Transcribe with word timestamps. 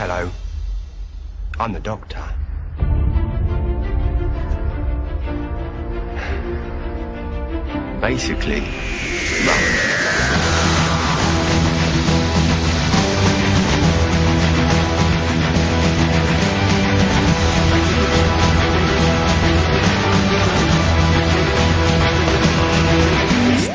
Hello. 0.00 0.30
I'm 1.58 1.74
the 1.74 1.80
doctor. 1.80 2.24
Basically, 8.00 8.62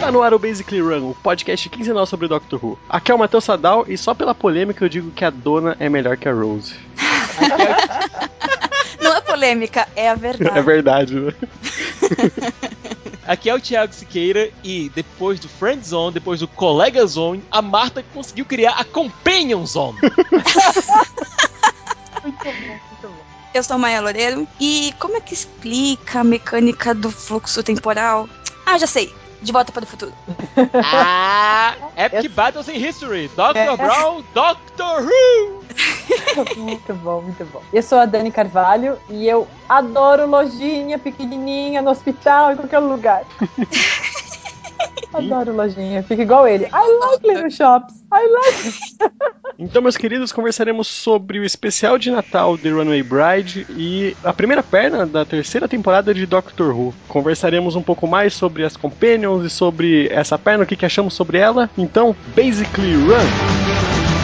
Está 0.06 0.12
no 0.12 0.22
ar 0.22 0.36
o 0.36 0.38
Basically 0.38 0.82
Run, 0.82 1.10
o 1.10 1.16
podcast 1.16 1.68
quinzenal 1.68 2.06
sobre 2.06 2.28
Doctor 2.28 2.64
Who. 2.64 2.78
Aqui 2.88 3.12
é 3.12 3.16
o 3.16 3.18
Matheus 3.18 3.44
Sadal 3.44 3.86
e 3.88 3.98
só 3.98 4.14
pela 4.14 4.36
polêmica 4.36 4.86
eu 4.86 4.90
digo 4.90 5.10
que 5.10 5.26
a 5.26 5.32
dona 5.32 5.76
é 5.80 5.90
melhor 5.90 6.16
que 6.16 6.30
a 6.30 6.32
Rose. 6.32 6.76
Não 9.02 9.16
é 9.16 9.22
polêmica, 9.22 9.88
é 9.96 10.08
a 10.08 10.14
verdade. 10.14 10.60
É 10.60 10.62
verdade, 10.62 11.20
né? 11.20 11.34
Aqui 13.26 13.50
é 13.50 13.56
o 13.56 13.60
Thiago 13.60 13.96
Siqueira 13.96 14.52
e 14.64 14.92
depois 14.94 15.40
do 15.40 15.50
Friend 15.50 15.84
Zone, 15.84 16.14
depois 16.14 16.40
do 16.40 16.48
Colega 16.48 17.04
Zone, 17.08 17.44
a 17.50 17.60
Marta 17.60 18.06
conseguiu 18.14 18.46
criar 18.46 18.74
a 18.74 18.86
Companion 18.86 19.66
Zone. 19.66 19.98
Muito 22.22 22.44
bom, 22.44 22.52
muito 22.52 23.02
bom. 23.02 23.10
Eu 23.56 23.64
sou 23.64 23.74
a 23.74 23.80
Maia 23.80 24.02
Loureiro 24.02 24.48
e 24.60 24.94
como 25.00 25.18
é 25.18 25.22
que 25.22 25.34
explica 25.34 26.20
a 26.20 26.24
mecânica 26.24 26.94
do 26.94 27.10
fluxo 27.10 27.64
temporal? 27.64 28.30
Ah, 28.68 28.78
já 28.78 28.86
sei. 28.86 29.12
De 29.46 29.52
volta 29.52 29.72
para 29.72 29.84
o 29.84 29.88
futuro. 29.88 30.12
ah, 30.84 31.76
Epic 31.96 32.32
Battles 32.32 32.68
in 32.68 32.84
History, 32.84 33.28
Dr. 33.28 33.78
Brown, 33.78 34.24
Doctor 34.34 35.04
Who! 35.04 35.64
Muito 36.58 36.94
bom, 36.96 37.22
muito 37.22 37.46
bom. 37.46 37.62
Eu 37.72 37.84
sou 37.84 38.00
a 38.00 38.06
Dani 38.06 38.32
Carvalho 38.32 38.98
e 39.10 39.28
eu 39.28 39.48
adoro 39.68 40.26
lojinha 40.26 40.98
pequenininha 40.98 41.82
no 41.82 41.92
hospital, 41.92 42.54
em 42.54 42.56
qualquer 42.56 42.80
lugar. 42.80 43.24
adoro 45.14 45.56
lojinha, 45.56 46.04
fica 46.04 46.22
igual 46.22 46.48
ele. 46.48 46.66
I 46.66 47.00
like 47.00 47.28
little 47.28 47.50
shops. 47.50 47.94
I 48.12 48.28
like. 48.28 49.16
Então, 49.58 49.82
meus 49.82 49.96
queridos, 49.96 50.34
conversaremos 50.34 50.86
sobre 50.86 51.40
o 51.40 51.46
especial 51.46 51.98
de 51.98 52.12
Natal 52.12 52.58
de 52.58 52.70
Runaway 52.70 53.02
Bride 53.02 53.66
e 53.70 54.14
a 54.22 54.34
primeira 54.34 54.62
perna 54.62 55.06
da 55.06 55.24
terceira 55.24 55.66
temporada 55.66 56.14
de 56.14 56.26
Doctor 56.26 56.76
Who. 56.78 56.94
Conversaremos 57.08 57.74
um 57.74 57.82
pouco 57.82 58.06
mais 58.06 58.34
sobre 58.34 58.66
as 58.66 58.76
Companions 58.76 59.46
e 59.46 59.50
sobre 59.50 60.10
essa 60.10 60.38
perna, 60.38 60.66
o 60.66 60.68
que, 60.68 60.76
que 60.76 60.86
achamos 60.86 61.14
sobre 61.14 61.38
ela. 61.38 61.70
Então, 61.78 62.14
basically 62.36 62.96
run! 62.96 64.15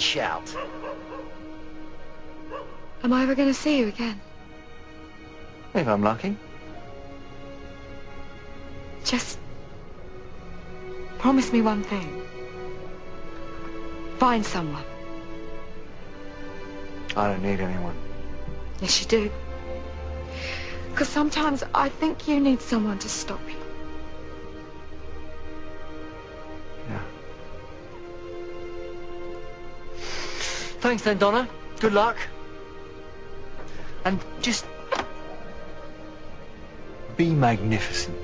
Blimey, 0.00 0.04
you 0.04 0.06
shout. 0.06 0.56
Am 3.02 3.12
I 3.12 3.22
ever 3.22 3.34
going 3.34 3.48
to 3.48 3.54
see 3.54 3.78
you 3.78 3.88
again? 3.88 4.20
If 5.74 5.86
I'm 5.86 6.02
lucky. 6.02 6.36
Just 9.04 9.38
promise 11.18 11.52
me 11.52 11.62
one 11.62 11.82
thing. 11.82 12.22
Find 14.18 14.44
someone. 14.44 14.84
I 17.16 17.28
don't 17.28 17.42
need 17.42 17.60
anyone. 17.60 17.96
Yes, 18.80 19.00
you 19.00 19.06
do. 19.08 19.30
Because 20.90 21.08
sometimes 21.08 21.62
I 21.74 21.88
think 21.88 22.28
you 22.28 22.40
need 22.40 22.60
someone 22.60 22.98
to 22.98 23.08
stop 23.08 23.40
you. 23.48 23.59
Thanks 30.80 31.02
then, 31.02 31.18
Donna. 31.18 31.48
Good 31.78 31.92
luck. 31.92 32.16
And 34.04 34.18
just 34.40 34.64
be 37.16 37.30
magnificent. 37.30 38.16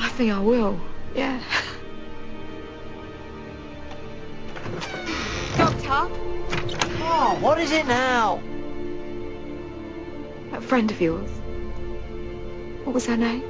I 0.00 0.08
think 0.08 0.32
I 0.32 0.40
will. 0.40 0.80
Yeah. 1.14 1.40
Doctor, 5.56 6.08
Oh, 7.10 7.38
what 7.40 7.58
is 7.58 7.72
it 7.72 7.86
now? 7.86 8.40
that 10.50 10.62
friend 10.62 10.90
of 10.90 11.00
yours. 11.00 11.28
What 12.84 12.94
was 12.94 13.06
her 13.06 13.16
name? 13.16 13.42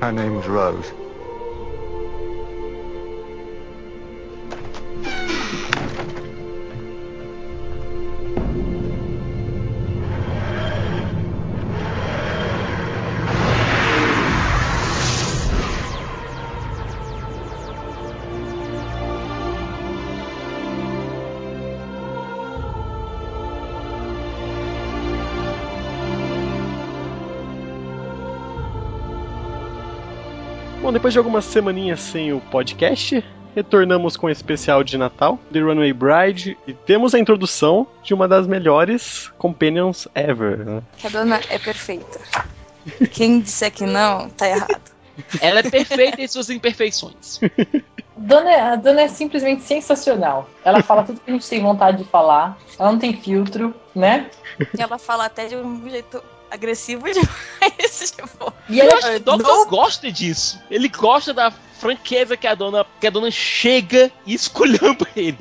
Her 0.00 0.10
name 0.10 0.34
was 0.34 0.46
Rose. 0.48 0.90
Bom, 30.90 30.94
depois 30.94 31.12
de 31.12 31.18
algumas 31.18 31.44
semaninhas 31.44 32.00
sem 32.00 32.32
o 32.32 32.40
podcast, 32.40 33.24
retornamos 33.54 34.16
com 34.16 34.26
o 34.26 34.28
especial 34.28 34.82
de 34.82 34.98
Natal, 34.98 35.38
The 35.52 35.60
Runaway 35.60 35.92
Bride, 35.92 36.58
e 36.66 36.74
temos 36.74 37.14
a 37.14 37.18
introdução 37.20 37.86
de 38.02 38.12
uma 38.12 38.26
das 38.26 38.48
melhores 38.48 39.30
Companions 39.38 40.08
ever. 40.16 40.58
Né? 40.58 40.82
Que 40.98 41.06
a 41.06 41.10
dona 41.10 41.40
é 41.48 41.60
perfeita. 41.60 42.18
Quem 43.12 43.38
disser 43.38 43.70
que 43.70 43.86
não, 43.86 44.30
tá 44.30 44.48
errado. 44.48 44.90
Ela 45.40 45.60
é 45.60 45.62
perfeita 45.62 46.20
em 46.20 46.26
suas 46.26 46.50
imperfeições. 46.50 47.38
Dona, 48.16 48.72
a 48.72 48.74
dona 48.74 49.02
é 49.02 49.08
simplesmente 49.08 49.62
sensacional. 49.62 50.50
Ela 50.64 50.82
fala 50.82 51.04
tudo 51.04 51.20
que 51.20 51.30
a 51.30 51.34
gente 51.34 51.48
tem 51.48 51.62
vontade 51.62 51.98
de 51.98 52.04
falar. 52.10 52.58
Ela 52.76 52.90
não 52.90 52.98
tem 52.98 53.16
filtro, 53.16 53.72
né? 53.94 54.28
E 54.76 54.82
ela 54.82 54.98
fala 54.98 55.26
até 55.26 55.46
de 55.46 55.54
um 55.54 55.88
jeito 55.88 56.20
agressivo 56.50 57.04
demais. 57.12 58.12
Tipo, 58.16 58.52
E 58.68 58.80
ela 58.80 59.16
O 59.16 59.20
Doctor 59.20 59.66
gosta 59.68 60.10
disso. 60.10 60.60
Ele 60.70 60.88
gosta 60.88 61.32
da 61.32 61.50
franqueza 61.50 62.36
que 62.36 62.46
a 62.46 62.54
dona, 62.54 62.84
que 63.00 63.06
a 63.06 63.10
dona 63.10 63.30
chega 63.30 64.10
e 64.26 64.34
esculhamba 64.34 65.06
ele. 65.16 65.38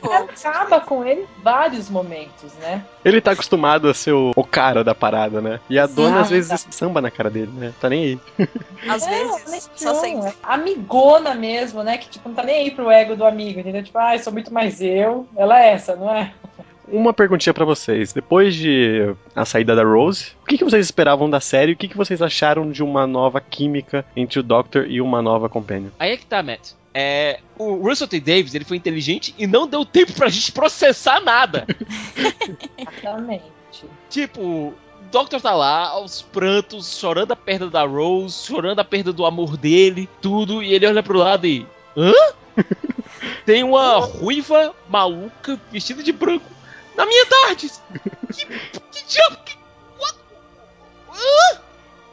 ela 0.00 0.18
acaba 0.20 0.80
com 0.80 1.04
ele 1.04 1.22
em 1.22 1.42
vários 1.42 1.90
momentos, 1.90 2.52
né? 2.60 2.84
Ele 3.04 3.20
tá 3.20 3.32
acostumado 3.32 3.88
a 3.88 3.94
ser 3.94 4.12
o, 4.12 4.30
o 4.36 4.44
cara 4.44 4.84
da 4.84 4.94
parada, 4.94 5.40
né? 5.40 5.58
E 5.68 5.76
a 5.80 5.86
dona 5.86 6.20
às 6.20 6.28
Sim, 6.28 6.34
vezes 6.34 6.66
samba 6.70 7.00
na 7.00 7.10
cara 7.10 7.28
dele, 7.28 7.50
né? 7.52 7.72
Tá 7.80 7.88
nem 7.88 8.04
aí. 8.04 8.20
às 8.88 9.02
É, 9.04 9.10
vezes, 9.10 9.68
só 9.74 9.92
não, 9.92 10.00
sempre. 10.00 10.28
é 10.28 10.34
amigona 10.44 11.34
mesmo, 11.34 11.82
né? 11.82 11.98
Que 11.98 12.08
tipo, 12.08 12.28
não 12.28 12.36
tá 12.36 12.44
nem 12.44 12.58
aí 12.58 12.70
pro 12.70 12.88
ego 12.88 13.16
do 13.16 13.24
amigo, 13.24 13.58
entendeu? 13.58 13.82
Tipo, 13.82 13.98
ah, 13.98 14.14
eu 14.14 14.22
sou 14.22 14.32
muito 14.32 14.54
mais 14.54 14.80
eu. 14.80 15.26
Ela 15.36 15.60
é 15.64 15.72
essa, 15.72 15.96
não 15.96 16.14
é? 16.14 16.32
Uma 16.88 17.12
perguntinha 17.12 17.54
pra 17.54 17.64
vocês. 17.64 18.12
Depois 18.12 18.54
de 18.54 19.14
a 19.34 19.44
saída 19.44 19.74
da 19.74 19.84
Rose, 19.84 20.32
o 20.42 20.46
que, 20.46 20.58
que 20.58 20.64
vocês 20.64 20.84
esperavam 20.84 21.30
da 21.30 21.40
série? 21.40 21.72
O 21.72 21.76
que, 21.76 21.88
que 21.88 21.96
vocês 21.96 22.20
acharam 22.20 22.70
de 22.70 22.82
uma 22.82 23.06
nova 23.06 23.40
química 23.40 24.04
entre 24.16 24.40
o 24.40 24.42
Doctor 24.42 24.86
e 24.88 25.00
uma 25.00 25.22
nova 25.22 25.48
Companion? 25.48 25.90
Aí 25.98 26.12
é 26.12 26.16
que 26.16 26.26
tá, 26.26 26.42
Matt. 26.42 26.72
É, 26.94 27.40
o 27.56 27.76
Russell 27.76 28.08
T. 28.08 28.20
Davis 28.20 28.54
ele 28.54 28.64
foi 28.64 28.76
inteligente 28.76 29.34
e 29.38 29.46
não 29.46 29.66
deu 29.66 29.84
tempo 29.84 30.12
pra 30.12 30.28
gente 30.28 30.52
processar 30.52 31.20
nada. 31.20 31.66
Exatamente. 32.76 33.44
tipo, 34.10 34.42
o 34.42 34.74
Doctor 35.10 35.40
tá 35.40 35.54
lá, 35.54 35.88
aos 35.88 36.20
prantos, 36.20 36.98
chorando 36.98 37.32
a 37.32 37.36
perda 37.36 37.70
da 37.70 37.84
Rose, 37.84 38.46
chorando 38.46 38.80
a 38.80 38.84
perda 38.84 39.12
do 39.12 39.24
amor 39.24 39.56
dele, 39.56 40.08
tudo, 40.20 40.62
e 40.62 40.74
ele 40.74 40.86
olha 40.86 41.02
pro 41.02 41.18
lado 41.18 41.46
e. 41.46 41.66
Hã? 41.96 42.12
Tem 43.46 43.62
uma 43.62 43.98
ruiva 43.98 44.74
maluca 44.88 45.58
vestida 45.70 46.02
de 46.02 46.12
branco 46.12 46.44
na 46.96 47.06
minha 47.06 47.26
tarde. 47.26 47.70
Que, 48.32 48.46
que 48.46 49.06
diabo? 49.06 49.36
Que, 49.44 49.56
what? 49.98 50.18
Hã? 51.10 51.60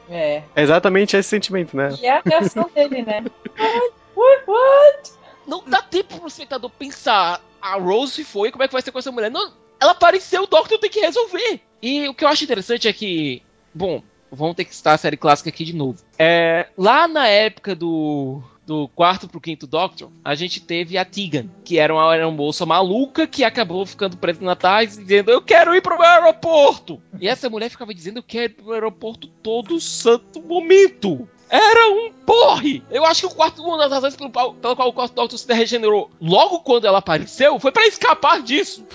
É. 0.09 0.43
É 0.55 0.61
exatamente 0.61 1.15
esse 1.15 1.29
sentimento, 1.29 1.75
né? 1.75 1.95
E 2.01 2.05
é 2.05 2.17
a 2.17 2.21
reação 2.25 2.69
dele, 2.73 3.03
né? 3.03 3.23
What? 3.57 3.93
What? 4.15 4.43
What? 4.47 5.11
Não 5.47 5.63
dá 5.65 5.81
tempo 5.81 6.19
pro 6.19 6.27
espectador 6.27 6.69
pensar. 6.69 7.41
A 7.61 7.75
Rose 7.75 8.13
se 8.13 8.23
foi, 8.23 8.51
como 8.51 8.63
é 8.63 8.67
que 8.67 8.73
vai 8.73 8.81
ser 8.81 8.91
com 8.91 8.99
essa 8.99 9.11
mulher? 9.11 9.29
Não, 9.29 9.51
ela 9.79 9.91
apareceu, 9.91 10.43
o 10.43 10.47
Doctor 10.47 10.77
tem 10.77 10.89
que 10.89 10.99
resolver. 10.99 11.61
E 11.81 12.07
o 12.07 12.13
que 12.13 12.23
eu 12.23 12.29
acho 12.29 12.43
interessante 12.43 12.87
é 12.87 12.93
que, 12.93 13.41
bom, 13.73 14.01
vamos 14.31 14.55
ter 14.55 14.65
que 14.65 14.75
citar 14.75 14.95
a 14.95 14.97
série 14.97 15.17
clássica 15.17 15.49
aqui 15.49 15.65
de 15.65 15.75
novo. 15.75 15.97
É, 16.17 16.67
lá 16.77 17.07
na 17.07 17.27
época 17.27 17.75
do 17.75 18.41
do 18.69 18.87
quarto 18.89 19.27
pro 19.27 19.41
quinto 19.41 19.65
Doctor, 19.65 20.11
a 20.23 20.35
gente 20.35 20.61
teve 20.61 20.95
a 20.95 21.03
Tegan, 21.03 21.47
que 21.65 21.79
era 21.79 21.91
uma, 21.91 22.13
era 22.13 22.27
uma 22.27 22.37
moça 22.37 22.67
maluca 22.67 23.25
que 23.25 23.43
acabou 23.43 23.83
ficando 23.83 24.15
presa 24.15 24.41
na 24.45 24.55
tarde 24.55 24.95
dizendo 24.97 25.31
eu 25.31 25.41
quero 25.41 25.73
ir 25.73 25.81
pro 25.81 25.97
meu 25.97 26.05
aeroporto. 26.07 27.01
E 27.19 27.27
essa 27.27 27.49
mulher 27.49 27.69
ficava 27.71 27.95
dizendo 27.95 28.17
eu 28.19 28.23
quero 28.23 28.43
ir 28.53 28.55
pro 28.55 28.71
aeroporto 28.73 29.27
todo 29.27 29.79
santo 29.81 30.39
momento. 30.39 31.27
Era 31.49 31.89
um 31.91 32.11
porre! 32.13 32.83
Eu 32.91 33.03
acho 33.05 33.21
que 33.21 33.33
o 33.33 33.35
quarto, 33.35 33.63
uma 33.63 33.75
das 33.79 33.91
razões 33.91 34.15
pelo, 34.15 34.29
qual- 34.29 34.53
pela 34.53 34.75
qual 34.75 34.89
o 34.89 34.93
quarto 34.93 35.15
Doctor 35.15 35.39
se 35.39 35.51
regenerou 35.51 36.11
logo 36.21 36.59
quando 36.59 36.85
ela 36.85 36.99
apareceu 36.99 37.59
foi 37.59 37.71
pra 37.71 37.87
escapar 37.87 38.43
disso. 38.43 38.85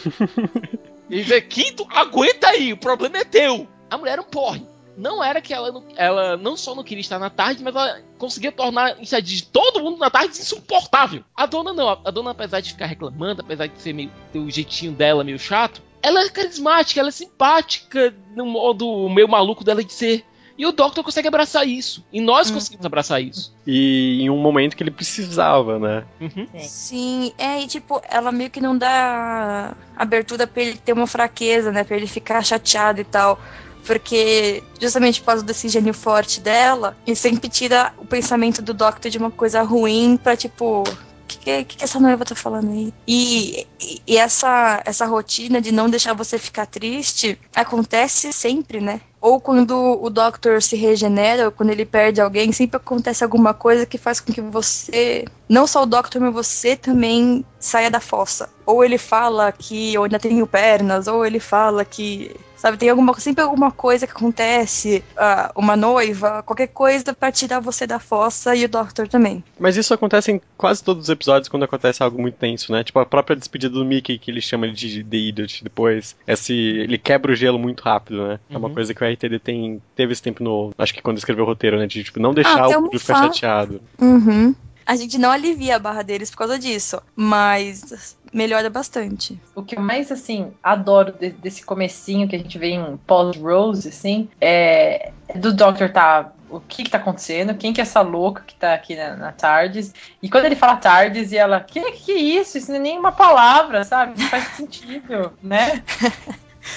e 1.10 1.20
dizer, 1.20 1.40
quinto, 1.48 1.84
aguenta 1.90 2.46
aí, 2.48 2.72
o 2.72 2.76
problema 2.76 3.18
é 3.18 3.24
teu. 3.24 3.66
A 3.90 3.98
mulher 3.98 4.12
era 4.12 4.22
um 4.22 4.24
porre. 4.24 4.64
Não 4.96 5.22
era 5.22 5.40
que 5.40 5.52
ela 5.52 5.72
não, 5.72 5.84
ela 5.96 6.36
não 6.36 6.56
só 6.56 6.74
não 6.74 6.84
queria 6.84 7.00
estar 7.00 7.18
na 7.18 7.30
tarde, 7.30 7.62
mas 7.62 7.74
ela 7.74 8.00
conseguia 8.18 8.52
tornar 8.52 9.00
isso 9.00 9.20
de 9.20 9.44
todo 9.44 9.82
mundo 9.82 9.98
na 9.98 10.10
tarde 10.10 10.38
insuportável. 10.38 11.24
A 11.36 11.46
dona 11.46 11.72
não, 11.72 11.88
a 11.88 12.10
dona 12.10 12.30
apesar 12.30 12.60
de 12.60 12.72
ficar 12.72 12.86
reclamando, 12.86 13.42
apesar 13.42 13.66
de 13.66 13.80
ser 13.80 13.92
meio 13.92 14.10
ter 14.32 14.38
o 14.38 14.50
jeitinho 14.50 14.92
dela 14.92 15.24
meio 15.24 15.38
chato, 15.38 15.82
ela 16.02 16.20
é 16.22 16.28
carismática, 16.28 17.00
ela 17.00 17.08
é 17.08 17.12
simpática 17.12 18.14
no 18.36 18.44
modo 18.44 19.08
meio 19.08 19.28
maluco 19.28 19.64
dela 19.64 19.82
de 19.82 19.92
ser. 19.92 20.24
E 20.56 20.64
o 20.66 20.72
Doctor 20.72 21.02
consegue 21.02 21.26
abraçar 21.26 21.66
isso. 21.66 22.04
E 22.12 22.20
nós 22.20 22.48
conseguimos 22.48 22.86
abraçar 22.86 23.20
isso. 23.20 23.52
E 23.66 24.22
em 24.22 24.30
um 24.30 24.36
momento 24.36 24.76
que 24.76 24.84
ele 24.84 24.90
precisava, 24.90 25.80
né? 25.80 26.04
Uhum. 26.20 26.46
Sim, 26.60 27.32
é, 27.36 27.60
e 27.60 27.66
tipo, 27.66 28.00
ela 28.08 28.30
meio 28.30 28.50
que 28.50 28.60
não 28.60 28.78
dá 28.78 29.74
abertura 29.96 30.46
pra 30.46 30.62
ele 30.62 30.78
ter 30.78 30.92
uma 30.92 31.08
fraqueza, 31.08 31.72
né? 31.72 31.82
Pra 31.82 31.96
ele 31.96 32.06
ficar 32.06 32.40
chateado 32.44 33.00
e 33.00 33.04
tal. 33.04 33.40
Porque, 33.86 34.62
justamente 34.80 35.20
por 35.20 35.26
causa 35.26 35.42
desse 35.42 35.68
gênio 35.68 35.94
forte 35.94 36.40
dela, 36.40 36.96
ele 37.06 37.16
sempre 37.16 37.48
tira 37.48 37.92
o 37.98 38.06
pensamento 38.06 38.62
do 38.62 38.72
Doctor 38.74 39.10
de 39.10 39.18
uma 39.18 39.30
coisa 39.30 39.62
ruim 39.62 40.18
pra, 40.22 40.36
tipo. 40.36 40.84
Que, 41.26 41.64
que, 41.64 41.64
que 41.64 41.84
essa 41.84 41.98
noiva 41.98 42.24
tá 42.24 42.34
falando 42.34 42.70
aí? 42.70 42.92
E, 43.06 43.66
e, 43.80 44.02
e 44.06 44.16
essa, 44.16 44.82
essa 44.84 45.06
rotina 45.06 45.60
de 45.60 45.72
não 45.72 45.88
deixar 45.88 46.12
você 46.12 46.38
ficar 46.38 46.66
triste 46.66 47.38
acontece 47.54 48.32
sempre, 48.32 48.78
né? 48.80 49.00
Ou 49.24 49.40
quando 49.40 49.98
o 50.02 50.10
Doctor 50.10 50.60
se 50.60 50.76
regenera, 50.76 51.46
ou 51.46 51.50
quando 51.50 51.70
ele 51.70 51.86
perde 51.86 52.20
alguém, 52.20 52.52
sempre 52.52 52.76
acontece 52.76 53.24
alguma 53.24 53.54
coisa 53.54 53.86
que 53.86 53.96
faz 53.96 54.20
com 54.20 54.30
que 54.30 54.42
você, 54.42 55.24
não 55.48 55.66
só 55.66 55.82
o 55.82 55.86
Doctor, 55.86 56.20
mas 56.20 56.34
você 56.34 56.76
também 56.76 57.42
saia 57.58 57.90
da 57.90 58.00
fossa. 58.00 58.50
Ou 58.66 58.84
ele 58.84 58.98
fala 58.98 59.50
que 59.50 59.94
eu 59.94 60.04
ainda 60.04 60.18
tenho 60.18 60.46
pernas, 60.46 61.06
ou 61.06 61.24
ele 61.24 61.40
fala 61.40 61.86
que, 61.86 62.36
sabe, 62.64 62.78
tem 62.78 62.88
alguma, 62.88 63.12
sempre 63.20 63.44
alguma 63.44 63.70
coisa 63.70 64.06
que 64.06 64.12
acontece, 64.12 65.04
ah, 65.18 65.52
uma 65.54 65.76
noiva, 65.76 66.42
qualquer 66.42 66.68
coisa 66.68 67.12
pra 67.12 67.30
tirar 67.30 67.60
você 67.60 67.86
da 67.86 67.98
fossa 67.98 68.56
e 68.56 68.64
o 68.64 68.68
Doctor 68.70 69.06
também. 69.06 69.44
Mas 69.60 69.76
isso 69.76 69.92
acontece 69.92 70.32
em 70.32 70.40
quase 70.56 70.82
todos 70.82 71.02
os 71.04 71.08
episódios 71.10 71.50
quando 71.50 71.64
acontece 71.64 72.02
algo 72.02 72.18
muito 72.20 72.36
tenso, 72.36 72.72
né? 72.72 72.82
Tipo 72.82 73.00
a 73.00 73.04
própria 73.04 73.36
despedida 73.36 73.74
do 73.74 73.84
Mickey, 73.84 74.16
que 74.18 74.30
ele 74.30 74.40
chama 74.40 74.66
de 74.70 75.04
The 75.04 75.16
Idiot 75.16 75.62
depois. 75.62 76.16
Esse, 76.26 76.54
ele 76.54 76.96
quebra 76.96 77.32
o 77.32 77.36
gelo 77.36 77.58
muito 77.58 77.82
rápido, 77.82 78.26
né? 78.26 78.40
É 78.48 78.56
uma 78.56 78.68
Uhum. 78.68 78.74
coisa 78.74 78.94
que 78.94 79.04
o 79.04 79.06
RTD 79.06 79.38
tem, 79.40 79.82
teve 79.94 80.14
esse 80.14 80.22
tempo 80.22 80.42
no. 80.42 80.72
Acho 80.78 80.94
que 80.94 81.02
quando 81.02 81.18
escreveu 81.18 81.44
o 81.44 81.46
roteiro, 81.46 81.78
né? 81.78 81.86
De 81.86 82.02
tipo, 82.02 82.18
não 82.18 82.32
deixar 82.32 82.66
tem 82.68 82.76
o 82.76 82.82
público 82.84 82.98
ficar 82.98 83.18
chateado. 83.24 83.78
Uhum. 84.00 84.54
A 84.86 84.96
gente 84.96 85.16
não 85.18 85.30
alivia 85.30 85.76
a 85.76 85.78
barra 85.78 86.02
deles 86.02 86.30
por 86.30 86.38
causa 86.38 86.58
disso, 86.58 87.00
mas 87.16 88.16
melhora 88.32 88.68
bastante. 88.68 89.40
O 89.54 89.62
que 89.62 89.76
eu 89.76 89.80
mais, 89.80 90.12
assim, 90.12 90.52
adoro 90.62 91.12
de- 91.12 91.30
desse 91.30 91.64
comecinho 91.64 92.28
que 92.28 92.36
a 92.36 92.38
gente 92.38 92.58
vê 92.58 92.70
em 92.70 92.96
pós-Rose, 93.06 93.88
assim, 93.88 94.28
é 94.40 95.10
é 95.26 95.38
do 95.38 95.54
Doctor 95.54 95.90
tá... 95.90 96.32
O 96.50 96.60
que 96.60 96.84
que 96.84 96.90
tá 96.90 96.98
acontecendo? 96.98 97.54
Quem 97.54 97.72
que 97.72 97.80
é 97.80 97.82
essa 97.82 98.02
louca 98.02 98.42
que 98.46 98.54
tá 98.54 98.74
aqui 98.74 98.94
na, 98.94 99.16
na 99.16 99.32
Tardes? 99.32 99.92
E 100.22 100.28
quando 100.28 100.44
ele 100.44 100.54
fala 100.54 100.76
Tardes 100.76 101.32
e 101.32 101.36
ela... 101.38 101.60
Que 101.60 101.80
que 101.92 102.12
é 102.12 102.16
isso? 102.18 102.58
Isso 102.58 102.70
não 102.70 102.76
é 102.76 102.80
nem 102.80 102.98
uma 102.98 103.10
palavra, 103.10 103.82
sabe? 103.84 104.20
Não 104.20 104.28
faz 104.28 104.44
sentido, 104.54 105.32
né? 105.42 105.82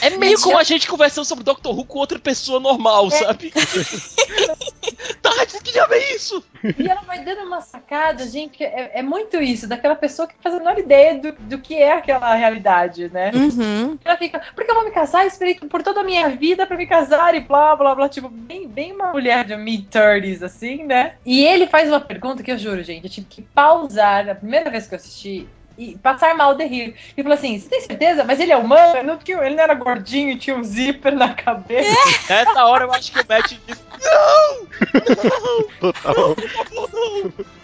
É 0.01 0.09
meio 0.11 0.39
como 0.39 0.55
já- 0.55 0.61
a 0.61 0.63
gente 0.63 0.87
conversando 0.87 1.25
sobre 1.25 1.43
Doctor 1.43 1.77
Who 1.77 1.85
com 1.85 1.99
outra 1.99 2.17
pessoa 2.17 2.59
normal, 2.59 3.11
sabe? 3.11 3.51
que 5.53 5.71
diabo 5.71 5.93
é 5.93 6.15
isso? 6.15 6.43
E 6.77 6.87
ela 6.87 7.01
vai 7.01 7.23
dando 7.23 7.43
uma 7.43 7.61
sacada, 7.61 8.27
gente, 8.27 8.57
que 8.57 8.63
é, 8.63 8.91
é 8.95 9.01
muito 9.01 9.37
isso, 9.41 9.67
daquela 9.67 9.95
pessoa 9.95 10.27
que 10.27 10.35
faz 10.41 10.55
a 10.55 10.59
menor 10.59 10.77
ideia 10.77 11.19
do, 11.19 11.31
do 11.31 11.59
que 11.59 11.75
é 11.75 11.93
aquela 11.93 12.33
realidade, 12.35 13.09
né? 13.09 13.31
Uhum. 13.33 13.97
Ela 14.03 14.17
fica, 14.17 14.41
porque 14.55 14.69
eu 14.69 14.75
vou 14.75 14.85
me 14.85 14.91
casar, 14.91 15.23
eu 15.23 15.27
esperei 15.27 15.55
por 15.55 15.83
toda 15.83 16.01
a 16.01 16.03
minha 16.03 16.29
vida 16.29 16.65
pra 16.65 16.77
me 16.77 16.85
casar 16.85 17.35
e 17.35 17.41
blá 17.41 17.75
blá 17.75 17.95
blá, 17.95 18.09
tipo, 18.09 18.29
bem, 18.29 18.67
bem 18.67 18.93
uma 18.93 19.11
mulher 19.11 19.45
de 19.45 19.55
mid-30s, 19.55 20.43
assim, 20.43 20.83
né? 20.83 21.15
E 21.25 21.45
ele 21.45 21.67
faz 21.67 21.89
uma 21.89 22.01
pergunta 22.01 22.43
que 22.43 22.51
eu 22.51 22.57
juro, 22.57 22.83
gente, 22.83 23.05
eu 23.05 23.09
tive 23.09 23.27
que 23.27 23.41
pausar 23.41 24.29
a 24.29 24.35
primeira 24.35 24.69
vez 24.69 24.87
que 24.87 24.93
eu 24.93 24.97
assisti 24.97 25.47
e 25.77 25.97
passar 25.97 26.35
mal 26.35 26.55
de 26.55 26.65
rir. 26.65 26.95
Ele 27.15 27.23
falou 27.23 27.37
assim: 27.37 27.59
você 27.59 27.69
tem 27.69 27.81
certeza? 27.81 28.23
Mas 28.23 28.39
ele 28.39 28.51
é 28.51 28.57
humano? 28.57 28.97
Ele 28.97 29.07
não, 29.07 29.19
ele 29.43 29.55
não 29.55 29.63
era 29.63 29.73
gordinho 29.73 30.31
e 30.31 30.37
tinha 30.37 30.55
um 30.55 30.63
zíper 30.63 31.15
na 31.15 31.33
cabeça. 31.33 31.95
Nessa 32.29 32.65
hora 32.65 32.85
eu 32.85 32.91
acho 32.91 33.11
que 33.11 33.19
o 33.19 33.25
Matt 33.27 33.53
disse: 33.67 33.81
Total. 35.79 36.35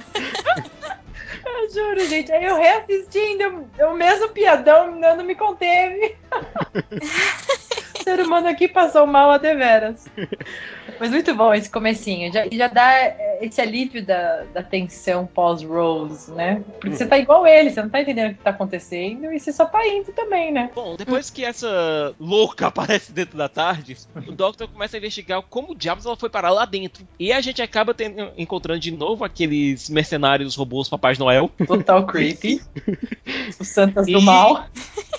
Eu 1.45 1.69
juro, 1.69 2.07
gente. 2.07 2.31
Aí 2.31 2.45
eu 2.45 2.55
reassistindo, 2.55 3.67
o 3.79 3.93
mesmo 3.93 4.29
piadão 4.29 4.95
não, 4.95 5.17
não 5.17 5.23
me 5.23 5.35
conteve. 5.35 6.15
o 8.03 8.15
ser 8.15 8.19
humano 8.19 8.47
aqui 8.47 8.67
passou 8.67 9.07
mal 9.07 9.31
a 9.31 9.37
deveras. 9.37 10.05
Mas 10.99 11.09
muito 11.09 11.33
bom 11.33 11.53
esse 11.53 11.69
comecinho. 11.69 12.31
Já, 12.31 12.45
já 12.51 12.67
dá 12.67 12.93
é, 12.93 13.39
esse 13.41 13.59
alívio 13.59 14.05
da, 14.05 14.43
da 14.53 14.61
tensão 14.63 15.25
pós-Rose, 15.25 16.31
né? 16.31 16.61
Porque 16.79 16.95
você 16.95 17.05
tá 17.05 17.17
igual 17.17 17.47
ele, 17.47 17.71
você 17.71 17.81
não 17.81 17.89
tá 17.89 18.01
entendendo 18.01 18.31
o 18.31 18.35
que 18.35 18.43
tá 18.43 18.49
acontecendo 18.51 19.31
e 19.31 19.39
você 19.39 19.51
só 19.51 19.65
tá 19.65 19.85
indo 19.87 20.11
também, 20.13 20.51
né? 20.51 20.69
Bom, 20.75 20.95
depois 20.95 21.29
que 21.29 21.43
essa 21.43 22.13
louca 22.19 22.67
aparece 22.73 23.11
dentro 23.11 23.37
da 23.37 23.49
tarde, 23.49 23.97
o 24.27 24.31
Doctor 24.31 24.67
começa 24.67 24.97
a 24.97 24.99
investigar 24.99 25.41
como 25.49 25.75
diabos 25.75 26.05
ela 26.05 26.15
foi 26.15 26.29
parar 26.29 26.51
lá 26.51 26.65
dentro. 26.65 27.07
E 27.19 27.31
a 27.31 27.41
gente 27.41 27.61
acaba 27.61 27.93
tendo- 27.93 28.31
encontrando 28.37 28.79
de 28.79 28.91
novo 28.91 29.23
aqueles 29.23 29.89
mercenários 29.89 30.55
robôs 30.55 30.89
Papais 30.89 31.17
Noel. 31.17 31.49
Total 31.65 32.05
creepy. 32.05 32.61
Os 33.59 33.67
Santas 33.67 34.05
do 34.05 34.19
E- 34.19 34.23
Mal. 34.23 34.65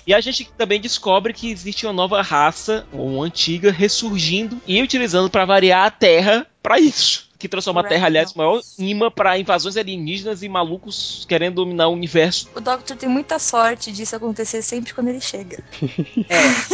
E 0.07 0.13
a 0.13 0.21
gente 0.21 0.51
também 0.53 0.79
descobre 0.81 1.33
que 1.33 1.51
existe 1.51 1.87
uma 1.87 1.93
nova 1.93 2.21
raça, 2.21 2.74
ou 2.93 3.23
antiga, 3.23 3.71
ressurgindo 3.71 4.61
e 4.67 4.83
utilizando 4.83 5.31
pra 5.31 5.45
variar 5.45 5.87
a 5.87 5.91
Terra 5.91 6.47
pra 6.63 6.81
isso. 6.81 7.24
Que 7.45 7.49
transforma 7.51 7.83
a 7.83 7.85
Terra, 7.85 8.07
aliás, 8.07 8.33
o 8.33 8.39
maior 8.39 8.63
imã 8.79 9.11
pra 9.11 9.39
invasões 9.39 9.77
alienígenas 9.77 10.43
e 10.43 10.49
malucos 10.49 11.27
querendo 11.29 11.57
dominar 11.57 11.89
o 11.89 11.93
universo. 11.93 12.49
O 12.55 12.61
Doctor 12.61 12.97
tem 12.97 13.07
muita 13.07 13.39
sorte 13.39 13.93
disso 13.93 14.17
acontecer 14.17 14.63
sempre 14.63 14.95
quando 14.95 15.09
ele 15.09 15.21
chega. 15.21 15.63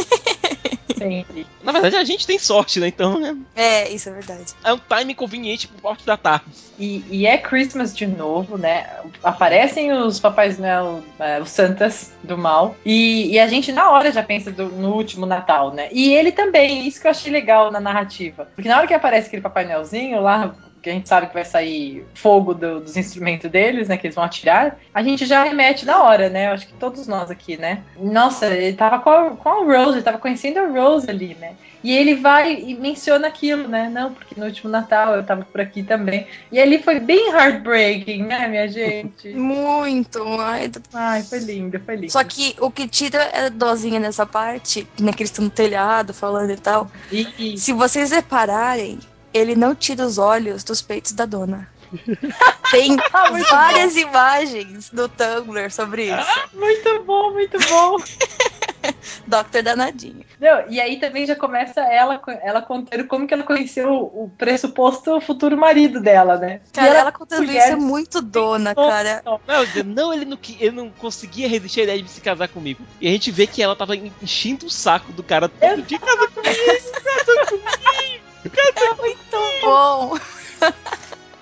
Sempre. 0.97 1.47
Na 1.63 1.73
verdade, 1.73 1.97
a 1.97 2.05
gente 2.05 2.27
tem 2.27 2.39
sorte, 2.39 2.79
né? 2.79 2.89
Então, 2.89 3.19
né? 3.19 3.35
É, 3.57 3.89
isso 3.91 4.11
é 4.11 4.13
verdade. 4.13 4.53
É 4.63 4.71
um 4.75 4.79
time 4.79 5.15
conveniente 5.15 5.67
pro 5.67 5.81
porte 5.81 6.05
da 6.05 6.15
tarde. 6.15 6.45
E, 6.79 7.03
e 7.11 7.27
é 7.27 7.39
Christmas 7.39 7.97
de 7.97 8.07
novo, 8.07 8.59
né? 8.59 8.87
Aparecem 9.25 9.91
os 9.93 10.21
Papais 10.21 10.59
Noel, 10.59 11.03
é, 11.19 11.41
os 11.41 11.49
Santas 11.49 12.13
do 12.23 12.37
Mal. 12.37 12.77
E, 12.85 13.31
e 13.33 13.39
a 13.39 13.47
gente 13.47 13.73
na 13.73 13.91
hora 13.91 14.13
já 14.13 14.23
pensa 14.23 14.51
do- 14.53 14.69
no 14.69 14.93
último 14.95 15.25
Natal, 15.25 15.73
né? 15.73 15.89
E 15.91 16.13
ele 16.13 16.33
também, 16.33 16.87
isso 16.87 17.01
que 17.01 17.07
eu 17.07 17.11
achei 17.11 17.33
legal 17.33 17.71
na 17.71 17.81
narrativa. 17.81 18.47
Porque 18.55 18.69
na 18.69 18.77
hora 18.77 18.87
que 18.87 18.93
aparece 18.93 19.29
aquele 19.29 19.41
Papai 19.43 19.65
Noelzinho 19.67 20.21
lá, 20.21 20.55
que 20.83 20.91
a 20.91 20.93
gente 20.93 21.09
sabe 21.09 21.27
que 21.29 21.35
vai 21.35 21.45
sair 21.45 22.05
fogo 22.15 22.55
do- 22.55 22.81
dos 22.81 22.97
instrumentos 22.97 23.51
deles, 23.51 23.89
né? 23.89 23.97
Que 23.97 24.07
eles 24.07 24.15
vão 24.17 24.25
atirar, 24.25 24.79
a 24.95 25.03
gente 25.03 25.27
já 25.27 25.45
remete 25.45 25.85
na 25.85 26.03
hora, 26.03 26.29
né? 26.29 26.49
Eu 26.49 26.53
acho 26.53 26.67
que 26.67 26.73
todos 26.75 27.07
nós 27.07 27.31
aqui, 27.31 27.57
né? 27.57 27.83
Nossa, 27.97 28.47
ele 28.47 28.77
tava 28.77 28.99
com 28.99 29.11
a, 29.11 29.31
com 29.31 29.49
a 29.49 29.65
Rose, 29.65 29.97
ele 29.99 30.03
tava 30.05 30.19
conhecendo 30.19 30.59
a 30.59 30.67
Rose 30.67 31.09
ali, 31.09 31.37
né? 31.41 31.53
E 31.83 31.97
ele 31.97 32.15
vai 32.15 32.55
e 32.61 32.75
menciona 32.75 33.27
aquilo, 33.29 33.67
né? 33.67 33.89
Não, 33.89 34.13
porque 34.13 34.39
no 34.39 34.45
último 34.47 34.71
Natal 34.71 35.15
eu 35.15 35.25
tava 35.25 35.47
por 35.51 35.63
aqui 35.63 35.83
também. 35.83 36.27
E 36.53 36.61
ali 36.61 36.83
foi 36.83 37.01
bem 37.01 37.31
heartbreaking, 37.33 38.23
né, 38.25 38.47
minha 38.49 38.69
gente? 38.69 39.29
Muito. 39.33 40.23
Ai, 40.41 40.71
Ai, 40.93 41.23
foi 41.23 41.39
lindo, 41.39 41.81
foi 41.81 41.97
lindo. 41.97 42.13
Só 42.13 42.23
que 42.23 42.55
o 42.61 42.71
que 42.71 42.87
tira 42.87 43.23
é 43.33 43.49
dozinha 43.49 43.99
nessa 43.99 44.27
parte, 44.27 44.87
né, 45.01 45.11
que 45.13 45.23
eles 45.23 45.31
estão 45.31 45.45
no 45.47 45.51
telhado 45.51 46.13
falando 46.13 46.51
e 46.51 46.57
tal. 46.57 46.91
E, 47.11 47.57
Se 47.57 47.73
vocês 47.73 48.11
repararem, 48.11 48.99
ele 49.33 49.55
não 49.55 49.75
tira 49.75 50.05
os 50.05 50.19
olhos 50.19 50.65
dos 50.65 50.83
peitos 50.83 51.13
da 51.13 51.27
dona. 51.27 51.69
Tem 52.71 52.97
Ah, 53.13 53.31
várias 53.51 53.97
imagens 53.97 54.93
no 54.93 55.09
Tumblr 55.09 55.71
sobre 55.73 56.05
isso. 56.05 56.41
muito 56.55 57.03
bom, 57.05 57.33
muito 57.33 57.59
bom. 57.69 57.97
Doctor 59.27 59.63
danadinho. 59.63 60.25
Não, 60.41 60.65
e 60.69 60.81
aí 60.81 60.99
também 60.99 61.27
já 61.27 61.37
começa 61.37 61.81
ela, 61.81 62.21
ela 62.43 62.63
contando 62.63 63.07
como 63.07 63.27
que 63.27 63.35
ela 63.35 63.43
conheceu 63.43 63.93
o, 63.93 64.31
pressuposto 64.39 65.21
futuro 65.21 65.57
marido 65.57 66.01
dela, 66.01 66.37
né? 66.37 66.61
E 66.69 66.73
Cara, 66.73 66.99
ela, 66.99 67.13
contando 67.13 67.45
mulher 67.45 67.59
isso 67.59 67.73
é 67.73 67.77
muito 67.77 68.23
dona, 68.23 68.75
cara. 68.75 69.23
Não, 69.25 69.41
não 69.85 70.15
ele, 70.15 70.25
não, 70.25 70.39
ele 70.59 70.71
não 70.71 70.91
conseguia 70.91 71.49
resistir 71.49 71.81
à 71.81 71.85
ideia 71.85 72.03
de 72.03 72.11
se 72.11 72.21
casar 72.21 72.49
comigo. 72.49 72.83
E 73.01 73.09
a 73.09 73.11
gente 73.11 73.31
vê 73.31 73.47
que 73.47 73.63
ela 73.63 73.77
tava 73.77 73.95
enchendo 73.97 74.67
o 74.67 74.71
saco 74.71 75.13
do 75.13 75.23
cara 75.23 75.49
todo 75.49 75.83
dia. 75.83 75.99
Casa 75.99 76.29
comigo, 76.29 76.93
casa 77.05 77.47
comigo. 77.47 78.00
É 78.45 78.95
muito 78.95 79.37
bom. 79.63 80.17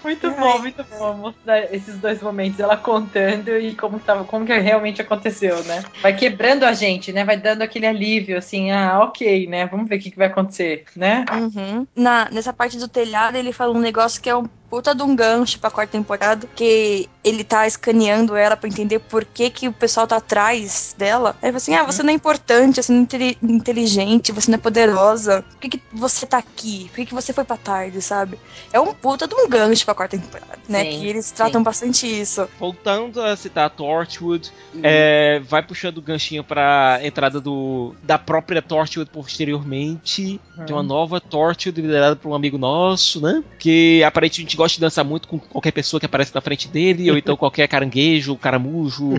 Muito 0.02 0.30
bom, 0.30 0.58
muito 0.60 0.84
bom 0.96 1.14
mostrar 1.14 1.74
esses 1.74 1.98
dois 1.98 2.22
momentos, 2.22 2.60
ela 2.60 2.76
contando 2.76 3.58
e 3.58 3.74
como, 3.74 3.98
tava, 3.98 4.24
como 4.24 4.46
que 4.46 4.56
realmente 4.56 5.02
aconteceu, 5.02 5.62
né? 5.64 5.82
Vai 6.00 6.14
quebrando 6.14 6.64
a 6.64 6.72
gente, 6.72 7.12
né? 7.12 7.24
Vai 7.24 7.36
dando 7.36 7.62
aquele 7.62 7.86
alívio, 7.86 8.38
assim, 8.38 8.70
ah, 8.70 9.00
ok, 9.02 9.46
né? 9.48 9.66
Vamos 9.66 9.88
ver 9.88 9.96
o 9.96 9.98
que, 9.98 10.10
que 10.10 10.16
vai 10.16 10.28
acontecer, 10.28 10.84
né? 10.94 11.24
Uhum. 11.32 11.86
Na, 11.96 12.30
nessa 12.30 12.52
parte 12.52 12.78
do 12.78 12.88
telhado, 12.88 13.36
ele 13.36 13.52
fala 13.52 13.76
um 13.76 13.80
negócio 13.80 14.22
que 14.22 14.30
é 14.30 14.36
um 14.36 14.46
puta 14.68 14.94
de 14.94 15.02
um 15.02 15.14
gancho 15.14 15.58
pra 15.58 15.70
quarta 15.70 15.92
temporada, 15.92 16.46
que 16.54 17.08
ele 17.24 17.44
tá 17.44 17.66
escaneando 17.66 18.36
ela 18.36 18.56
pra 18.56 18.68
entender 18.68 18.98
por 18.98 19.24
que, 19.24 19.50
que 19.50 19.68
o 19.68 19.72
pessoal 19.72 20.06
tá 20.06 20.16
atrás 20.16 20.94
dela. 20.96 21.36
Aí 21.42 21.48
ele 21.48 21.52
fala 21.52 21.56
assim, 21.56 21.74
ah, 21.74 21.84
você 21.84 22.02
não 22.02 22.10
é 22.10 22.14
importante, 22.14 22.82
você 22.82 22.92
não 22.92 23.00
é 23.00 23.02
inteli- 23.02 23.38
inteligente, 23.42 24.32
você 24.32 24.50
não 24.50 24.56
é 24.56 24.60
poderosa. 24.60 25.42
Por 25.42 25.58
que, 25.58 25.70
que 25.70 25.82
você 25.92 26.26
tá 26.26 26.38
aqui? 26.38 26.88
Por 26.88 26.96
que, 26.96 27.06
que 27.06 27.14
você 27.14 27.32
foi 27.32 27.44
pra 27.44 27.56
tarde, 27.56 28.00
sabe? 28.00 28.38
É 28.72 28.80
um 28.80 28.94
puta 28.94 29.26
de 29.26 29.34
um 29.34 29.48
gancho 29.48 29.84
pra 29.84 29.94
quarta 29.94 30.18
temporada, 30.18 30.58
né? 30.68 30.84
Sim, 30.84 31.00
que 31.00 31.06
eles 31.06 31.26
sim. 31.26 31.34
tratam 31.34 31.62
bastante 31.62 32.06
isso. 32.06 32.48
Voltando 32.58 33.22
a 33.22 33.36
citar 33.36 33.70
Torchwood, 33.70 34.50
é, 34.82 35.40
vai 35.40 35.62
puxando 35.62 35.98
o 35.98 36.02
ganchinho 36.02 36.44
pra 36.44 37.00
entrada 37.02 37.40
do, 37.40 37.94
da 38.02 38.18
própria 38.18 38.62
Torchwood 38.62 39.10
posteriormente, 39.10 40.40
de 40.66 40.72
uma 40.72 40.82
nova 40.82 41.20
Torchwood 41.20 41.80
liderada 41.80 42.16
por 42.16 42.28
um 42.30 42.34
amigo 42.34 42.58
nosso, 42.58 43.20
né? 43.20 43.42
Que 43.58 44.02
aparentemente 44.04 44.56
gosta 44.58 44.74
de 44.76 44.80
dançar 44.82 45.04
muito 45.04 45.26
com 45.26 45.38
qualquer 45.38 45.72
pessoa 45.72 45.98
que 45.98 46.04
aparece 46.06 46.34
na 46.34 46.40
frente 46.42 46.68
dele, 46.68 47.10
ou 47.10 47.16
então 47.16 47.36
qualquer 47.36 47.66
caranguejo, 47.68 48.36
caramujo, 48.36 49.14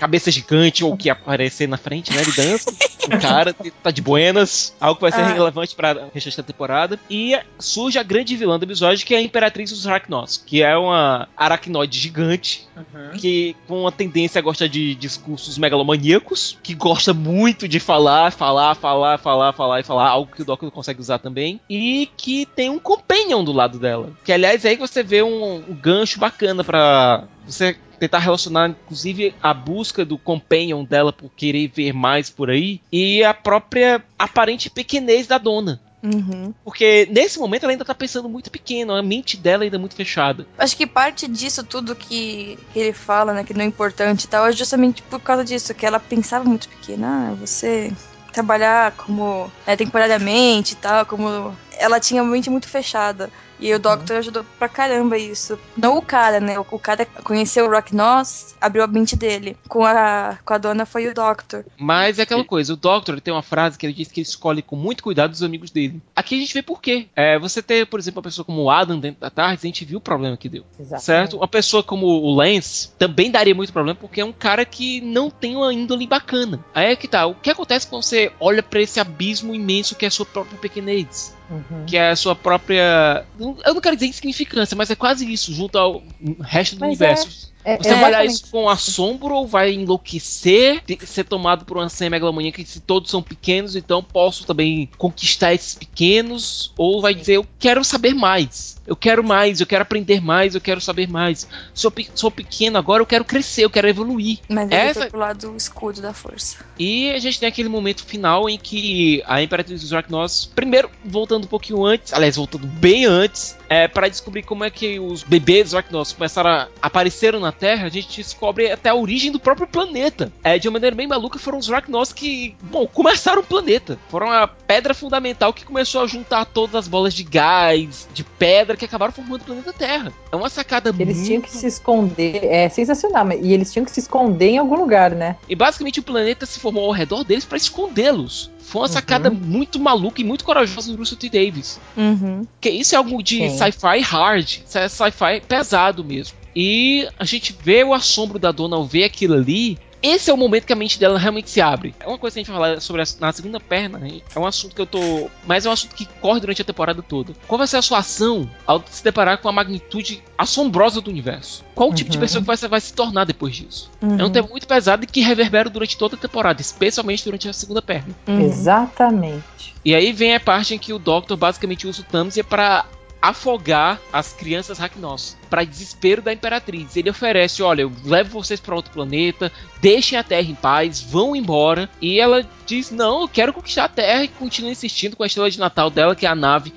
cabeça 0.00 0.30
gigante, 0.30 0.84
ou 0.84 0.96
que 0.96 1.10
aparecer 1.10 1.68
na 1.68 1.76
frente, 1.76 2.12
né? 2.12 2.22
Ele 2.22 2.32
dança. 2.32 2.70
O 3.06 3.20
cara 3.20 3.54
tá 3.54 3.90
de 3.90 4.00
buenas, 4.00 4.74
algo 4.80 4.96
que 4.96 5.02
vai 5.02 5.12
ser 5.12 5.20
Ah. 5.20 5.32
relevante 5.32 5.74
pra 5.74 6.08
restante 6.14 6.36
da 6.38 6.42
temporada. 6.42 6.98
E 7.10 7.38
surge 7.58 7.98
a 7.98 8.02
grande 8.02 8.36
vilã 8.36 8.58
do 8.58 8.64
episódio, 8.64 9.04
que 9.06 9.14
é 9.14 9.18
a 9.18 9.22
Imperatriz 9.22 9.70
dos 9.70 9.86
Arachnos, 9.86 10.36
que 10.44 10.62
é 10.62 10.76
uma 10.76 11.28
aracnoide 11.36 11.98
gigante 11.98 12.66
Uhum. 12.76 13.18
que 13.18 13.56
com 13.66 13.80
uma 13.80 13.92
tendência 13.92 14.38
a 14.38 14.42
gostar 14.42 14.68
de 14.68 14.94
discursos 14.94 15.58
megalomaníacos, 15.58 16.56
que 16.62 16.74
gosta 16.74 17.12
muito 17.12 17.66
de 17.66 17.80
falar, 17.80 18.30
falar, 18.30 18.74
falar, 18.76 19.18
falar, 19.18 19.52
falar 19.52 19.80
e 19.80 19.82
falar, 19.82 20.08
algo 20.08 20.30
que 20.32 20.42
o 20.42 20.44
Doc 20.44 20.62
não 20.62 20.70
consegue 20.70 21.00
usar 21.00 21.18
também, 21.18 21.60
e 21.68 22.08
que 22.16 22.46
tem 22.54 22.70
um 22.70 22.78
companion 22.78 23.42
do 23.42 23.52
lado 23.52 23.78
dela. 23.78 24.10
Que 24.24 24.32
aliás 24.32 24.64
é 24.64 24.67
aí 24.68 24.76
que 24.76 24.86
você 24.86 25.02
vê 25.02 25.22
um, 25.22 25.56
um 25.56 25.74
gancho 25.74 26.18
bacana 26.18 26.62
pra 26.62 27.24
você 27.46 27.76
tentar 27.98 28.18
relacionar 28.18 28.70
inclusive 28.70 29.34
a 29.42 29.52
busca 29.52 30.04
do 30.04 30.16
companion 30.16 30.84
dela 30.84 31.12
por 31.12 31.30
querer 31.30 31.68
ver 31.68 31.92
mais 31.92 32.30
por 32.30 32.48
aí 32.50 32.80
e 32.92 33.24
a 33.24 33.34
própria 33.34 34.02
aparente 34.18 34.70
pequenez 34.70 35.26
da 35.26 35.38
dona. 35.38 35.80
Uhum. 36.02 36.54
Porque 36.64 37.08
nesse 37.10 37.38
momento 37.38 37.64
ela 37.64 37.72
ainda 37.72 37.84
tá 37.84 37.94
pensando 37.94 38.28
muito 38.28 38.50
pequeno, 38.50 38.94
a 38.94 39.02
mente 39.02 39.36
dela 39.36 39.64
ainda 39.64 39.76
é 39.76 39.80
muito 39.80 39.96
fechada. 39.96 40.46
Acho 40.56 40.76
que 40.76 40.86
parte 40.86 41.26
disso 41.26 41.64
tudo 41.64 41.96
que, 41.96 42.56
que 42.72 42.78
ele 42.78 42.92
fala, 42.92 43.32
né, 43.32 43.44
que 43.44 43.52
não 43.52 43.62
é 43.62 43.66
importante 43.66 44.24
e 44.24 44.28
tal, 44.28 44.46
é 44.46 44.52
justamente 44.52 45.02
por 45.02 45.20
causa 45.20 45.44
disso, 45.44 45.74
que 45.74 45.84
ela 45.84 45.98
pensava 45.98 46.44
muito 46.44 46.68
pequena, 46.68 47.30
ah, 47.32 47.34
você 47.34 47.92
trabalhar 48.32 48.92
como 48.92 49.50
né, 49.66 49.76
temporariamente 49.76 50.74
e 50.74 50.76
tal, 50.76 51.04
como 51.04 51.56
ela 51.78 52.00
tinha 52.00 52.22
a 52.22 52.24
mente 52.24 52.50
muito 52.50 52.68
fechada. 52.68 53.30
E 53.60 53.74
o 53.74 53.78
Doctor 53.78 54.18
ajudou 54.18 54.44
pra 54.58 54.68
caramba 54.68 55.18
isso. 55.18 55.58
Não 55.76 55.98
o 55.98 56.02
cara, 56.02 56.38
né? 56.38 56.58
O, 56.58 56.78
cara 56.78 57.04
conheceu 57.24 57.66
o 57.66 57.70
Rock 57.70 57.94
Noss, 57.94 58.54
abriu 58.60 58.84
a 58.84 58.86
mente 58.86 59.16
dele. 59.16 59.56
Com 59.68 59.84
a, 59.84 60.38
com 60.44 60.54
a 60.54 60.58
dona 60.58 60.86
foi 60.86 61.08
o 61.08 61.14
Doctor. 61.14 61.64
Mas 61.76 62.18
é 62.18 62.22
aquela 62.22 62.44
coisa, 62.44 62.72
o 62.72 62.76
Doctor 62.76 63.20
tem 63.20 63.34
uma 63.34 63.42
frase 63.42 63.76
que 63.76 63.84
ele 63.84 63.92
diz 63.92 64.08
que 64.08 64.20
ele 64.20 64.28
escolhe 64.28 64.62
com 64.62 64.76
muito 64.76 65.02
cuidado 65.02 65.32
os 65.32 65.42
amigos 65.42 65.70
dele. 65.70 66.00
Aqui 66.14 66.36
a 66.36 66.38
gente 66.38 66.54
vê 66.54 66.62
por 66.62 66.80
quê. 66.80 67.08
É, 67.16 67.38
você 67.38 67.60
ter, 67.60 67.86
por 67.86 67.98
exemplo, 67.98 68.18
uma 68.18 68.24
pessoa 68.24 68.44
como 68.44 68.62
o 68.62 68.70
Adam 68.70 68.98
dentro 68.98 69.20
da 69.20 69.30
tarde, 69.30 69.58
a 69.62 69.66
gente 69.66 69.84
viu 69.84 69.98
o 69.98 70.00
problema 70.00 70.36
que 70.36 70.48
deu. 70.48 70.64
Exatamente. 70.78 71.04
Certo? 71.04 71.36
Uma 71.36 71.48
pessoa 71.48 71.82
como 71.82 72.06
o 72.06 72.34
Lance 72.34 72.90
também 72.96 73.30
daria 73.30 73.54
muito 73.54 73.72
problema, 73.72 73.98
porque 74.00 74.20
é 74.20 74.24
um 74.24 74.32
cara 74.32 74.64
que 74.64 75.00
não 75.00 75.30
tem 75.30 75.56
uma 75.56 75.74
índole 75.74 76.06
bacana. 76.06 76.64
Aí 76.72 76.92
é 76.92 76.96
que 76.96 77.08
tá. 77.08 77.26
O 77.26 77.34
que 77.34 77.50
acontece 77.50 77.86
quando 77.86 78.02
você 78.02 78.30
olha 78.38 78.62
pra 78.62 78.80
esse 78.80 79.00
abismo 79.00 79.54
imenso 79.54 79.96
que 79.96 80.04
é 80.04 80.08
a 80.08 80.12
sua 80.12 80.26
própria 80.26 80.58
pequenez? 80.58 81.36
Uhum. 81.50 81.86
Que 81.86 81.96
é 81.96 82.10
a 82.10 82.16
sua 82.16 82.36
própria. 82.36 83.24
Eu 83.38 83.74
não 83.74 83.80
quero 83.80 83.96
dizer 83.96 84.06
insignificância, 84.06 84.76
mas 84.76 84.90
é 84.90 84.94
quase 84.94 85.30
isso, 85.30 85.52
junto 85.52 85.78
ao 85.78 86.02
resto 86.40 86.76
do 86.76 86.80
Mas 86.80 86.88
universo. 86.88 87.52
É, 87.64 87.76
Você 87.76 87.94
vai 87.94 88.04
olhar 88.06 88.24
isso 88.24 88.46
com 88.50 88.68
assombro 88.68 89.34
ou 89.34 89.46
vai 89.46 89.72
enlouquecer, 89.72 90.82
ser 91.04 91.24
tomado 91.24 91.64
por 91.64 91.76
uma 91.76 91.88
sem 91.88 92.08
megalomaníaca 92.08 92.62
que 92.62 92.68
se 92.68 92.80
todos 92.80 93.10
são 93.10 93.22
pequenos, 93.22 93.76
então 93.76 94.02
posso 94.02 94.44
também 94.46 94.88
conquistar 94.96 95.52
esses 95.52 95.74
pequenos? 95.74 96.72
Ou 96.76 97.00
vai 97.02 97.14
dizer, 97.14 97.34
eu 97.36 97.46
quero 97.58 97.84
saber 97.84 98.14
mais, 98.14 98.80
eu 98.86 98.96
quero 98.96 99.22
mais, 99.22 99.60
eu 99.60 99.66
quero 99.66 99.82
aprender 99.82 100.20
mais, 100.22 100.54
eu 100.54 100.60
quero 100.60 100.80
saber 100.80 101.08
mais. 101.08 101.46
Sou, 101.74 101.90
pe- 101.90 102.08
sou 102.14 102.30
pequeno 102.30 102.78
agora, 102.78 103.02
eu 103.02 103.06
quero 103.06 103.24
crescer, 103.24 103.64
eu 103.64 103.70
quero 103.70 103.88
evoluir. 103.88 104.38
Mas 104.48 104.70
ele 104.70 104.74
Essa- 104.80 105.00
foi 105.00 105.10
pro 105.10 105.18
lado 105.20 105.54
escuro 105.56 106.00
da 106.00 106.14
força. 106.14 106.56
E 106.78 107.10
a 107.10 107.18
gente 107.18 107.38
tem 107.38 107.48
aquele 107.48 107.68
momento 107.68 108.04
final 108.04 108.48
em 108.48 108.56
que 108.58 109.22
a 109.26 109.42
Imperatriz 109.42 109.82
dos 109.82 109.92
Arachnos, 109.92 110.46
primeiro 110.54 110.90
voltando 111.04 111.44
um 111.44 111.48
pouquinho 111.48 111.84
antes, 111.84 112.12
aliás, 112.14 112.36
voltando 112.36 112.66
bem 112.66 113.04
antes, 113.04 113.56
é, 113.68 113.86
para 113.88 114.08
descobrir 114.08 114.42
como 114.42 114.64
é 114.64 114.70
que 114.70 114.98
os 114.98 115.22
bebês 115.22 115.64
dos 115.64 115.74
Arachnos 115.74 116.12
começaram 116.12 116.48
a 116.50 116.68
apareceram 116.80 117.40
na 117.40 117.47
Terra, 117.52 117.86
a 117.86 117.90
gente 117.90 118.16
descobre 118.22 118.70
até 118.70 118.88
a 118.90 118.94
origem 118.94 119.30
do 119.32 119.38
próprio 119.40 119.66
planeta. 119.66 120.32
É, 120.42 120.58
de 120.58 120.68
uma 120.68 120.74
maneira 120.74 120.94
bem 120.96 121.06
maluca, 121.06 121.38
foram 121.38 121.58
os 121.58 121.70
Arachnos 121.70 122.12
que, 122.12 122.54
bom, 122.62 122.86
começaram 122.86 123.40
o 123.40 123.44
planeta. 123.44 123.98
Foram 124.08 124.30
a 124.30 124.46
pedra 124.46 124.94
fundamental 124.94 125.52
que 125.52 125.64
começou 125.64 126.02
a 126.02 126.06
juntar 126.06 126.44
todas 126.44 126.74
as 126.74 126.88
bolas 126.88 127.14
de 127.14 127.22
gás, 127.24 128.08
de 128.12 128.24
pedra 128.24 128.76
que 128.76 128.84
acabaram 128.84 129.12
formando 129.12 129.42
o 129.42 129.44
planeta 129.44 129.72
Terra. 129.72 130.12
É 130.30 130.36
uma 130.36 130.48
sacada 130.48 130.90
Eles 130.98 131.16
muito 131.16 131.26
tinham 131.26 131.40
que 131.42 131.50
se 131.50 131.66
esconder. 131.66 132.44
É 132.44 132.68
sensacional. 132.68 133.24
mas- 133.24 133.40
E 133.44 133.52
eles 133.52 133.72
tinham 133.72 133.84
que 133.84 133.90
se 133.90 134.00
esconder 134.00 134.50
em 134.50 134.58
algum 134.58 134.76
lugar, 134.76 135.10
né? 135.12 135.36
E 135.48 135.54
basicamente 135.54 136.00
o 136.00 136.02
planeta 136.02 136.44
se 136.46 136.58
formou 136.60 136.84
ao 136.84 136.92
redor 136.92 137.24
deles 137.24 137.44
para 137.44 137.56
escondê-los. 137.56 138.50
Foi 138.60 138.82
uma 138.82 138.86
Uhum. 138.88 138.92
sacada 138.92 139.30
muito 139.30 139.78
maluca 139.80 140.20
e 140.20 140.24
muito 140.24 140.44
corajosa 140.44 140.92
do 140.92 140.98
Russell 140.98 141.16
T. 141.16 141.30
Davis. 141.30 141.80
Uhum. 141.96 142.46
Que 142.60 142.68
isso 142.68 142.94
é 142.94 142.98
algo 142.98 143.22
de 143.22 143.48
sci-fi 143.50 144.00
hard, 144.00 144.46
sci-fi 144.66 145.40
pesado 145.48 146.04
mesmo. 146.04 146.36
E 146.60 147.08
a 147.16 147.24
gente 147.24 147.56
vê 147.62 147.84
o 147.84 147.94
assombro 147.94 148.36
da 148.36 148.50
dona 148.50 148.74
ao 148.74 148.84
ver 148.84 149.04
aquilo 149.04 149.34
ali. 149.34 149.78
Esse 150.00 150.30
é 150.30 150.34
o 150.34 150.36
momento 150.36 150.64
que 150.64 150.72
a 150.72 150.76
mente 150.76 150.98
dela 150.98 151.18
realmente 151.18 151.50
se 151.50 151.60
abre. 151.60 151.92
É 151.98 152.06
uma 152.06 152.18
coisa 152.18 152.34
que 152.34 152.40
a 152.40 152.42
gente 152.44 152.52
vai 152.52 152.56
falar 152.70 152.80
sobre 152.80 153.02
a, 153.02 153.04
na 153.20 153.32
segunda 153.32 153.58
perna. 153.60 153.98
né? 153.98 154.20
É 154.34 154.38
um 154.38 154.46
assunto 154.46 154.74
que 154.74 154.80
eu 154.80 154.86
tô. 154.86 155.28
Mas 155.44 155.66
é 155.66 155.68
um 155.68 155.72
assunto 155.72 155.94
que 155.94 156.04
corre 156.20 156.38
durante 156.40 156.62
a 156.62 156.64
temporada 156.64 157.00
toda. 157.02 157.32
Qual 157.48 157.58
vai 157.58 157.66
ser 157.66 157.76
a 157.78 157.82
sua 157.82 157.98
ação 157.98 158.48
ao 158.66 158.82
se 158.88 159.02
deparar 159.02 159.38
com 159.38 159.48
a 159.48 159.52
magnitude 159.52 160.22
assombrosa 160.36 161.00
do 161.00 161.10
universo? 161.10 161.64
Qual 161.74 161.90
o 161.90 161.94
tipo 161.94 162.10
de 162.10 162.16
Uhum. 162.16 162.20
pessoa 162.22 162.40
que 162.42 162.46
você 162.46 162.68
vai 162.68 162.80
se 162.80 162.92
tornar 162.92 163.24
depois 163.24 163.56
disso? 163.56 163.90
Uhum. 164.02 164.18
É 164.20 164.24
um 164.24 164.30
tema 164.30 164.46
muito 164.48 164.66
pesado 164.68 165.02
e 165.02 165.06
que 165.06 165.20
reverbera 165.20 165.68
durante 165.68 165.96
toda 165.98 166.14
a 166.14 166.18
temporada, 166.18 166.60
especialmente 166.60 167.24
durante 167.24 167.48
a 167.48 167.52
segunda 167.52 167.82
perna. 167.82 168.14
Uhum. 168.28 168.40
Exatamente. 168.40 169.74
E 169.84 169.94
aí 169.96 170.12
vem 170.12 170.34
a 170.34 170.40
parte 170.40 170.74
em 170.74 170.78
que 170.78 170.92
o 170.92 170.98
Doctor 170.98 171.36
basicamente 171.36 171.86
usa 171.88 172.02
o 172.02 172.04
Tamsia 172.04 172.44
para 172.44 172.84
afogar 173.20 174.00
as 174.12 174.32
crianças 174.32 174.78
Ragnos, 174.78 175.36
para 175.50 175.64
desespero 175.64 176.22
da 176.22 176.32
Imperatriz. 176.32 176.96
Ele 176.96 177.10
oferece, 177.10 177.62
olha, 177.62 177.82
eu 177.82 177.92
levo 178.04 178.40
vocês 178.40 178.60
para 178.60 178.74
outro 178.74 178.92
planeta, 178.92 179.50
deixem 179.80 180.18
a 180.18 180.22
Terra 180.22 180.48
em 180.48 180.54
paz, 180.54 181.00
vão 181.00 181.34
embora. 181.34 181.90
E 182.00 182.20
ela 182.20 182.48
diz, 182.66 182.90
não, 182.90 183.22
eu 183.22 183.28
quero 183.28 183.52
conquistar 183.52 183.84
a 183.84 183.88
Terra 183.88 184.24
e 184.24 184.28
continua 184.28 184.70
insistindo 184.70 185.16
com 185.16 185.22
a 185.22 185.26
estrela 185.26 185.50
de 185.50 185.58
Natal 185.58 185.90
dela, 185.90 186.14
que 186.14 186.26
é 186.26 186.28
a 186.28 186.34
nave 186.34 186.72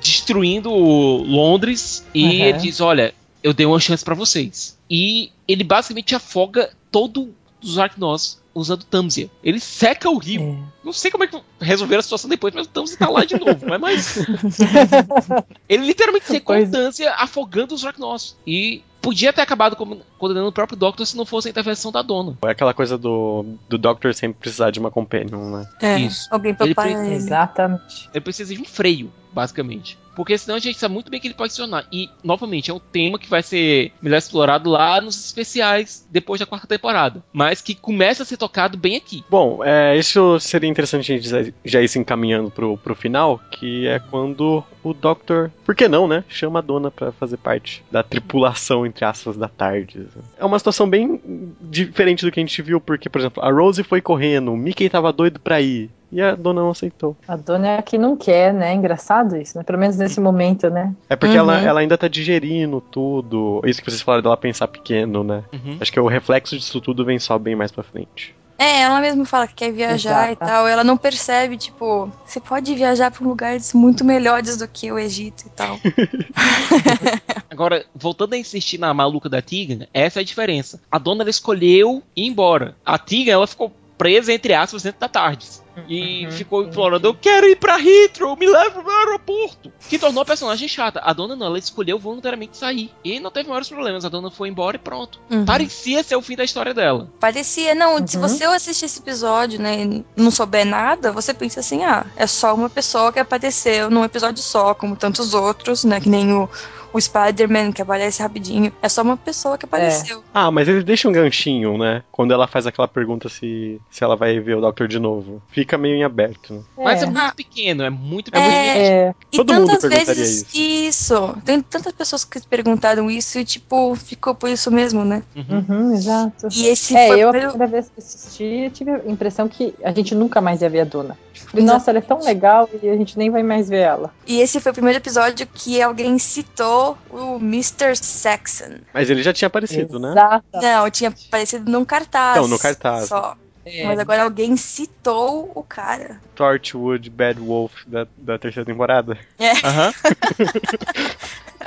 destruindo 0.00 0.70
Londres. 0.70 2.04
E 2.12 2.24
Uhum. 2.24 2.30
ele 2.30 2.58
diz, 2.58 2.80
olha, 2.80 3.14
eu 3.42 3.52
dei 3.52 3.66
uma 3.66 3.80
chance 3.80 4.04
para 4.04 4.14
vocês. 4.14 4.78
E 4.90 5.30
ele 5.46 5.64
basicamente 5.64 6.14
afoga 6.14 6.70
todo 6.90 7.34
os 7.62 7.78
Arcnos 7.78 8.38
usando 8.54 8.84
Tamsia. 8.84 9.28
Ele 9.42 9.58
seca 9.60 10.08
o 10.10 10.18
rio. 10.18 10.40
É. 10.42 10.84
Não 10.84 10.92
sei 10.92 11.10
como 11.10 11.24
é 11.24 11.26
que 11.26 11.40
resolveram 11.60 12.00
a 12.00 12.02
situação 12.02 12.30
depois, 12.30 12.54
mas 12.54 12.66
o 12.66 12.70
Tamsia 12.70 12.96
tá 12.98 13.08
lá 13.08 13.24
de 13.24 13.38
novo. 13.38 13.66
Mas, 13.66 13.80
mas... 13.80 14.18
ele 15.68 15.86
literalmente 15.86 16.26
secou 16.26 16.54
Pois- 16.56 16.68
o 16.68 16.72
Tamsia 16.72 17.12
afogando 17.14 17.74
os 17.74 17.84
Arcnos. 17.84 18.36
E 18.46 18.82
podia 19.00 19.32
ter 19.32 19.42
acabado 19.42 19.76
condenando 20.18 20.48
o 20.48 20.52
próprio 20.52 20.78
Doctor 20.78 21.06
se 21.06 21.16
não 21.16 21.26
fosse 21.26 21.48
a 21.48 21.50
intervenção 21.50 21.92
da 21.92 22.00
dona. 22.00 22.38
É 22.42 22.50
aquela 22.50 22.72
coisa 22.72 22.96
do, 22.96 23.44
do 23.68 23.76
Doctor 23.76 24.14
sempre 24.14 24.38
precisar 24.40 24.70
de 24.70 24.78
uma 24.80 24.90
companion, 24.90 25.50
né? 25.58 25.68
É, 25.82 25.98
Isso. 25.98 26.26
Alguém 26.30 26.54
pra 26.54 26.64
Ele 26.66 26.74
parar 26.74 26.92
pre- 26.94 27.06
ele. 27.06 27.14
Exatamente. 27.16 28.08
Ele 28.14 28.20
precisa 28.22 28.54
de 28.54 28.60
um 28.60 28.64
freio, 28.64 29.12
basicamente. 29.34 29.98
Porque 30.14 30.38
senão 30.38 30.54
a 30.56 30.60
gente 30.60 30.78
sabe 30.78 30.94
muito 30.94 31.10
bem 31.10 31.18
que 31.18 31.26
ele 31.26 31.34
pode 31.34 31.56
tornar. 31.56 31.86
E, 31.92 32.08
novamente, 32.22 32.70
é 32.70 32.74
um 32.74 32.78
tema 32.78 33.18
que 33.18 33.28
vai 33.28 33.42
ser 33.42 33.90
melhor 34.00 34.16
explorado 34.18 34.70
lá 34.70 35.00
nos 35.00 35.18
especiais 35.26 36.06
depois 36.08 36.38
da 36.38 36.46
quarta 36.46 36.68
temporada. 36.68 37.20
Mas 37.32 37.60
que 37.60 37.74
começa 37.74 38.22
a 38.22 38.26
ser 38.26 38.36
tocado 38.36 38.78
bem 38.78 38.94
aqui. 38.94 39.24
Bom, 39.28 39.64
é, 39.64 39.98
isso 39.98 40.38
seria 40.38 40.70
interessante 40.70 41.12
a 41.12 41.16
gente 41.16 41.28
já- 41.64 41.80
ir 41.82 41.88
se 41.88 41.98
encaminhando 41.98 42.48
pro, 42.48 42.78
pro 42.78 42.94
final, 42.94 43.40
que 43.50 43.88
é 43.88 43.98
quando 43.98 44.62
o 44.84 44.94
Doctor, 44.94 45.50
por 45.64 45.74
que 45.74 45.88
não, 45.88 46.06
né? 46.06 46.22
Chama 46.28 46.60
a 46.60 46.62
dona 46.62 46.92
pra 46.92 47.10
fazer 47.10 47.36
parte 47.38 47.82
da 47.90 48.04
tripulação, 48.04 48.86
entre 48.86 49.04
aspas, 49.04 49.36
da 49.36 49.48
tarde. 49.48 50.06
É 50.38 50.44
uma 50.44 50.58
situação 50.60 50.88
bem 50.88 51.20
diferente 51.60 52.24
do 52.24 52.30
que 52.30 52.38
a 52.38 52.42
gente 52.42 52.62
viu, 52.62 52.80
porque, 52.80 53.08
por 53.08 53.18
exemplo, 53.20 53.42
a 53.42 53.50
Rose 53.50 53.82
foi 53.82 54.00
correndo, 54.00 54.52
o 54.52 54.56
Mickey 54.56 54.88
tava 54.88 55.12
doido 55.12 55.40
pra 55.40 55.60
ir. 55.60 55.90
E 56.14 56.22
a 56.22 56.34
dona 56.34 56.62
não 56.62 56.70
aceitou. 56.70 57.16
A 57.28 57.36
dona 57.36 57.68
é 57.68 57.78
a 57.78 57.82
que 57.82 57.98
não 57.98 58.16
quer, 58.16 58.54
né? 58.54 58.72
Engraçado 58.72 59.36
isso, 59.36 59.58
né? 59.58 59.64
Pelo 59.64 59.78
menos 59.78 59.96
nesse 59.96 60.20
momento, 60.20 60.70
né? 60.70 60.94
É 61.10 61.16
porque 61.16 61.34
Uhum. 61.34 61.40
ela, 61.40 61.60
ela 61.60 61.80
ainda 61.80 61.98
tá 61.98 62.06
digerindo 62.08 62.80
tudo. 62.80 63.60
Isso 63.64 63.82
que 63.82 63.90
vocês 63.90 64.00
falaram 64.00 64.22
dela 64.22 64.36
pensar 64.36 64.68
pequeno, 64.68 65.24
né? 65.24 65.42
Uhum. 65.52 65.76
Acho 65.80 65.92
que 65.92 65.98
o 66.00 66.06
reflexo 66.06 66.56
disso 66.56 66.80
tudo 66.80 67.04
vem 67.04 67.18
só 67.18 67.36
bem 67.38 67.56
mais 67.56 67.72
pra 67.72 67.82
frente. 67.82 68.34
É, 68.56 68.82
ela 68.82 69.00
mesma 69.00 69.24
fala 69.24 69.48
que 69.48 69.54
quer 69.54 69.72
viajar 69.72 70.28
Exato. 70.30 70.32
e 70.32 70.36
tal. 70.36 70.68
Ela 70.68 70.84
não 70.84 70.96
percebe, 70.96 71.56
tipo, 71.56 72.08
você 72.24 72.38
pode 72.38 72.72
viajar 72.76 73.10
pra 73.10 73.26
lugares 73.26 73.74
muito 73.74 74.04
melhores 74.04 74.56
do 74.58 74.68
que 74.68 74.92
o 74.92 74.98
Egito 74.98 75.42
e 75.46 75.50
tal. 75.50 75.76
Agora, 77.50 77.84
voltando 77.94 78.34
a 78.34 78.38
insistir 78.38 78.78
na 78.78 78.92
maluca 78.94 79.28
da 79.28 79.42
Tiga, 79.42 79.88
essa 79.92 80.20
é 80.20 80.22
a 80.22 80.24
diferença. 80.24 80.80
A 80.90 80.98
dona 80.98 81.22
ela 81.22 81.30
escolheu 81.30 82.02
ir 82.16 82.26
embora. 82.26 82.76
A 82.86 82.96
Tiga 82.96 83.32
ela 83.32 83.46
ficou 83.46 83.72
presa, 83.98 84.32
entre 84.32 84.54
aspas, 84.54 84.82
dentro 84.84 85.00
da 85.00 85.08
Tardes. 85.08 85.62
E 85.88 86.24
Uhum, 86.26 86.30
ficou 86.32 86.62
implorando, 86.62 87.06
eu 87.08 87.14
quero 87.14 87.46
ir 87.46 87.56
pra 87.56 87.78
Heathrow, 87.80 88.36
me 88.36 88.46
leva 88.46 88.80
pro 88.82 88.90
aeroporto. 88.90 89.72
Que 89.88 89.98
tornou 89.98 90.22
a 90.22 90.24
personagem 90.24 90.68
chata. 90.68 91.00
A 91.02 91.12
dona 91.12 91.34
não, 91.34 91.46
ela 91.46 91.58
escolheu 91.58 91.98
voluntariamente 91.98 92.56
sair. 92.56 92.90
E 93.04 93.18
não 93.20 93.30
teve 93.30 93.48
maiores 93.48 93.68
problemas, 93.68 94.04
a 94.04 94.08
dona 94.08 94.30
foi 94.30 94.48
embora 94.48 94.76
e 94.76 94.78
pronto. 94.78 95.18
Uhum. 95.30 95.44
Parecia 95.44 96.02
ser 96.02 96.16
o 96.16 96.22
fim 96.22 96.36
da 96.36 96.44
história 96.44 96.72
dela. 96.72 97.08
Parecia, 97.18 97.74
não, 97.74 98.06
se 98.06 98.16
Uhum. 98.16 98.22
você 98.22 98.44
assistir 98.44 98.84
esse 98.86 99.00
episódio, 99.00 99.60
né, 99.60 99.82
e 99.82 100.04
não 100.16 100.30
souber 100.30 100.64
nada, 100.64 101.10
você 101.12 101.34
pensa 101.34 101.60
assim, 101.60 101.82
ah, 101.84 102.06
é 102.16 102.26
só 102.26 102.54
uma 102.54 102.70
pessoa 102.70 103.12
que 103.12 103.18
apareceu 103.18 103.90
num 103.90 104.04
episódio 104.04 104.42
só, 104.42 104.74
como 104.74 104.96
tantos 104.96 105.34
outros, 105.34 105.84
né, 105.84 106.00
que 106.00 106.08
nem 106.08 106.32
o, 106.32 106.48
o 106.94 107.00
Spider-Man, 107.00 107.72
que 107.72 107.82
aparece 107.82 108.22
rapidinho. 108.22 108.72
É 108.80 108.88
só 108.88 109.02
uma 109.02 109.16
pessoa 109.16 109.58
que 109.58 109.64
apareceu. 109.66 110.22
Ah, 110.32 110.50
mas 110.50 110.68
ele 110.68 110.82
deixa 110.84 111.08
um 111.08 111.12
ganchinho, 111.12 111.76
né? 111.76 112.02
Quando 112.12 112.32
ela 112.32 112.46
faz 112.46 112.66
aquela 112.66 112.86
pergunta 112.88 113.28
se, 113.28 113.80
se 113.90 114.04
ela 114.04 114.14
vai 114.16 114.38
ver 114.38 114.56
o 114.56 114.60
Doctor 114.60 114.86
de 114.86 114.98
novo. 115.00 115.42
Fica 115.48 115.76
meio 115.76 115.96
em 115.96 116.04
aberto, 116.04 116.54
né? 116.54 116.60
Mas 116.78 117.02
é 117.02 117.06
É. 117.06 117.10
muito 117.10 117.34
pequeno, 117.34 117.82
é 117.82 117.90
muito 117.90 118.28
É, 118.28 118.40
pequeno. 118.40 118.54
É, 118.54 119.14
E 119.32 119.36
Todo 119.36 119.54
mundo 119.54 119.66
tantas 119.66 120.06
vezes 120.06 120.46
isso. 120.54 121.36
Tem 121.44 121.60
tantas 121.60 121.92
pessoas 121.92 122.24
que 122.24 122.40
perguntaram 122.46 123.10
isso 123.10 123.38
e, 123.40 123.44
tipo, 123.44 123.94
ficou 123.96 124.34
por 124.34 124.48
isso 124.48 124.70
mesmo, 124.70 125.04
né? 125.04 125.22
Uhum. 125.34 125.64
uhum, 125.68 125.94
exato. 125.94 126.46
E 126.54 126.66
esse 126.66 126.96
É, 126.96 127.08
foi 127.08 127.18
eu 127.20 127.28
a 127.28 127.32
primeira 127.32 127.66
vez 127.66 127.86
que 127.88 127.98
assisti, 127.98 128.44
eu 128.44 128.70
tive 128.70 128.90
a 128.92 129.00
impressão 129.06 129.48
que 129.48 129.74
a 129.82 129.90
gente 129.92 130.14
nunca 130.14 130.40
mais 130.40 130.62
ia 130.62 130.70
ver 130.70 130.80
a 130.82 130.84
dona. 130.84 131.18
Falei, 131.50 131.66
Nossa, 131.66 131.90
ela 131.90 131.98
é 131.98 132.02
tão 132.02 132.20
legal 132.20 132.68
e 132.82 132.88
a 132.88 132.96
gente 132.96 133.18
nem 133.18 133.30
vai 133.30 133.42
mais 133.42 133.68
ver 133.68 133.80
ela. 133.80 134.12
E 134.26 134.40
esse 134.40 134.60
foi 134.60 134.70
o 134.70 134.74
primeiro 134.74 134.98
episódio 134.98 135.46
que 135.52 135.80
alguém 135.82 136.18
citou 136.18 136.83
o 137.10 137.36
Mr. 137.36 137.96
Saxon. 137.96 138.80
Mas 138.92 139.10
ele 139.10 139.22
já 139.22 139.32
tinha 139.32 139.46
aparecido, 139.46 139.98
né? 139.98 140.14
Não, 140.52 140.90
tinha 140.90 141.10
aparecido 141.28 141.70
num 141.70 141.84
cartaz. 141.84 142.40
Não, 142.40 142.48
no 142.48 142.58
cartaz. 142.58 143.08
Só. 143.08 143.36
É. 143.64 143.84
Mas 143.84 143.98
agora 143.98 144.24
alguém 144.24 144.56
citou 144.56 145.50
o 145.54 145.62
cara. 145.62 146.20
Torchwood 146.34 147.08
Bad 147.10 147.40
Wolf 147.40 147.72
da, 147.86 148.06
da 148.16 148.38
terceira 148.38 148.66
temporada. 148.66 149.18
Aham. 149.64 149.92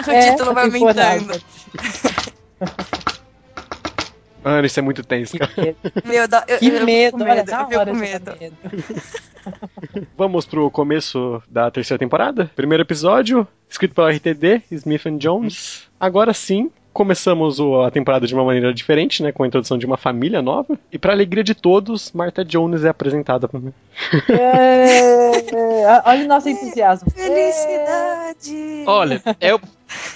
O 0.07 0.11
É, 0.11 0.31
título 0.31 0.53
vai 0.53 0.67
essa 0.67 0.73
temporada. 0.73 1.09
aumentando. 1.11 1.41
Mano, 4.47 4.65
isso 4.65 4.79
é 4.79 4.83
muito 4.83 5.03
tenso, 5.03 5.37
cara. 5.37 5.51
Meu, 6.05 6.23
eu, 6.47 6.57
Que 6.59 6.67
eu 6.67 6.85
medo, 6.85 7.23
olha, 7.23 7.35
medo. 7.35 7.51
na 7.51 7.67
Eu 7.69 7.85
com 7.85 7.93
medo. 7.93 8.31
Vamos 10.17 10.45
pro 10.45 10.69
começo 10.71 11.41
da 11.49 11.69
terceira 11.71 11.99
temporada. 11.99 12.49
Primeiro 12.55 12.83
episódio, 12.83 13.47
escrito 13.69 13.93
pela 13.95 14.11
RTD, 14.11 14.61
Smith 14.71 15.05
and 15.05 15.17
Jones. 15.17 15.83
Agora 15.99 16.33
sim, 16.33 16.69
começamos 16.91 17.59
o- 17.59 17.81
a 17.81 17.91
temporada 17.91 18.25
de 18.27 18.33
uma 18.33 18.43
maneira 18.43 18.73
diferente, 18.73 19.21
né? 19.23 19.31
Com 19.31 19.43
a 19.43 19.47
introdução 19.47 19.77
de 19.77 19.85
uma 19.85 19.97
família 19.97 20.41
nova. 20.41 20.77
E 20.91 20.97
pra 20.97 21.13
alegria 21.13 21.43
de 21.43 21.53
todos, 21.53 22.11
Martha 22.11 22.43
Jones 22.43 22.83
é 22.83 22.89
apresentada 22.89 23.47
pra 23.47 23.59
mim. 23.59 23.73
É, 24.29 25.31
olha 26.05 26.25
o 26.25 26.27
nosso 26.27 26.49
entusiasmo. 26.49 27.09
Felicidade! 27.11 28.83
Olha, 28.85 29.21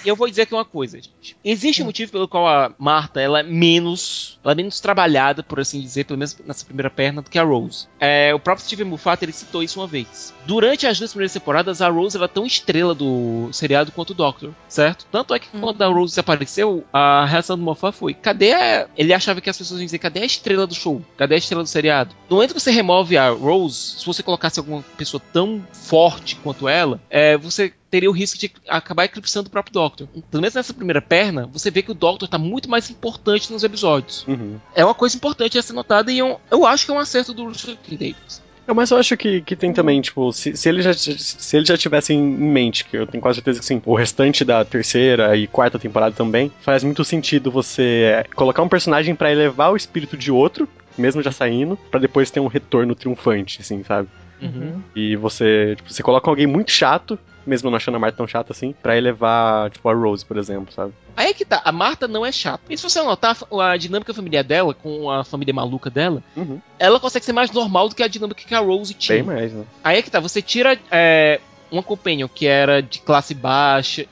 eu, 0.04 0.12
eu 0.12 0.16
vou 0.16 0.30
dizer 0.30 0.44
aqui 0.44 0.54
uma 0.54 0.66
coisa, 0.66 0.98
gente. 0.98 1.36
Existe 1.44 1.82
um 1.82 1.86
motivo 1.86 2.12
pelo 2.12 2.28
qual 2.28 2.48
a 2.48 2.74
Marta 2.78 3.22
ela 3.22 3.40
é 3.40 3.44
menos, 3.44 4.40
ela 4.44 4.54
é 4.54 4.56
menos 4.56 4.80
trabalhada, 4.80 5.44
por 5.44 5.60
assim 5.60 5.82
dizer, 5.82 6.06
pelo 6.06 6.20
menos 6.20 6.38
nessa 6.46 6.66
primeira 6.66 6.90
perna, 6.90 7.22
do 7.22 7.30
que 7.30 7.40
a 7.40 7.44
Rose. 7.44 7.88
É, 8.00 8.34
o 8.34 8.40
próprio 8.40 8.66
Steven 8.66 8.86
Moffat 8.86 9.24
ele 9.24 9.32
citou 9.32 9.64
isso 9.64 9.80
uma 9.80 9.88
vez. 9.88 10.34
Durante 10.46 10.86
as 10.88 10.98
duas 11.00 11.12
primeiras 11.12 11.34
temporadas, 11.34 11.82
a 11.82 11.90
Rose 11.90 12.18
era 12.18 12.28
tão 12.28 12.46
estrela 12.46 12.94
do 12.94 13.50
seriado 13.52 13.92
quanto 13.92 14.12
o 14.12 14.16
Doctor, 14.16 14.54
certo? 14.68 15.06
Tanto 15.12 15.34
é 15.34 15.40
que 15.40 15.48
Hum. 15.54 15.62
quando 15.62 15.82
a 15.82 15.88
Rose 15.88 16.12
desapareceu, 16.12 16.86
a 16.94 17.26
reação 17.26 17.58
do 17.58 17.64
Moffat 17.64 17.96
foi: 17.96 18.14
cadê 18.14 18.54
a... 18.54 18.88
Ele 18.98 19.14
achava 19.14 19.42
que 19.42 19.50
as 19.50 19.58
pessoas 19.58 19.80
iam 19.80 19.86
dizer: 19.86 20.00
cadê 20.00 20.22
a 20.22 20.26
estrela 20.26 20.66
do 20.66 20.76
show? 20.76 21.02
Cadê 21.18 21.36
a 21.36 21.38
estrela 21.38 21.64
do 21.64 21.70
seriado? 21.70 22.16
No 22.30 22.38
momento 22.38 22.54
que 22.54 22.60
você 22.60 22.72
remove 22.72 23.18
a 23.18 23.30
Rose, 23.30 24.00
se 24.00 24.06
você 24.06 24.24
colocasse 24.24 24.60
alguma 24.60 24.82
pessoa 24.98 25.22
tão 25.32 25.66
forte 25.72 26.36
quanto 26.38 26.68
ela, 26.68 27.02
é, 27.10 27.38
você 27.38 27.74
teria 27.92 28.10
o 28.10 28.14
risco 28.14 28.40
de 28.40 28.50
acabar 28.68 29.04
eclipsando 29.04 29.50
o 29.50 29.52
próprio 29.52 29.74
Doctor. 29.74 30.08
Pelo 30.08 30.42
menos 30.42 30.56
nessa 30.56 30.74
primeira 30.74 31.02
perna, 31.02 31.46
você 31.52 31.70
vê 31.70 31.82
que 31.82 31.92
o 31.92 31.94
Doctor 31.94 32.28
tá 32.28 32.38
muito 32.38 32.70
mais 32.70 32.90
importante 32.90 33.52
nos 33.52 33.64
episódios. 33.64 34.26
Uhum. 34.28 34.58
É 34.74 34.84
uma 34.84 34.96
coisa 34.96 35.16
importante 35.16 35.58
a 35.58 35.62
ser 35.62 35.74
notada 35.74 36.12
e 36.12 36.18
eu, 36.18 36.40
eu 36.50 36.66
acho 36.66 36.86
que 36.86 36.92
é 36.92 36.96
um 36.96 37.00
acerto 37.00 37.34
do 37.34 37.44
Russell 37.44 37.76
T. 37.76 37.98
Davis. 37.98 38.42
É, 38.66 38.74
Mas 38.74 38.92
eu 38.92 38.98
acho 38.98 39.18
que, 39.18 39.42
que 39.42 39.56
tem 39.56 39.74
também, 39.74 40.00
tipo, 40.00 40.32
se, 40.32 40.56
se 40.56 40.70
ele 40.70 40.82
já 40.82 40.94
se 40.94 41.58
ele 41.58 41.66
já 41.66 41.78
tivesse 41.78 42.14
em 42.14 42.22
mente, 42.22 42.86
que 42.86 42.96
eu 42.96 43.06
tenho 43.06 43.22
quase 43.22 43.36
certeza 43.36 43.60
que 43.60 43.66
sim, 43.66 43.82
o 43.86 43.96
restante 43.96 44.46
da 44.46 44.64
terceira 44.64 45.36
e 45.36 45.48
quarta 45.48 45.78
temporada 45.78 46.16
também, 46.16 46.52
faz 46.62 46.84
muito 46.84 47.04
sentido 47.04 47.52
você 47.52 48.16
é, 48.20 48.24
colocar 48.36 48.62
um 48.62 48.70
personagem 48.70 49.16
pra 49.16 49.32
elevar 49.32 49.72
o 49.72 49.76
espírito 49.76 50.16
de 50.16 50.32
outro, 50.32 50.70
mesmo 50.98 51.22
já 51.22 51.32
saindo, 51.32 51.78
pra 51.90 52.00
depois 52.00 52.32
ter 52.32 52.40
um 52.40 52.48
retorno 52.48 52.96
triunfante, 52.96 53.60
assim, 53.62 53.84
sabe? 53.84 54.08
Uhum. 54.42 54.82
E 54.96 55.16
você, 55.16 55.76
tipo, 55.76 55.92
você 55.92 56.02
coloca 56.02 56.30
alguém 56.30 56.48
muito 56.48 56.72
chato, 56.72 57.18
mesmo 57.46 57.70
não 57.70 57.78
achando 57.78 57.96
a 57.96 58.00
Marta 58.00 58.18
tão 58.18 58.28
chata 58.28 58.52
assim, 58.52 58.74
pra 58.82 58.98
elevar, 58.98 59.70
tipo, 59.70 59.88
a 59.90 59.94
Rose, 59.94 60.26
por 60.26 60.38
exemplo, 60.38 60.74
sabe? 60.74 60.94
Aí 61.16 61.30
é 61.30 61.34
que 61.34 61.46
tá, 61.46 61.62
a 61.64 61.72
Marta 61.72 62.08
não 62.08 62.26
é 62.26 62.32
chata. 62.32 62.64
E 62.70 62.78
se 62.78 62.84
você 62.84 63.02
notar 63.02 63.38
a 63.60 63.78
dinâmica 63.78 64.14
familiar 64.14 64.44
dela, 64.44 64.74
com 64.74 65.10
a 65.10 65.24
família 65.24 65.54
maluca 65.54 65.90
dela, 65.90 66.24
Uhum. 66.36 66.60
ela 66.80 67.00
consegue 67.00 67.26
ser 67.26 67.34
mais 67.34 67.52
normal 67.52 67.90
do 67.90 67.96
que 67.96 68.04
a 68.04 68.08
dinâmica 68.08 68.44
que 68.46 68.56
a 68.56 68.60
Rose 68.60 68.94
tinha. 68.94 69.24
Bem 69.24 69.36
mais, 69.36 69.52
né? 69.54 69.66
Aí 69.84 69.98
é 70.00 70.02
que 70.02 70.10
tá, 70.12 70.20
você 70.20 70.42
tira 70.42 70.78
é, 70.90 71.40
uma 71.72 71.82
companion 71.84 72.28
que 72.28 72.46
era 72.48 72.82
de 72.82 73.00
classe 73.00 73.34
baixa, 73.34 74.06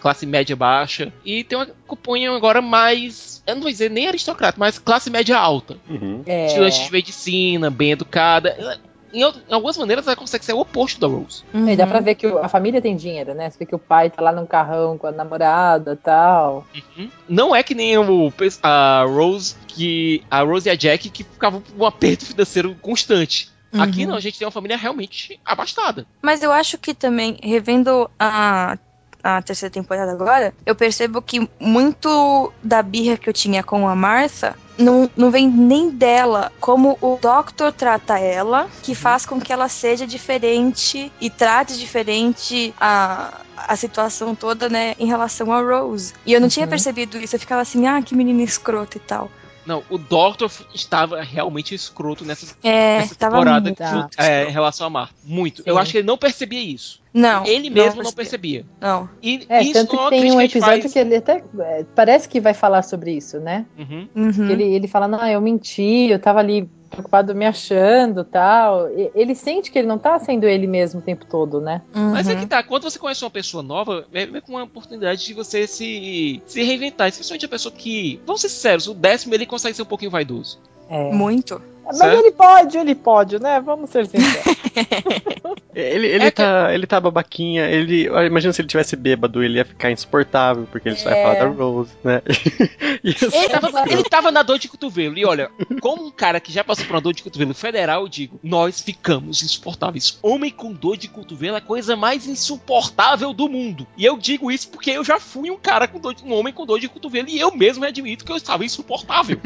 classe 0.00 0.26
média 0.26 0.54
baixa, 0.54 1.12
e 1.24 1.42
tem 1.44 1.56
uma 1.58 1.66
companion 1.86 2.34
agora 2.34 2.60
mais, 2.60 3.42
eu 3.46 3.54
não 3.54 3.62
vou 3.62 3.70
dizer 3.70 3.90
nem 3.90 4.06
aristocrata, 4.08 4.58
mas 4.58 4.78
classe 4.78 5.08
média 5.10 5.38
alta. 5.38 5.76
Uhum. 5.88 6.22
É. 6.26 6.46
Estudante 6.46 6.84
de 6.84 6.92
medicina, 6.92 7.70
bem 7.70 7.92
educada. 7.92 8.78
Em, 9.12 9.22
em 9.22 9.52
algumas 9.54 9.76
maneiras 9.76 10.06
ela 10.06 10.16
consegue 10.16 10.44
ser 10.44 10.52
o 10.52 10.60
oposto 10.60 11.00
da 11.00 11.06
Rose. 11.06 11.42
E 11.54 11.76
dá 11.76 11.84
Uhum. 11.84 11.90
pra 11.90 12.00
ver 12.00 12.14
que 12.14 12.26
a 12.26 12.48
família 12.48 12.80
tem 12.82 12.94
dinheiro, 12.96 13.34
né? 13.34 13.48
Você 13.50 13.58
vê 13.58 13.66
que 13.66 13.74
o 13.74 13.78
pai 13.78 14.10
tá 14.10 14.22
lá 14.22 14.32
num 14.32 14.46
carrão 14.46 14.98
com 14.98 15.06
a 15.06 15.12
namorada 15.12 15.92
e 15.92 15.96
tal. 15.96 16.66
Uhum. 16.74 17.10
Não 17.28 17.54
é 17.56 17.62
que 17.62 17.74
nem 17.74 17.96
o, 17.98 18.32
a 18.62 19.04
Rose, 19.06 19.54
que. 19.66 20.22
A 20.30 20.42
Rose 20.42 20.68
e 20.68 20.72
a 20.72 20.74
Jack 20.74 21.08
que 21.10 21.24
ficavam 21.24 21.60
com 21.62 21.82
um 21.82 21.86
aperto 21.86 22.26
financeiro 22.26 22.74
constante. 22.82 23.50
Aqui 23.72 24.02
Uhum. 24.04 24.10
não, 24.10 24.16
a 24.16 24.20
gente 24.20 24.38
tem 24.38 24.46
uma 24.46 24.52
família 24.52 24.76
realmente 24.78 25.38
abastada. 25.44 26.06
Mas 26.22 26.42
eu 26.42 26.50
acho 26.50 26.78
que 26.78 26.94
também, 26.94 27.36
revendo 27.42 28.10
a, 28.18 28.78
a 29.22 29.42
terceira 29.42 29.70
temporada 29.72 30.10
agora, 30.10 30.54
eu 30.64 30.74
percebo 30.74 31.20
que 31.20 31.46
muito 31.60 32.50
da 32.62 32.82
birra 32.82 33.18
que 33.18 33.28
eu 33.28 33.32
tinha 33.34 33.62
com 33.62 33.86
a 33.86 33.94
Martha 33.94 34.56
não, 34.78 35.10
não 35.16 35.30
vem 35.30 35.48
nem 35.48 35.90
dela, 35.90 36.52
como 36.60 36.96
o 37.00 37.18
Doctor 37.20 37.72
trata 37.72 38.18
ela, 38.18 38.68
que 38.82 38.94
faz 38.94 39.26
com 39.26 39.40
que 39.40 39.52
ela 39.52 39.68
seja 39.68 40.06
diferente 40.06 41.12
e 41.20 41.28
trate 41.28 41.76
diferente 41.78 42.72
a, 42.80 43.40
a 43.56 43.76
situação 43.76 44.34
toda, 44.34 44.68
né, 44.68 44.94
em 44.98 45.06
relação 45.06 45.52
a 45.52 45.60
Rose. 45.60 46.12
E 46.24 46.32
eu 46.32 46.40
não 46.40 46.48
tinha 46.48 46.64
Uhum. 46.64 46.70
percebido 46.70 47.18
isso, 47.18 47.34
eu 47.36 47.40
ficava 47.40 47.62
assim, 47.62 47.86
ah, 47.86 48.00
que 48.00 48.14
menina 48.14 48.42
escrota 48.42 48.96
e 48.96 49.00
tal. 49.00 49.30
Não, 49.68 49.84
o 49.90 49.98
Doctor 49.98 50.50
estava 50.74 51.20
realmente 51.20 51.74
escroto 51.74 52.24
nessa, 52.24 52.56
É, 52.62 53.00
nessa 53.00 53.14
temporada 53.14 53.60
muito, 53.66 53.76
Tá. 53.76 53.92
muito 53.92 54.18
é, 54.18 54.48
em 54.48 54.50
relação 54.50 54.86
a 54.86 54.90
Marta. 54.90 55.14
Muito. 55.22 55.58
Sim. 55.62 55.68
Eu 55.68 55.76
acho 55.76 55.92
que 55.92 55.98
ele 55.98 56.06
não 56.06 56.16
percebia 56.16 56.58
isso. 56.60 57.02
Não. 57.12 57.44
ele 57.44 57.68
mesmo 57.68 58.02
não 58.02 58.12
percebia. 58.12 58.64
Não. 58.80 59.08
E 59.22 59.44
É, 59.48 59.62
isso 59.62 59.72
tanto 59.74 59.94
é 59.94 60.04
que 60.04 60.10
tem 60.10 60.32
um 60.32 60.40
episódio 60.40 60.82
faz. 60.82 60.92
que 60.92 60.98
ele 60.98 61.16
até 61.16 61.44
é, 61.60 61.84
parece 61.94 62.28
que 62.28 62.40
vai 62.40 62.54
falar 62.54 62.82
sobre 62.82 63.12
isso, 63.16 63.38
né? 63.40 63.66
Uhum. 63.78 64.08
Uhum. 64.16 64.50
Ele, 64.50 64.64
ele 64.64 64.88
fala, 64.88 65.06
não, 65.06 65.26
eu 65.26 65.40
menti, 65.40 66.08
eu 66.10 66.18
tava 66.18 66.38
ali 66.38 66.68
preocupado 66.88 67.34
me 67.34 67.46
achando 67.46 68.24
tal. 68.24 68.88
E- 68.90 69.10
Ele 69.14 69.34
sente 69.34 69.70
que 69.70 69.78
ele 69.78 69.88
não 69.88 69.98
tá 69.98 70.18
sendo 70.18 70.44
ele 70.44 70.66
mesmo 70.66 71.00
o 71.00 71.02
tempo 71.02 71.24
todo, 71.26 71.60
né? 71.60 71.82
Mas 71.92 72.28
é 72.28 72.34
Uhum. 72.34 72.40
que 72.40 72.46
tá, 72.46 72.62
quando 72.62 72.82
você 72.84 72.98
conhece 72.98 73.24
uma 73.24 73.30
pessoa 73.30 73.62
nova, 73.62 74.06
é 74.12 74.26
meio 74.26 74.42
que 74.42 74.50
uma 74.50 74.62
oportunidade 74.64 75.24
de 75.24 75.34
você 75.34 75.66
se, 75.66 76.42
se 76.46 76.62
reinventar. 76.62 77.08
Especialmente 77.08 77.44
a 77.46 77.48
pessoa 77.48 77.72
que, 77.72 78.20
vamos 78.26 78.40
ser 78.40 78.48
sinceros, 78.48 78.86
o 78.88 78.94
décimo 78.94 79.34
ele 79.34 79.46
consegue 79.46 79.74
ser 79.76 79.82
um 79.82 79.86
pouquinho 79.86 80.10
vaidoso. 80.10 80.58
É. 80.90 81.12
Muito. 81.12 81.60
Mas 81.88 81.96
Certo. 81.98 82.18
ele 82.20 82.30
pode, 82.32 82.76
ele 82.78 82.94
pode, 82.94 83.38
né? 83.42 83.60
Vamos 83.60 83.90
ser 83.90 84.06
sinceros. 84.06 84.58
Ele, 85.74 86.08
ele, 86.08 86.24
É 86.24 86.30
que- 86.30 86.42
tá, 86.42 86.74
ele 86.74 86.86
tá 86.88 86.98
babaquinha, 87.00 87.66
ele. 87.66 88.06
Imagina 88.26 88.52
se 88.52 88.60
ele 88.60 88.66
tivesse 88.68 88.96
bêbado, 88.96 89.44
ele 89.44 89.58
ia 89.58 89.64
ficar 89.64 89.92
insuportável, 89.92 90.66
porque 90.72 90.88
ele 90.88 90.96
só 90.96 91.08
ia 91.08 91.16
É. 91.16 91.22
falar 91.22 91.34
da 91.34 91.46
Rose, 91.46 91.92
né? 92.02 92.20
Ele 93.04 93.48
tava, 93.48 93.84
ele 93.92 94.02
tava 94.04 94.30
na 94.32 94.42
dor 94.42 94.58
de 94.58 94.66
cotovelo. 94.68 95.16
E 95.16 95.24
olha, 95.24 95.50
como 95.80 96.04
um 96.04 96.10
cara 96.10 96.40
que 96.40 96.50
já 96.52 96.64
passou 96.64 96.84
por 96.84 96.94
uma 96.96 97.00
dor 97.00 97.12
de 97.14 97.22
cotovelo 97.22 97.54
federal, 97.54 98.02
eu 98.02 98.08
digo, 98.08 98.40
nós 98.42 98.80
ficamos 98.80 99.40
insuportáveis. 99.42 100.18
Homem 100.20 100.50
com 100.50 100.72
dor 100.72 100.96
de 100.96 101.06
cotovelo 101.08 101.54
é 101.54 101.58
a 101.58 101.62
coisa 101.62 101.94
mais 101.94 102.26
insuportável 102.26 103.32
do 103.32 103.48
mundo. 103.48 103.86
E 103.96 104.04
eu 104.04 104.18
digo 104.18 104.50
isso 104.50 104.68
porque 104.70 104.90
eu 104.90 105.04
já 105.04 105.20
fui 105.20 105.48
um 105.50 105.56
cara 105.56 105.86
com 105.86 106.00
dor 106.00 106.12
de, 106.14 106.24
um 106.24 106.32
homem 106.32 106.52
com 106.52 106.66
dor 106.66 106.80
de 106.80 106.88
cotovelo 106.88 107.28
e 107.28 107.38
eu 107.38 107.54
mesmo 107.54 107.84
admito 107.84 108.24
que 108.24 108.32
eu 108.32 108.36
estava 108.36 108.64
insuportável. 108.64 109.40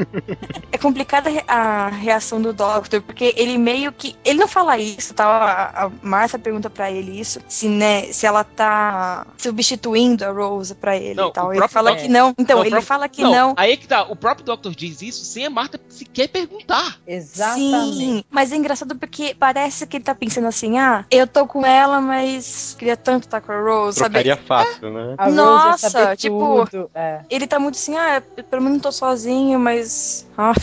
É 0.71 0.77
complicada 0.79 1.29
a 1.47 1.89
re- 1.89 2.09
do 2.41 2.53
Doctor, 2.53 3.01
porque 3.01 3.33
ele 3.37 3.57
meio 3.57 3.91
que. 3.91 4.15
Ele 4.23 4.39
não 4.39 4.47
fala 4.47 4.77
isso, 4.77 5.13
tá? 5.13 5.25
A, 5.25 5.85
a 5.85 5.91
Martha 6.01 6.37
pergunta 6.39 6.69
pra 6.69 6.91
ele 6.91 7.19
isso, 7.19 7.39
se, 7.47 7.67
né, 7.67 8.03
se 8.11 8.25
ela 8.25 8.43
tá 8.43 9.25
substituindo 9.37 10.25
a 10.25 10.31
Rose 10.31 10.73
pra 10.75 10.95
ele 10.95 11.13
Não, 11.15 11.29
e 11.29 11.33
tal. 11.33 11.53
Ele 11.53 11.67
fala 11.67 11.91
Doctor- 11.91 12.05
que 12.07 12.11
não. 12.13 12.33
Então, 12.37 12.57
Não, 12.57 12.63
ele 12.63 12.69
próprio- 12.71 12.87
fala 12.87 13.09
que 13.09 13.21
não. 13.21 13.53
Aí 13.57 13.73
é 13.73 13.77
que 13.77 13.87
tá, 13.87 14.03
o 14.03 14.15
próprio 14.15 14.45
Doctor 14.45 14.73
diz 14.75 15.01
isso 15.01 15.23
sem 15.25 15.45
a 15.45 15.49
Marta 15.49 15.79
sequer 15.89 16.27
perguntar. 16.29 16.97
Exatamente. 17.07 17.95
Sim, 17.97 18.23
mas 18.29 18.51
é 18.51 18.55
engraçado 18.55 18.95
porque 18.95 19.35
parece 19.37 19.85
que 19.87 19.97
ele 19.97 20.03
tá 20.03 20.15
pensando 20.15 20.47
assim, 20.47 20.77
ah, 20.77 21.05
eu 21.11 21.25
tô 21.27 21.45
com 21.47 21.65
ela, 21.65 21.99
mas 22.01 22.75
queria 22.77 22.97
tanto 22.97 23.23
estar 23.23 23.41
com 23.41 23.51
a 23.51 23.61
Rose, 23.61 23.99
sabe? 23.99 24.13
Trocaria 24.13 24.37
fácil, 24.37 24.91
né? 24.91 25.15
A 25.17 25.29
Nossa, 25.29 26.15
tipo- 26.15 26.65
tudo, 26.69 26.89
é. 26.93 27.21
Ele 27.29 27.47
tá 27.47 27.59
muito 27.59 27.75
assim, 27.75 27.95
ah, 27.97 28.21
pelo 28.49 28.61
menos 28.61 28.77
não 28.77 28.79
tô 28.81 28.91
sozinho, 28.91 29.59
mas. 29.59 30.27
Ah, 30.37 30.53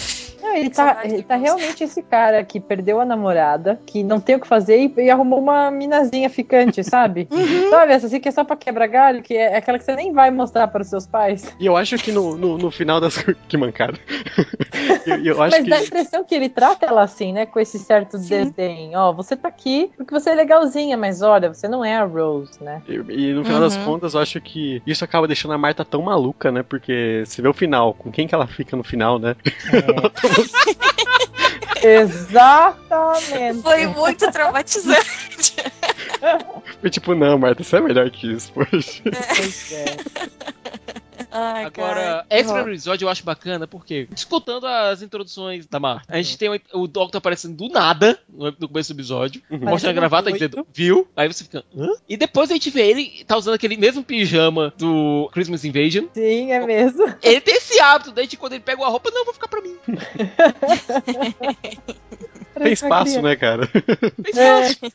Não, 0.42 0.56
ele 0.56 0.70
tá, 0.70 1.00
ele 1.04 1.16
de 1.18 1.22
tá 1.22 1.36
você. 1.38 1.44
Esse 1.60 2.02
cara 2.02 2.42
que 2.44 2.58
perdeu 2.60 3.00
a 3.00 3.04
namorada, 3.04 3.80
que 3.86 4.02
não 4.02 4.20
tem 4.20 4.36
o 4.36 4.40
que 4.40 4.46
fazer 4.46 4.78
e, 4.78 4.92
e 5.02 5.10
arrumou 5.10 5.40
uma 5.40 5.70
minazinha 5.70 6.28
ficante, 6.30 6.82
sabe? 6.84 7.28
Uhum. 7.40 7.70
Sabe, 7.70 7.92
essa 7.92 8.06
assim 8.06 8.20
que 8.20 8.28
é 8.28 8.32
só 8.32 8.44
pra 8.44 8.54
quebrar 8.56 8.86
galho, 8.86 9.22
que 9.22 9.34
é 9.34 9.56
aquela 9.56 9.78
que 9.78 9.84
você 9.84 9.94
nem 9.96 10.12
vai 10.12 10.30
mostrar 10.30 10.68
para 10.68 10.82
os 10.82 10.88
seus 10.88 11.06
pais. 11.06 11.54
E 11.58 11.64
eu 11.66 11.76
acho 11.76 11.96
que 11.96 12.12
no, 12.12 12.36
no, 12.36 12.58
no 12.58 12.70
final 12.70 13.00
das. 13.00 13.16
que 13.48 13.56
mancada. 13.56 13.98
eu, 15.06 15.16
eu 15.24 15.42
acho 15.42 15.56
Mas 15.56 15.66
dá 15.66 15.76
a 15.76 15.78
que. 15.80 15.86
impressão 15.86 16.24
que 16.24 16.34
ele 16.34 16.48
trata 16.48 16.86
ela 16.86 17.02
assim, 17.02 17.32
né? 17.32 17.46
Com 17.46 17.58
esse 17.60 17.78
certo 17.78 18.18
Sim. 18.18 18.28
desdém. 18.28 18.94
Ó, 18.96 19.12
você 19.12 19.36
tá 19.36 19.48
aqui 19.48 19.90
porque 19.96 20.12
você 20.12 20.30
é 20.30 20.34
legalzinha, 20.34 20.96
mas 20.96 21.22
olha, 21.22 21.52
você 21.52 21.66
não 21.66 21.84
é 21.84 21.96
a 21.96 22.04
Rose, 22.04 22.62
né? 22.62 22.82
E, 22.88 22.94
e 22.94 23.32
no 23.32 23.44
final 23.44 23.60
das 23.60 23.76
Uhum. 23.76 23.84
contas, 23.84 24.14
eu 24.14 24.20
acho 24.20 24.40
que 24.40 24.82
isso 24.86 25.04
acaba 25.04 25.26
deixando 25.26 25.54
a 25.54 25.58
Marta 25.58 25.84
tão 25.84 26.02
maluca, 26.02 26.50
né? 26.52 26.62
Porque 26.62 27.22
você 27.24 27.40
vê 27.40 27.48
o 27.48 27.54
final, 27.54 27.94
com 27.94 28.10
quem 28.10 28.26
que 28.26 28.34
ela 28.34 28.46
fica 28.46 28.76
no 28.76 28.84
final, 28.84 29.18
né? 29.18 29.34
Exatamente. 31.82 33.62
foi 33.62 33.86
muito 33.86 34.30
traumatizante. 34.30 35.56
Foi 36.80 36.90
tipo, 36.90 37.14
não, 37.14 37.38
Marta, 37.38 37.62
você 37.64 37.76
é 37.76 37.80
melhor 37.80 38.10
que 38.10 38.32
isso, 38.32 38.52
poxa. 38.52 39.02
Pois 39.02 39.72
é. 39.72 39.96
Ai, 41.30 41.64
Agora, 41.66 41.94
cara, 41.94 42.26
extra 42.28 42.56
horror. 42.58 42.68
episódio 42.70 43.04
eu 43.06 43.08
acho 43.08 43.24
bacana, 43.24 43.66
porque 43.66 44.08
escutando 44.14 44.66
as 44.66 45.00
introduções 45.02 45.66
da 45.66 45.78
Marta, 45.78 46.12
a 46.12 46.16
gente 46.20 46.36
tem 46.36 46.48
o, 46.48 46.60
o 46.74 46.86
Doctor 46.88 47.18
aparecendo 47.18 47.56
do 47.56 47.68
nada 47.68 48.18
no, 48.28 48.52
começo 48.68 48.92
do 48.92 48.96
episódio, 48.96 49.40
Uhum. 49.50 49.58
mostrando 49.60 49.92
a 49.92 50.00
gravata 50.00 50.30
e 50.30 50.32
dizendo, 50.32 50.66
viu? 50.72 51.06
Aí 51.16 51.28
você 51.28 51.44
fica, 51.44 51.64
hã? 51.76 51.88
E 52.08 52.16
depois 52.16 52.50
a 52.50 52.54
gente 52.54 52.70
vê 52.70 52.90
ele 52.90 53.24
tá 53.26 53.36
usando 53.36 53.54
aquele 53.54 53.76
mesmo 53.76 54.02
pijama 54.02 54.72
do 54.76 55.28
Christmas 55.32 55.64
Invasion. 55.64 56.06
Sim, 56.14 56.50
é 56.52 56.64
mesmo. 56.66 57.14
Ele 57.22 57.40
tem 57.40 57.54
esse 57.56 57.78
hábito, 57.80 58.12
desde 58.12 58.36
quando 58.36 58.54
ele 58.54 58.62
pega 58.62 58.84
a 58.84 58.88
roupa, 58.88 59.10
não, 59.12 59.24
vou 59.24 59.34
ficar 59.34 59.48
pra 59.48 59.60
mim. 59.60 59.76
Tem 62.64 62.72
espaço, 62.72 63.22
né, 63.22 63.36
cara? 63.36 63.66
Tem 63.66 64.30
espaço. 64.32 64.92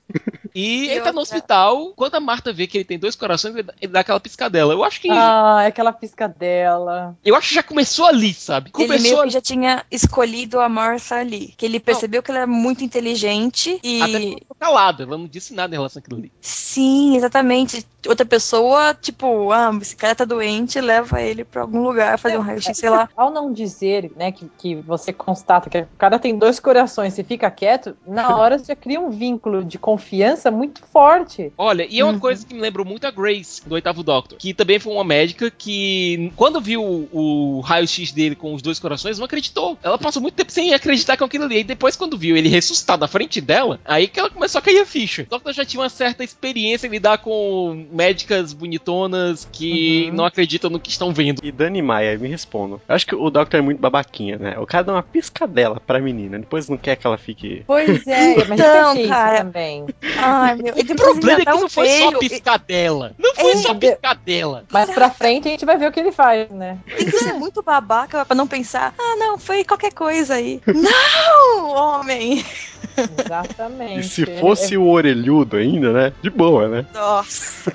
E 0.54 0.86
E 0.86 0.90
ele 0.90 1.02
tá 1.02 1.12
no 1.12 1.22
hospital, 1.22 1.94
quando 1.96 2.16
a 2.16 2.20
Marta 2.20 2.54
vê 2.54 2.66
que 2.68 2.78
ele 2.78 2.86
tem 2.86 2.98
dois 3.00 3.16
corações, 3.16 3.54
ele 3.56 3.64
dá- 3.64 3.74
ele 3.82 3.98
aquela 3.98 4.20
piscadela. 4.20 4.74
Eu 4.74 4.84
acho 4.84 5.02
que. 5.02 5.10
Ah, 5.12 5.62
é 5.64 5.68
aquela 5.68 5.92
piscadela. 5.92 7.16
Eu 7.26 7.36
acho 7.36 7.50
que 7.50 7.56
já 7.56 7.64
começou 7.64 8.06
ali, 8.06 8.34
sabe? 8.34 8.68
Ele 8.68 8.72
Começou 8.88 9.02
meio 9.04 9.16
que 9.18 9.22
ali. 9.24 9.32
já 9.32 9.42
tinha 9.42 9.86
escolhido 9.92 10.60
a 10.60 10.70
Martha 10.70 11.16
ali. 11.16 11.54
Que 11.58 11.66
ele 11.66 11.80
percebeu 11.80 12.22
que 12.24 12.32
ela 12.32 12.40
era 12.42 12.48
muito 12.48 12.84
inteligente 12.84 13.80
e. 13.84 14.02
Até 14.02 14.12
ela 14.16 14.36
ficou 14.40 14.56
calada, 14.60 15.04
ela 15.04 15.18
não 15.18 15.28
disse 15.28 15.54
nada 15.54 15.74
em 15.74 15.78
relação 15.78 16.00
àquilo 16.00 16.20
ali. 16.20 16.32
Sim, 16.42 17.16
exatamente. 17.16 17.86
Outra 18.08 18.26
pessoa, 18.26 18.94
tipo, 18.94 19.52
ah, 19.52 19.72
esse 19.82 19.96
cara 19.96 20.14
tá 20.16 20.26
doente, 20.26 20.80
leva 20.80 21.22
ele 21.22 21.44
pra 21.44 21.62
algum 21.64 21.82
lugar, 21.84 22.20
fazer 22.20 22.38
um 22.38 22.42
raio-x, 22.42 22.78
sei 22.78 22.90
lá. 22.90 23.10
Ao 23.18 23.32
não 23.32 23.52
dizer, 23.52 24.12
né, 24.16 24.32
que, 24.32 24.48
que 24.58 24.76
você 24.76 25.12
constata 25.12 25.70
que 25.70 25.80
o 25.80 25.88
cara 25.98 26.20
tem 26.20 26.38
dois 26.38 26.60
corações 26.60 27.18
e 27.18 27.24
fica 27.24 27.48
quieto, 27.56 27.96
na 28.06 28.36
hora 28.38 28.58
você 28.60 28.76
cria 28.76 29.00
um 29.00 29.10
vínculo 29.10 29.64
de 29.64 29.78
confiança 29.80 30.52
muito 30.52 30.82
forte. 30.92 31.52
Olha, 31.58 31.88
e 31.90 32.00
é 32.00 32.04
uma 32.04 32.14
Uhum. 32.14 32.20
coisa 32.20 32.46
que 32.46 32.54
me 32.54 32.60
lembrou 32.62 32.86
muito 32.86 33.06
a 33.08 33.12
Grace, 33.12 33.68
do 33.68 33.74
oitavo 33.76 34.04
Doctor, 34.04 34.38
que 34.38 34.54
também 34.54 34.80
foi 34.80 34.94
uma 34.94 35.04
médica 35.04 35.50
que, 35.50 36.32
quando 36.36 36.60
viu 36.62 36.84
o, 36.84 37.58
o 37.58 37.60
raio-x 37.62 38.12
dele 38.12 38.36
com 38.36 38.54
os 38.54 38.62
dois 38.62 38.78
corações, 38.80 39.18
não 39.18 39.26
acreditou. 39.26 39.78
Ela 39.82 39.98
passou 39.98 40.22
muito 40.22 40.36
tempo 40.36 40.52
sem 40.52 40.74
acreditar 40.74 41.18
com 41.18 41.24
aquilo 41.26 41.46
ali. 41.46 41.60
E 41.60 41.64
depois, 41.64 41.96
quando 41.96 42.18
viu 42.18 42.36
ele 42.38 42.50
ressuscitado 42.50 43.02
na 43.02 43.08
frente 43.08 43.40
dela, 43.42 43.80
aí 43.86 44.08
que 44.08 44.20
ela 44.20 44.30
começou 44.30 44.60
a 44.60 44.62
cair 44.62 44.80
a 44.80 44.86
ficha. 44.86 45.24
O 45.24 45.30
Doctor 45.30 45.54
já 45.54 45.66
tinha 45.66 45.82
uma 45.82 45.90
certa 45.90 46.24
experiência 46.24 46.88
em 46.88 46.92
lidar 46.92 47.18
com 47.20 47.86
médicas 47.92 48.54
bonitonas 48.54 49.48
que 49.52 50.08
Uhum. 50.10 50.16
não 50.16 50.26
acreditam 50.26 50.70
no 50.70 50.80
que 50.80 50.90
estão 50.90 51.14
vendo. 51.14 51.42
E 51.44 51.52
Dani 51.52 51.82
Maia, 51.82 52.18
me 52.18 52.28
respondam. 52.28 52.80
Eu 52.88 52.96
acho 52.96 53.06
que 53.06 53.16
o 53.16 53.30
Doctor 53.30 53.60
é 53.60 53.62
muito 53.62 53.80
babaquinha, 53.80 54.38
né? 54.38 54.58
O 54.60 54.66
cara 54.66 54.84
dá 54.84 54.94
uma 54.94 55.04
piscadela 55.04 55.80
pra 55.80 56.00
menina, 56.00 56.38
depois 56.40 56.68
não 56.70 56.78
quer 56.78 56.96
que 56.96 57.06
ela 57.08 57.18
fique. 57.18 57.45
Pois 57.68 58.08
é, 58.08 58.36
mas 58.46 58.60
Então, 58.60 58.90
eu 58.90 58.94
pensei 58.96 59.08
cara. 59.08 59.34
isso 59.36 59.44
também. 59.44 59.86
Ai, 60.18 60.56
meu. 60.56 60.74
O 60.74 60.84
depois 60.84 60.96
problema 61.12 61.42
é 61.42 61.46
que 61.46 61.52
um 61.54 61.62
não 61.62 61.70
foi 61.70 61.88
só 61.90 62.08
feio. 62.10 62.20
piscadela. 62.20 63.12
Não 63.18 63.36
foi 63.36 63.52
É. 63.52 63.58
só 63.58 63.74
piscadela. 63.74 64.64
Mas 64.72 64.90
pra 64.92 65.10
frente 65.10 65.48
a 65.48 65.52
gente 65.52 65.66
vai 65.66 65.78
ver 65.78 65.88
o 65.88 65.92
que 65.92 66.00
ele 66.00 66.12
faz, 66.12 66.50
né? 66.50 66.78
Tem 66.98 67.06
que 67.06 67.18
ser 67.20 67.34
muito 67.34 67.62
babaca 67.64 68.26
pra 68.26 68.36
não 68.36 68.48
pensar, 68.48 68.94
ah, 68.98 69.16
não, 69.18 69.38
foi 69.38 69.64
qualquer 69.64 69.94
coisa 69.94 70.36
aí. 70.36 70.62
Não, 70.68 71.70
homem! 71.70 72.44
Exatamente. 72.98 74.00
E 74.00 74.04
se 74.04 74.26
fosse 74.40 74.78
o 74.78 74.88
orelhudo 74.88 75.58
ainda, 75.58 75.92
né? 75.92 76.14
De 76.22 76.30
boa, 76.30 76.68
né? 76.68 76.86
Nossa. 76.94 77.72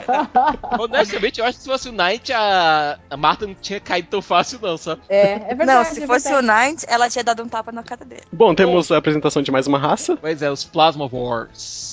Honestamente, 0.78 1.40
eu 1.40 1.46
acho 1.46 1.58
que 1.58 1.64
se 1.64 1.68
fosse 1.70 1.88
o 1.88 1.92
Night, 1.92 2.32
a, 2.32 2.98
a 3.08 3.16
Marta 3.16 3.46
não 3.46 3.54
tinha 3.54 3.80
caído 3.80 4.08
tão 4.08 4.22
fácil, 4.22 4.58
não, 4.62 4.76
sabe? 4.76 5.02
É, 5.08 5.32
é 5.32 5.54
verdade. 5.54 5.66
Não, 5.66 5.84
se 5.84 6.02
é 6.02 6.06
fosse 6.06 6.28
o 6.28 6.36
verdade. 6.36 6.68
Knight, 6.70 6.86
ela 6.88 7.08
tinha 7.08 7.24
dado 7.24 7.42
um 7.42 7.48
tapa 7.48 7.72
na 7.72 7.82
cara 7.82 8.04
dele. 8.04 8.22
Bom, 8.32 8.54
temos 8.54 8.90
a 8.90 8.96
apresentação 8.96 9.42
de 9.42 9.50
mais 9.50 9.66
uma 9.66 9.78
raça. 9.78 10.16
Pois 10.16 10.42
é, 10.42 10.50
os 10.50 10.64
Plasma 10.64 11.08
Wars. 11.10 11.90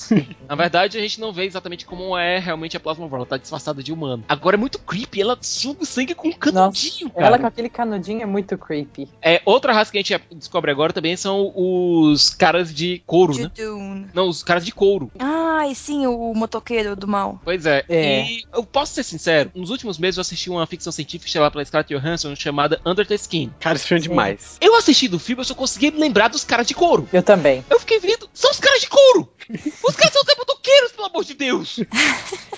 Na 0.48 0.54
verdade, 0.54 0.96
a 0.96 1.00
gente 1.00 1.20
não 1.20 1.32
vê 1.32 1.44
exatamente 1.44 1.84
como 1.84 2.16
é 2.16 2.38
realmente 2.38 2.76
a 2.76 2.80
Plasma 2.80 3.06
War. 3.06 3.16
Ela 3.16 3.26
tá 3.26 3.36
disfarçada 3.36 3.82
de 3.82 3.92
humano. 3.92 4.24
Agora 4.28 4.56
é 4.56 4.58
muito 4.58 4.78
creepy, 4.78 5.20
ela 5.20 5.36
suga 5.40 5.82
o 5.82 5.86
sangue 5.86 6.14
com 6.14 6.28
um 6.28 6.32
canudinho, 6.32 7.10
cara. 7.10 7.26
Ela 7.26 7.38
com 7.38 7.46
aquele 7.46 7.68
canudinho 7.68 8.22
é 8.22 8.26
muito 8.26 8.56
creepy. 8.56 9.08
É, 9.20 9.42
outra 9.44 9.72
raça 9.72 9.90
que 9.90 9.98
a 9.98 10.02
gente 10.02 10.20
descobre 10.34 10.70
agora 10.70 10.92
também 10.92 11.16
são 11.16 11.52
os 11.54 12.30
caras 12.30 12.67
de 12.72 13.02
couro, 13.06 13.34
né? 13.34 13.50
Judune. 13.56 14.06
Não, 14.14 14.28
os 14.28 14.42
caras 14.42 14.64
de 14.64 14.72
couro. 14.72 15.10
Ah, 15.18 15.66
e 15.68 15.74
sim, 15.74 16.06
o 16.06 16.32
motoqueiro 16.34 16.94
do 16.94 17.06
mal. 17.06 17.40
Pois 17.44 17.66
é. 17.66 17.84
É. 17.88 18.22
E 18.22 18.44
eu 18.52 18.64
posso 18.64 18.94
ser 18.94 19.02
sincero, 19.02 19.50
nos 19.54 19.70
últimos 19.70 19.98
meses 19.98 20.16
eu 20.16 20.22
assisti 20.22 20.50
uma 20.50 20.66
ficção 20.66 20.92
científica 20.92 21.30
chamada 21.30 21.50
pela 21.50 21.64
Scarlett 21.64 21.94
Johansson 21.94 22.34
chamada 22.34 22.80
Under 22.84 23.06
the 23.06 23.14
Skin. 23.14 23.52
Cara, 23.60 23.76
esse 23.76 23.86
filme 23.86 24.00
é 24.00 24.08
demais. 24.08 24.56
Eu 24.60 24.76
assisti 24.76 25.08
do 25.08 25.18
filme, 25.18 25.40
eu 25.40 25.44
só 25.44 25.54
conseguia 25.54 25.90
me 25.90 25.98
lembrar 25.98 26.28
dos 26.28 26.44
caras 26.44 26.66
de 26.66 26.74
couro. 26.74 27.08
Eu 27.12 27.22
também. 27.22 27.64
Eu 27.68 27.80
fiquei 27.80 27.98
vendo, 27.98 28.28
são 28.32 28.50
os 28.50 28.60
caras 28.60 28.80
de 28.80 28.88
couro! 28.88 29.28
Os 29.48 29.96
caras 29.96 30.12
são 30.12 30.22
os 30.22 30.36
motoqueiros, 30.36 30.92
pelo 30.92 31.06
amor 31.06 31.24
de 31.24 31.34
Deus! 31.34 31.80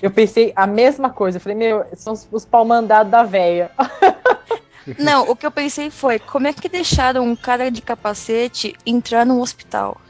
Eu 0.03 0.11
pensei 0.11 0.53
a 0.57 0.67
mesma 0.67 1.11
coisa. 1.11 1.37
Eu 1.39 1.41
falei, 1.41 1.57
meu, 1.57 1.85
são 1.95 2.13
os, 2.13 2.27
os 2.31 2.45
pau 2.45 2.67
da 2.87 3.23
véia. 3.23 3.71
Não, 4.99 5.29
o 5.31 5.37
que 5.37 5.47
eu 5.47 5.51
pensei 5.51 5.91
foi, 5.91 6.19
como 6.19 6.47
é 6.47 6.53
que 6.53 6.69
deixaram 6.69 7.25
um 7.25 7.37
cara 7.37 7.71
de 7.71 7.81
capacete 7.83 8.75
entrar 8.87 9.25
num 9.27 9.41
hospital? 9.41 10.01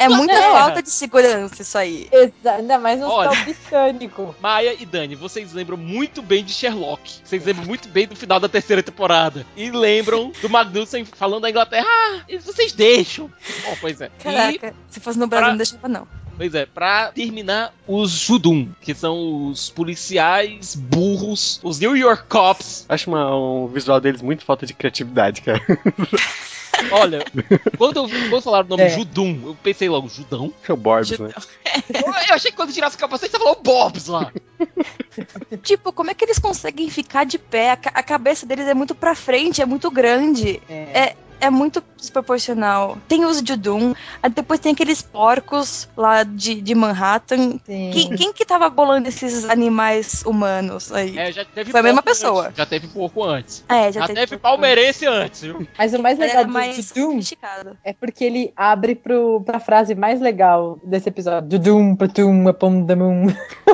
É 0.00 0.08
muita 0.08 0.32
Inglaterra. 0.32 0.58
falta 0.58 0.82
de 0.82 0.90
segurança 0.90 1.60
isso 1.60 1.76
aí. 1.76 2.08
Exa 2.10 2.52
ainda 2.54 2.78
mais 2.78 2.98
Olha. 3.02 3.28
hospital 3.28 3.44
britânico. 3.44 4.34
Maia 4.40 4.74
e 4.80 4.86
Dani, 4.86 5.14
vocês 5.16 5.52
lembram 5.52 5.76
muito 5.76 6.22
bem 6.22 6.42
de 6.42 6.50
Sherlock. 6.52 7.20
Vocês 7.22 7.44
lembram 7.44 7.66
muito 7.66 7.88
bem 7.90 8.06
do 8.06 8.16
final 8.16 8.40
da 8.40 8.48
terceira 8.48 8.82
temporada. 8.82 9.44
E 9.54 9.70
lembram 9.70 10.32
do 10.40 10.48
Magnussen 10.48 11.04
falando 11.04 11.42
da 11.42 11.50
Inglaterra. 11.50 11.86
Ah, 11.86 12.20
vocês 12.40 12.72
deixam. 12.72 13.30
Bom, 13.66 13.76
pois 13.82 14.00
é. 14.00 14.06
E, 14.18 14.22
Caraca, 14.22 14.74
se 14.88 14.98
fosse 14.98 15.18
no 15.18 15.26
Brasil 15.26 15.44
pra- 15.44 15.50
não 15.50 15.56
deixava 15.58 15.88
não. 15.88 16.08
Pois 16.38 16.54
é, 16.54 16.64
pra 16.64 17.10
terminar, 17.12 17.74
os 17.86 18.12
Judum, 18.12 18.68
que 18.80 18.94
são 18.94 19.48
os 19.48 19.68
policiais 19.68 20.74
burros, 20.74 21.60
os 21.62 21.78
New 21.78 21.96
York 21.96 22.24
Cops. 22.28 22.86
Acho 22.88 23.10
uma, 23.10 23.36
um 23.36 23.66
visual 23.66 24.00
deles 24.00 24.22
muito 24.22 24.44
falta 24.44 24.64
de 24.64 24.72
criatividade, 24.72 25.42
cara. 25.42 25.60
Olha, 26.92 27.24
quando 27.76 27.96
eu 27.96 28.08
quando 28.30 28.42
falaram 28.42 28.66
o 28.66 28.70
nome 28.70 28.82
É. 28.84 28.88
Judum, 28.90 29.40
eu 29.46 29.56
pensei 29.62 29.88
logo, 29.88 30.08
Judão? 30.08 30.52
É 30.68 30.72
o 30.72 30.76
Borbs, 30.76 31.18
né? 31.18 31.32
Eu 32.28 32.34
achei 32.34 32.50
que 32.50 32.56
quando 32.56 32.72
tirasse 32.72 32.96
o 32.96 32.98
capacete, 32.98 33.32
você 33.32 33.38
falou 33.38 33.60
Bobs 33.62 34.06
lá. 34.06 34.32
Tipo, 35.62 35.92
como 35.92 36.10
é 36.10 36.14
que 36.14 36.24
eles 36.24 36.38
conseguem 36.38 36.88
ficar 36.88 37.24
de 37.24 37.38
pé? 37.38 37.72
A 37.72 38.02
cabeça 38.02 38.46
deles 38.46 38.66
é 38.66 38.74
muito 38.74 38.94
pra 38.94 39.14
frente, 39.14 39.60
é 39.60 39.66
muito 39.66 39.90
grande. 39.90 40.62
É. 40.68 40.74
é 40.74 41.16
muito 41.50 41.82
desproporcional. 41.96 42.98
Tem 43.08 43.24
os 43.24 43.38
Judum, 43.38 43.94
aí 44.22 44.30
depois 44.30 44.60
tem 44.60 44.72
aqueles 44.72 45.00
porcos 45.02 45.88
lá 45.96 46.22
de, 46.22 46.60
de 46.60 46.74
Manhattan. 46.74 47.58
Quem, 47.58 48.14
quem 48.16 48.32
que 48.32 48.44
tava 48.44 48.68
bolando 48.68 49.08
esses 49.08 49.44
animais 49.48 50.22
humanos 50.24 50.92
aí? 50.92 51.18
É, 51.18 51.32
já 51.32 51.44
teve 51.44 51.70
Foi 51.70 51.80
a 51.80 51.82
mesma 51.82 52.02
porco 52.02 52.10
antes. 52.10 52.20
pessoa. 52.22 52.52
Já 52.56 52.66
teve 52.66 52.88
pouco 52.88 53.24
antes. 53.24 53.64
É, 53.68 53.90
Já, 53.92 54.06
teve 54.06 54.36
palmeirense 54.38 55.06
antes, 55.06 55.42
viu? 55.42 55.66
Mas 55.76 55.94
o 55.94 56.02
mais 56.02 56.18
legal 56.18 56.44
do 56.44 56.52
mais 56.52 56.76
Dudum 56.92 57.12
sofisticado. 57.12 57.76
é 57.84 57.92
porque 57.92 58.24
ele 58.24 58.52
abre 58.56 58.94
pro, 58.94 59.42
pra 59.44 59.60
frase 59.60 59.94
mais 59.94 60.20
legal 60.20 60.78
desse 60.84 61.08
episódio. 61.08 61.48
Dudum, 61.48 61.96
patum, 61.96 62.48
apum, 62.48 62.84
damum. 62.84 63.28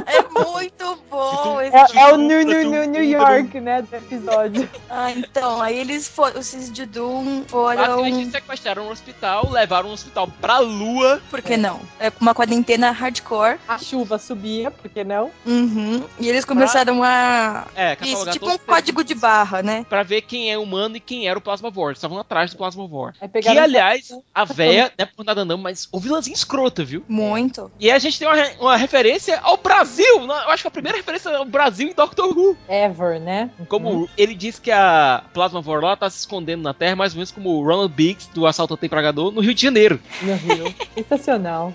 É 0.07 0.23
muito 0.41 0.99
bom 1.11 1.54
É, 1.75 1.99
é 1.99 2.13
o 2.13 2.17
New, 2.17 2.45
New, 2.45 2.71
New, 2.71 2.85
New 2.85 3.03
York, 3.03 3.59
né, 3.61 3.83
do 3.83 3.97
episódio. 3.97 4.69
Ah, 4.97 5.11
então, 5.11 5.61
aí 5.61 5.77
eles 5.77 6.07
foram, 6.07 6.39
esses 6.39 6.69
Judum 6.69 7.43
foram. 7.49 7.77
Basicamente 7.77 8.31
sequestraram 8.31 8.87
um 8.87 8.91
hospital, 8.91 9.51
levaram 9.51 9.89
um 9.89 9.93
hospital 9.93 10.29
pra 10.41 10.59
lua. 10.61 11.21
Por 11.29 11.43
que 11.43 11.57
não? 11.57 11.81
É 11.99 12.13
uma 12.21 12.33
quarentena 12.33 12.93
hardcore. 12.93 13.59
A 13.67 13.77
chuva 13.77 14.19
subia, 14.19 14.71
por 14.71 14.89
que 14.89 15.03
não? 15.03 15.33
Uhum. 15.45 16.05
E 16.21 16.29
eles 16.29 16.45
começaram 16.45 17.03
a. 17.03 17.67
É, 17.75 17.97
Isso, 18.03 18.31
tipo 18.31 18.47
um 18.49 18.55
os 18.55 18.59
código 18.59 19.03
de 19.03 19.17
barra, 19.17 19.63
né? 19.63 19.85
Pra 19.89 20.05
ver 20.05 20.21
quem 20.23 20.53
é 20.53 20.57
humano 20.57 20.97
e 20.97 21.01
quem 21.01 21.27
era 21.27 21.37
o 21.37 21.43
Plasmavore. 21.43 21.91
Eles 21.91 21.99
Estavam 21.99 22.19
atrás 22.21 22.53
do 22.53 22.57
Plasmavore. 22.57 23.17
Aí 23.21 23.29
Que, 23.29 23.49
aliás, 23.49 24.17
a 24.33 24.45
véia, 24.45 24.93
não 24.97 25.05
é 25.05 25.07
por 25.07 25.25
nada 25.25 25.45
não, 25.45 25.59
mas 25.59 25.89
o 25.91 25.99
vilãzinho 25.99 26.35
escrota, 26.35 26.85
viu? 26.85 27.03
Muito. 27.09 27.69
E 27.81 27.91
a 27.91 27.99
gente 27.99 28.17
tem 28.17 28.29
uma, 28.29 28.49
uma 28.61 28.77
referência 28.77 29.41
ao 29.41 29.57
Brasil. 29.57 30.25
né? 30.25 30.35
Eu 30.45 30.51
acho 30.51 30.63
que 30.63 30.69
a 30.69 30.71
primeira 30.71 30.97
referência 30.99 31.31
é 31.31 31.37
ao 31.37 31.45
Brasil 31.45 31.64
em 31.81 31.93
Doctor 31.95 32.27
Who. 32.37 32.57
Ever, 32.69 33.21
né? 33.21 33.51
Como 33.69 33.89
Uhum. 33.91 34.09
ele 34.17 34.35
diz 34.35 34.59
que 34.59 34.71
a 34.71 35.23
Plasmavore 35.33 35.83
lá 35.85 35.97
tá 35.97 36.09
se 36.11 36.19
escondendo 36.21 36.63
na 36.63 36.73
Terra, 36.75 36.97
mais 36.97 37.13
ou 37.13 37.17
menos 37.19 37.31
como 37.31 37.51
o 37.51 37.63
Ronald 37.65 37.93
Biggs 37.93 38.29
do 38.35 38.47
Assaltante 38.47 38.87
Empregador 38.87 39.31
no 39.33 39.41
Rio 39.41 39.55
de 39.55 39.63
Janeiro. 39.63 40.01
No 40.23 40.35
Rio. 40.37 40.75
Sensacional. 40.95 41.73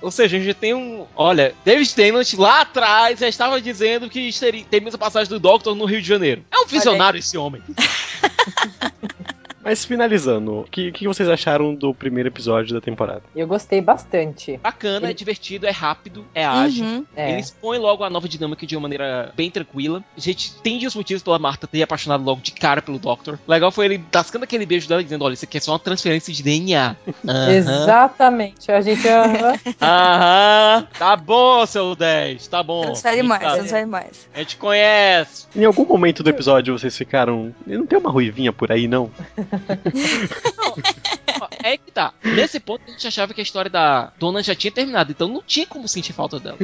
Ou 0.00 0.10
seja, 0.10 0.36
a 0.36 0.40
gente 0.40 0.54
tem 0.54 0.74
um. 0.74 1.06
Olha, 1.16 1.54
David 1.64 1.94
Tennant 1.94 2.32
lá 2.34 2.62
atrás 2.62 3.18
já 3.20 3.28
estava 3.28 3.60
dizendo 3.60 4.08
que 4.10 4.30
teria- 4.38 4.64
teríamos 4.64 4.94
a 4.94 4.98
passagem 4.98 5.28
do 5.28 5.38
Doctor 5.40 5.74
no 5.74 5.84
Rio 5.84 6.00
de 6.02 6.08
Janeiro. 6.08 6.44
É 6.50 6.58
um 6.58 6.66
visionário 6.66 7.18
esse 7.18 7.36
homem. 7.38 7.62
Mas 9.64 9.84
finalizando, 9.84 10.60
o 10.60 10.64
que, 10.64 10.90
que 10.92 11.06
vocês 11.06 11.28
acharam 11.28 11.74
do 11.74 11.94
primeiro 11.94 12.28
episódio 12.28 12.74
da 12.74 12.80
temporada? 12.80 13.22
Eu 13.34 13.46
gostei 13.46 13.80
bastante. 13.80 14.56
Bacana, 14.62 15.06
é 15.06 15.10
Ele- 15.10 15.14
divertido, 15.14 15.66
é 15.66 15.70
rápido, 15.70 16.24
é 16.34 16.44
ágil. 16.44 16.84
Uhum. 16.84 17.06
É. 17.16 17.30
Ele 17.32 17.40
expõe 17.40 17.78
logo 17.78 18.02
a 18.04 18.10
nova 18.10 18.28
dinâmica 18.28 18.66
de 18.66 18.74
uma 18.76 18.82
maneira 18.82 19.32
bem 19.36 19.50
tranquila. 19.50 20.02
A 20.16 20.20
gente 20.20 20.52
entende 20.58 20.86
os 20.86 20.94
motivos 20.94 21.22
pela 21.22 21.38
Marta 21.38 21.66
ter 21.66 21.82
apaixonado 21.82 22.24
logo 22.24 22.40
de 22.40 22.52
cara 22.52 22.82
pelo 22.82 22.98
Doctor. 22.98 23.38
O 23.46 23.50
legal 23.50 23.70
foi 23.70 23.84
ele 23.86 23.98
tascando 24.10 24.44
aquele 24.44 24.66
beijo 24.66 24.88
dela 24.88 25.02
dizendo: 25.02 25.24
Olha, 25.24 25.34
isso 25.34 25.44
aqui 25.44 25.58
é 25.58 25.60
só 25.60 25.72
uma 25.72 25.78
transferência 25.78 26.32
de 26.32 26.42
DNA. 26.42 26.96
Aham. 27.26 27.50
Exatamente. 27.52 28.70
A 28.72 28.80
gente. 28.80 29.06
aham. 29.08 29.54
Aham. 29.80 30.86
Tá 30.98 31.16
bom, 31.16 31.64
seu 31.66 31.94
10. 31.94 32.46
Tá 32.48 32.62
bom. 32.62 32.82
Transfere 32.82 33.22
mais, 33.22 33.42
tá- 33.42 33.54
transfere 33.54 33.86
mais. 33.86 34.28
A 34.34 34.38
gente 34.38 34.56
conhece. 34.56 35.46
Em 35.54 35.64
algum 35.64 35.84
momento 35.84 36.22
do 36.22 36.30
episódio 36.30 36.76
vocês 36.78 36.96
ficaram. 36.96 37.54
Não 37.66 37.86
tem 37.86 37.98
uma 37.98 38.10
ruivinha 38.10 38.52
por 38.52 38.72
aí, 38.72 38.88
não? 38.88 39.10
oh. 39.52 40.76
É 41.62 41.76
que 41.76 41.90
tá. 41.90 42.12
Nesse 42.22 42.58
ponto 42.60 42.82
a 42.86 42.90
gente 42.90 43.06
achava 43.06 43.32
que 43.34 43.40
a 43.40 43.42
história 43.44 43.70
da 43.70 44.12
dona 44.18 44.42
já 44.42 44.54
tinha 44.54 44.70
terminado, 44.72 45.10
então 45.12 45.28
não 45.28 45.42
tinha 45.42 45.66
como 45.66 45.86
sentir 45.88 46.12
falta 46.12 46.38
dela. 46.38 46.58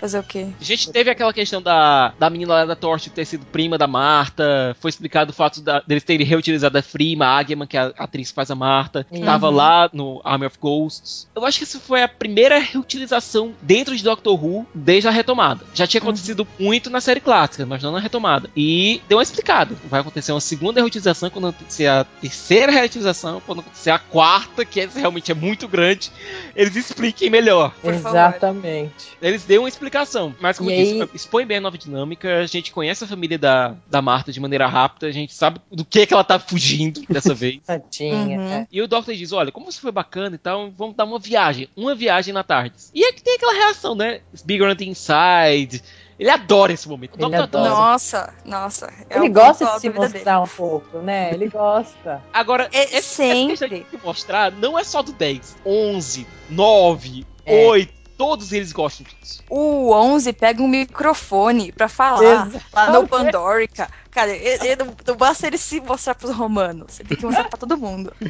Fazer 0.00 0.18
o 0.18 0.22
quê? 0.22 0.46
A 0.60 0.64
gente 0.64 0.90
teve 0.90 1.10
aquela 1.10 1.32
questão 1.32 1.60
da, 1.62 2.12
da 2.18 2.28
menina 2.30 2.54
lá 2.54 2.64
da 2.64 2.76
Torch 2.76 3.10
ter 3.10 3.24
sido 3.24 3.44
prima 3.46 3.76
da 3.78 3.86
Marta. 3.86 4.76
Foi 4.80 4.88
explicado 4.88 5.30
o 5.30 5.34
fato 5.34 5.60
da- 5.60 5.80
deles 5.86 6.04
terem 6.04 6.26
reutilizado 6.26 6.76
a 6.78 6.82
Frima, 6.82 7.26
a 7.26 7.38
Agman, 7.38 7.66
que 7.66 7.76
é 7.76 7.80
a 7.80 7.92
atriz 7.98 8.28
que 8.30 8.34
faz 8.34 8.50
a 8.50 8.54
Marta, 8.54 9.04
que 9.10 9.18
Uhum. 9.18 9.24
tava 9.24 9.50
lá 9.50 9.88
no 9.92 10.20
Army 10.24 10.46
of 10.46 10.56
Ghosts. 10.60 11.28
Eu 11.34 11.44
acho 11.44 11.58
que 11.58 11.64
essa 11.64 11.78
foi 11.80 12.02
a 12.02 12.08
primeira 12.08 12.58
reutilização 12.58 13.52
dentro 13.62 13.96
de 13.96 14.02
Doctor 14.02 14.42
Who 14.42 14.66
desde 14.74 15.08
a 15.08 15.10
retomada. 15.10 15.64
Já 15.74 15.86
tinha 15.86 16.00
acontecido 16.00 16.46
muito 16.58 16.90
na 16.90 17.00
série 17.00 17.20
clássica, 17.20 17.64
mas 17.66 17.82
não 17.82 17.92
na 17.92 18.00
retomada. 18.00 18.50
E 18.56 19.00
deu 19.08 19.18
uma 19.18 19.22
explicada. 19.22 19.74
Vai 19.84 20.00
acontecer 20.00 20.32
uma 20.32 20.40
segunda 20.40 20.80
reutilização 20.80 21.30
quando 21.30 21.48
acontecer 21.48 21.86
a 21.86 22.04
terceira 22.04 22.72
reutilização, 22.72 23.40
quando 23.44 23.60
acontecer 23.60 23.90
a 23.90 23.98
quarta, 23.98 24.21
que 24.68 24.80
essa 24.80 24.98
realmente 24.98 25.30
é 25.30 25.34
muito 25.34 25.66
grande. 25.68 26.10
Eles 26.54 26.76
expliquem 26.76 27.28
melhor. 27.30 27.74
Exatamente. 27.84 29.08
Eles 29.20 29.44
deu 29.44 29.62
uma 29.62 29.68
explicação, 29.68 30.34
mas 30.40 30.58
como 30.58 30.70
E 30.70 30.74
eu 30.74 30.84
disse, 30.84 31.02
aí- 31.02 31.08
expõe 31.14 31.44
bem 31.46 31.58
a 31.58 31.60
nova 31.60 31.76
dinâmica, 31.78 32.38
a 32.40 32.46
gente 32.46 32.72
conhece 32.72 33.04
a 33.04 33.06
família 33.06 33.38
da, 33.38 33.74
da 33.88 34.00
Marta 34.02 34.32
de 34.32 34.40
maneira 34.40 34.66
rápida, 34.66 35.06
a 35.06 35.12
gente 35.12 35.34
sabe 35.34 35.60
do 35.70 35.84
que, 35.84 36.06
que 36.06 36.14
ela 36.14 36.24
tá 36.24 36.38
fugindo 36.38 37.02
dessa 37.08 37.34
vez. 37.34 37.60
Tadinha. 37.66 38.38
Uhum. 38.38 38.52
é. 38.52 38.66
E 38.70 38.80
o 38.82 38.88
Doctor 38.88 39.14
diz: 39.14 39.32
Olha, 39.32 39.52
como 39.52 39.70
você 39.70 39.80
foi 39.80 39.92
bacana 39.92 40.34
e 40.34 40.38
tal, 40.38 40.70
vamos 40.70 40.96
dar 40.96 41.04
uma 41.04 41.18
viagem. 41.18 41.68
Uma 41.76 41.94
viagem 41.94 42.32
na 42.32 42.42
tarde. 42.42 42.74
E 42.94 43.04
é 43.04 43.12
que 43.12 43.22
tem 43.22 43.34
aquela 43.36 43.52
reação, 43.54 43.94
né? 43.94 44.20
It's 44.32 44.42
bigger 44.42 44.68
on 44.70 44.74
the 44.76 44.84
inside. 44.84 45.82
Ele 46.18 46.30
adora 46.30 46.72
esse 46.72 46.88
momento. 46.88 47.14
Ele 47.18 47.34
adora. 47.36 47.68
Nossa, 47.70 48.32
nossa. 48.44 48.92
é 49.10 49.16
Ele 49.18 49.28
gosta 49.28 49.64
de 49.64 49.80
se 49.80 49.90
mostrar 49.90 50.40
um 50.40 50.46
pouco, 50.46 50.98
né? 50.98 51.32
Ele 51.32 51.48
gosta. 51.48 52.22
Agora, 52.32 52.68
É 52.72 52.84
esse- 52.84 52.96
essa 52.96 53.14
sempre. 53.16 53.46
questão 53.56 53.68
de 53.68 53.86
se 53.90 53.98
mostrar 54.04 54.52
não 54.52 54.78
é 54.78 54.84
só 54.84 55.02
do 55.02 55.12
10, 55.12 55.56
11, 55.64 56.26
9, 56.48 57.26
É. 57.44 57.66
8. 57.66 58.02
Todos 58.16 58.52
eles 58.52 58.70
gostam 58.72 59.04
disso. 59.20 59.42
O 59.50 59.90
11 59.92 60.32
pega 60.32 60.62
um 60.62 60.68
microfone 60.68 61.72
pra 61.72 61.88
falar 61.88 62.48
lá 62.72 62.92
no 62.92 63.08
Pandorica. 63.08 63.88
Cara, 64.12 64.30
ele, 64.30 64.66
ele 64.68 64.76
não, 64.84 64.94
não 65.06 65.16
basta 65.16 65.46
ele 65.46 65.56
se 65.58 65.80
mostrar 65.80 66.14
pros 66.14 66.32
romanos. 66.36 67.00
Ele 67.00 67.08
tem 67.08 67.18
que 67.18 67.24
mostrar 67.24 67.48
pra 67.48 67.58
todo 67.58 67.76
mundo. 67.78 68.12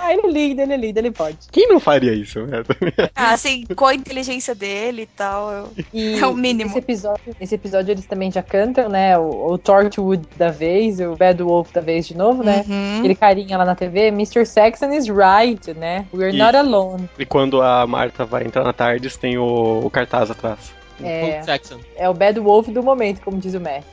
Ah, 0.00 0.12
ele 0.12 0.22
é 0.26 0.30
lindo, 0.30 0.60
ele 0.62 0.72
é 0.72 0.76
lindo, 0.76 0.98
ele 0.98 1.10
pode. 1.10 1.38
Quem 1.50 1.68
não 1.68 1.78
faria 1.78 2.12
isso, 2.12 2.40
né? 2.46 2.62
Ah, 3.14 3.32
assim, 3.32 3.64
com 3.76 3.86
a 3.86 3.94
inteligência 3.94 4.54
dele 4.54 5.02
e 5.02 5.06
tal. 5.06 5.52
eu- 5.52 5.72
E 5.92 6.18
É 6.18 6.26
o 6.26 6.34
mínimo. 6.34 6.70
Esse 6.70 6.78
episódio, 6.78 7.36
esse 7.40 7.54
episódio 7.54 7.92
eles 7.92 8.04
também 8.06 8.30
já 8.32 8.42
cantam, 8.42 8.88
né? 8.88 9.16
O, 9.18 9.52
o 9.52 9.58
Torchwood 9.58 10.26
da 10.36 10.50
vez, 10.50 10.98
o 11.00 11.14
Bad 11.14 11.42
Wolf 11.42 11.70
da 11.72 11.80
vez 11.80 12.06
de 12.06 12.16
novo, 12.16 12.42
né? 12.42 12.64
Uhum. 12.68 12.98
Aquele 12.98 13.14
carinha 13.14 13.56
lá 13.58 13.64
na 13.64 13.74
TV, 13.74 14.08
Mr. 14.08 14.44
Saxon 14.44 14.92
is 14.92 15.06
right, 15.08 15.72
né? 15.74 16.06
We're 16.12 16.34
E- 16.34 16.38
not 16.38 16.56
alone. 16.56 17.08
E 17.18 17.24
quando 17.24 17.62
a 17.62 17.86
Marta 17.86 18.24
vai 18.24 18.44
entrar 18.44 18.64
na 18.64 18.72
Tardes, 18.72 19.16
tem 19.16 19.38
o, 19.38 19.80
o 19.84 19.90
cartaz 19.90 20.30
atrás. 20.30 20.72
É. 21.06 21.32
Paul 21.32 21.44
Saxon. 21.44 21.80
É 21.96 22.08
o 22.08 22.14
Bad 22.14 22.38
Wolf 22.40 22.68
do 22.68 22.82
momento, 22.82 23.20
como 23.22 23.38
diz 23.38 23.54
o 23.54 23.60
Matt. 23.60 23.84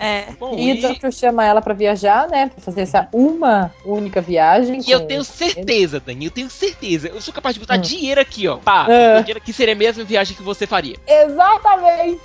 É. 0.00 0.26
Bom, 0.38 0.56
E 0.58 0.72
o 0.72 0.80
Doctor 0.82 1.12
chama 1.12 1.44
ela 1.44 1.60
pra 1.62 1.74
viajar, 1.74 2.28
né? 2.28 2.48
Pra 2.48 2.60
fazer 2.62 2.82
essa 2.82 3.08
uma 3.12 3.72
única 3.84 4.20
viagem. 4.20 4.80
E 4.86 4.90
eu 4.90 5.00
tenho 5.06 5.24
certeza, 5.24 6.00
Dani, 6.00 6.26
eu 6.26 6.30
tenho 6.30 6.50
certeza. 6.50 7.08
Eu 7.08 7.20
sou 7.20 7.32
capaz 7.34 7.54
de 7.54 7.60
botar 7.60 7.76
Hum. 7.78 7.80
dinheiro 7.82 8.20
aqui, 8.20 8.46
ó. 8.48 8.56
Pá, 8.56 8.82
botar 8.84 9.20
dinheiro 9.20 9.38
aqui 9.38 9.52
seria 9.52 9.74
a 9.74 9.76
mesma 9.76 10.04
viagem 10.04 10.36
que 10.36 10.42
você 10.42 10.66
faria. 10.66 10.96
Exatamente! 11.06 12.20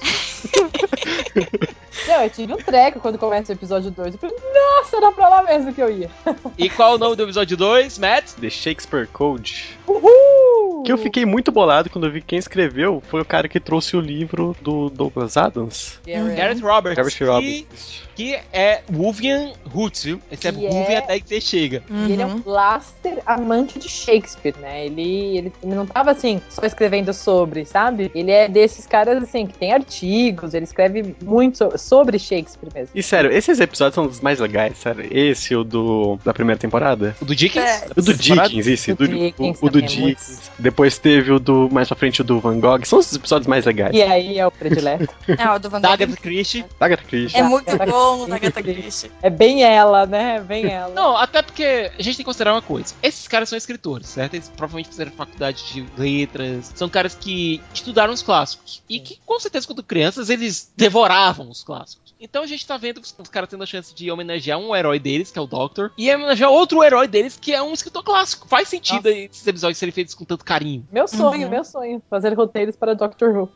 Não, 2.08 2.24
eu 2.24 2.30
tive 2.30 2.54
um 2.54 2.58
treco 2.58 3.00
quando 3.00 3.18
começa 3.18 3.52
o 3.52 3.56
episódio 3.56 3.92
2. 3.92 4.14
Eu 4.16 4.20
falei, 4.20 4.36
nossa, 4.54 4.98
era 4.98 5.12
pra 5.12 5.30
lá 5.30 5.44
mesmo 5.44 5.74
que 5.74 5.82
eu 5.82 5.90
ia. 5.90 6.10
E 6.58 6.70
qual 6.70 6.94
é 6.94 6.96
o 6.96 6.98
nome 6.98 7.16
do 7.16 7.24
episódio 7.24 7.56
2, 7.56 8.00
Matt? 8.00 8.32
The 8.40 8.50
Shakespeare 8.50 9.08
Code. 9.08 9.78
Uhul! 9.92 10.84
Que 10.84 10.92
eu 10.92 10.98
fiquei 10.98 11.26
muito 11.26 11.52
bolado 11.52 11.90
quando 11.90 12.08
eu 12.08 12.12
vi 12.12 12.22
quem 12.22 12.40
escreveu 12.40 13.02
foi 13.08 13.22
o 13.22 13.26
cara 13.26 13.48
que 13.48 13.60
trouxe 13.60 13.96
o 13.96 14.00
livro 14.00 14.56
do 14.62 14.90
Douglas 14.90 15.38
Adams. 15.38 16.00
Garrett. 16.06 16.36
Gareth 16.36 16.60
Roberts. 16.62 16.98
Gareth 16.98 17.18
que, 17.18 17.24
Roberts. 17.24 18.04
Que 18.16 18.38
é 18.54 18.82
Wuvian 18.94 19.54
Roots, 19.66 20.04
viu? 20.04 20.22
Esse 20.32 20.48
é 20.48 20.52
Wuvian 20.52 20.70
é- 20.94 20.98
até 20.98 21.20
que 21.20 21.28
você 21.28 21.42
chega. 21.42 21.84
E 21.90 22.12
ele 22.14 22.22
é 22.22 22.26
Uhum. 22.26 22.36
um 22.36 22.40
blaster 22.40 23.20
amante 23.26 23.80
de 23.80 23.90
Shakespeare, 23.90 24.56
né? 24.60 24.86
Ele, 24.86 25.38
ele, 25.38 25.54
ele 25.64 25.76
não 25.76 25.86
tava 25.86 26.12
assim, 26.12 26.42
só 26.50 26.62
escrevendo 26.66 27.14
sobre, 27.14 27.66
sabe? 27.66 28.12
Ele 28.14 28.32
é 28.32 28.48
desses 28.48 28.86
caras 28.86 29.22
assim, 29.24 29.46
que 29.48 29.58
tem 29.58 29.74
artigos, 29.74 30.54
ele 30.54 30.66
escreve 30.66 31.16
muito 31.24 31.58
so- 31.58 31.78
sobre 31.78 32.18
Shakespeare 32.20 32.70
mesmo. 32.74 32.90
E 32.94 33.02
sério, 33.04 33.32
esses 33.32 33.60
episódios 33.60 33.96
são 33.96 34.06
os 34.06 34.20
mais 34.22 34.40
legais, 34.40 34.78
sério. 34.78 35.08
Esse, 35.12 35.56
o 35.56 35.64
do 35.64 36.18
da 36.24 36.34
primeira 36.34 36.60
temporada. 36.60 37.16
O 37.22 37.26
do 37.26 37.36
Dickens? 37.36 37.66
É. 37.66 37.88
O 37.96 38.02
do? 38.02 38.14
Dickens, 38.14 38.68
esse. 38.68 38.92
O 38.92 38.96
do, 38.96 39.08
Dickens 39.08 39.60
o, 39.62 39.66
o 39.66 39.70
do 39.70 39.82
também 39.82 39.96
é 39.98 40.00
muito- 40.02 40.20
Dickens. 40.20 40.52
Depois 40.60 40.98
teve 40.98 41.32
o 41.32 41.40
do 41.40 41.70
mais 41.72 41.88
pra 41.88 41.98
frente 41.98 42.22
o 42.22 42.24
do 42.24 42.40
Van 42.40 42.60
Gogh. 42.60 42.86
São 42.86 43.00
os 43.00 43.14
episódios 43.14 43.48
mais 43.48 43.66
legais. 43.66 43.96
E 43.96 44.02
aí 44.02 44.38
é 44.38 44.46
o 44.46 44.52
predileto. 44.52 45.08
Ah, 45.38 45.56
o 45.56 45.60
do 45.60 45.70
Van 45.70 45.82
Gogh. 45.82 45.92
Agatha 45.92 46.16
Christie. 46.18 46.66
Da 46.80 46.86
Agatha 46.88 47.04
Christie. 47.08 47.38
É 47.40 47.44
muito 47.44 47.76
bom 47.78 48.11
o 48.20 48.28
da. 48.28 48.36
Agatha 48.36 48.62
Christie. 48.62 49.12
É 49.22 49.30
bem 49.30 49.64
ela, 49.64 50.06
né? 50.06 50.38
É 50.38 50.42
bem 50.42 50.66
ela. 50.66 50.94
Não, 50.94 51.16
até 51.18 51.42
porque 51.42 51.92
a 51.98 52.02
gente 52.02 52.16
tem 52.18 52.24
que 52.24 52.24
considerar 52.26 52.54
uma 52.54 52.62
coisa. 52.62 52.94
Esses 53.02 53.28
caras 53.28 53.50
são 53.50 53.58
escritores, 53.58 54.08
certo? 54.08 54.34
Eles 54.36 54.50
provavelmente 54.50 54.90
fizeram 54.90 55.12
faculdade 55.12 55.64
de 55.74 55.86
letras. 55.98 56.72
São 56.76 56.90
caras 56.90 57.16
que 57.16 57.62
estudaram 57.74 58.14
os 58.14 58.22
clássicos. 58.22 58.82
E 58.90 59.00
que, 59.00 59.20
com 59.26 59.40
certeza, 59.40 59.66
quando 59.68 59.84
crianças, 59.84 60.30
eles 60.30 60.72
devoravam 60.76 61.50
os 61.50 61.64
clássicos. 61.64 62.02
Então 62.24 62.44
a 62.44 62.46
gente 62.48 62.68
tá 62.68 62.78
vendo 62.78 63.00
os, 63.00 63.16
os 63.18 63.30
caras 63.30 63.50
tendo 63.50 63.64
a 63.64 63.66
chance 63.66 63.96
de 63.96 64.12
homenagear 64.12 64.60
um 64.60 64.76
herói 64.76 65.00
deles, 65.00 65.32
que 65.32 65.40
é 65.40 65.42
o 65.42 65.48
Doctor, 65.48 65.92
e 65.98 66.14
homenagear 66.14 66.52
outro 66.52 66.84
herói 66.84 67.08
deles, 67.08 67.36
que 67.42 67.52
é 67.52 67.62
um 67.64 67.74
escritor 67.74 68.04
clássico. 68.04 68.48
Faz 68.48 68.68
sentido 68.68 69.06
Nossa. 69.10 69.18
esses 69.18 69.48
episódios 69.48 69.80
serem 69.80 69.92
feitos 69.92 70.14
com 70.14 70.24
tanto 70.24 70.46
carinho. 70.46 70.88
Meu 70.92 71.08
sonho, 71.08 71.46
Uhum. 71.46 71.50
meu 71.50 71.64
sonho. 71.64 72.02
Fazer 72.10 72.34
roteiros 72.34 72.76
para 72.76 72.94
Doctor 72.94 73.36
Who. 73.36 73.50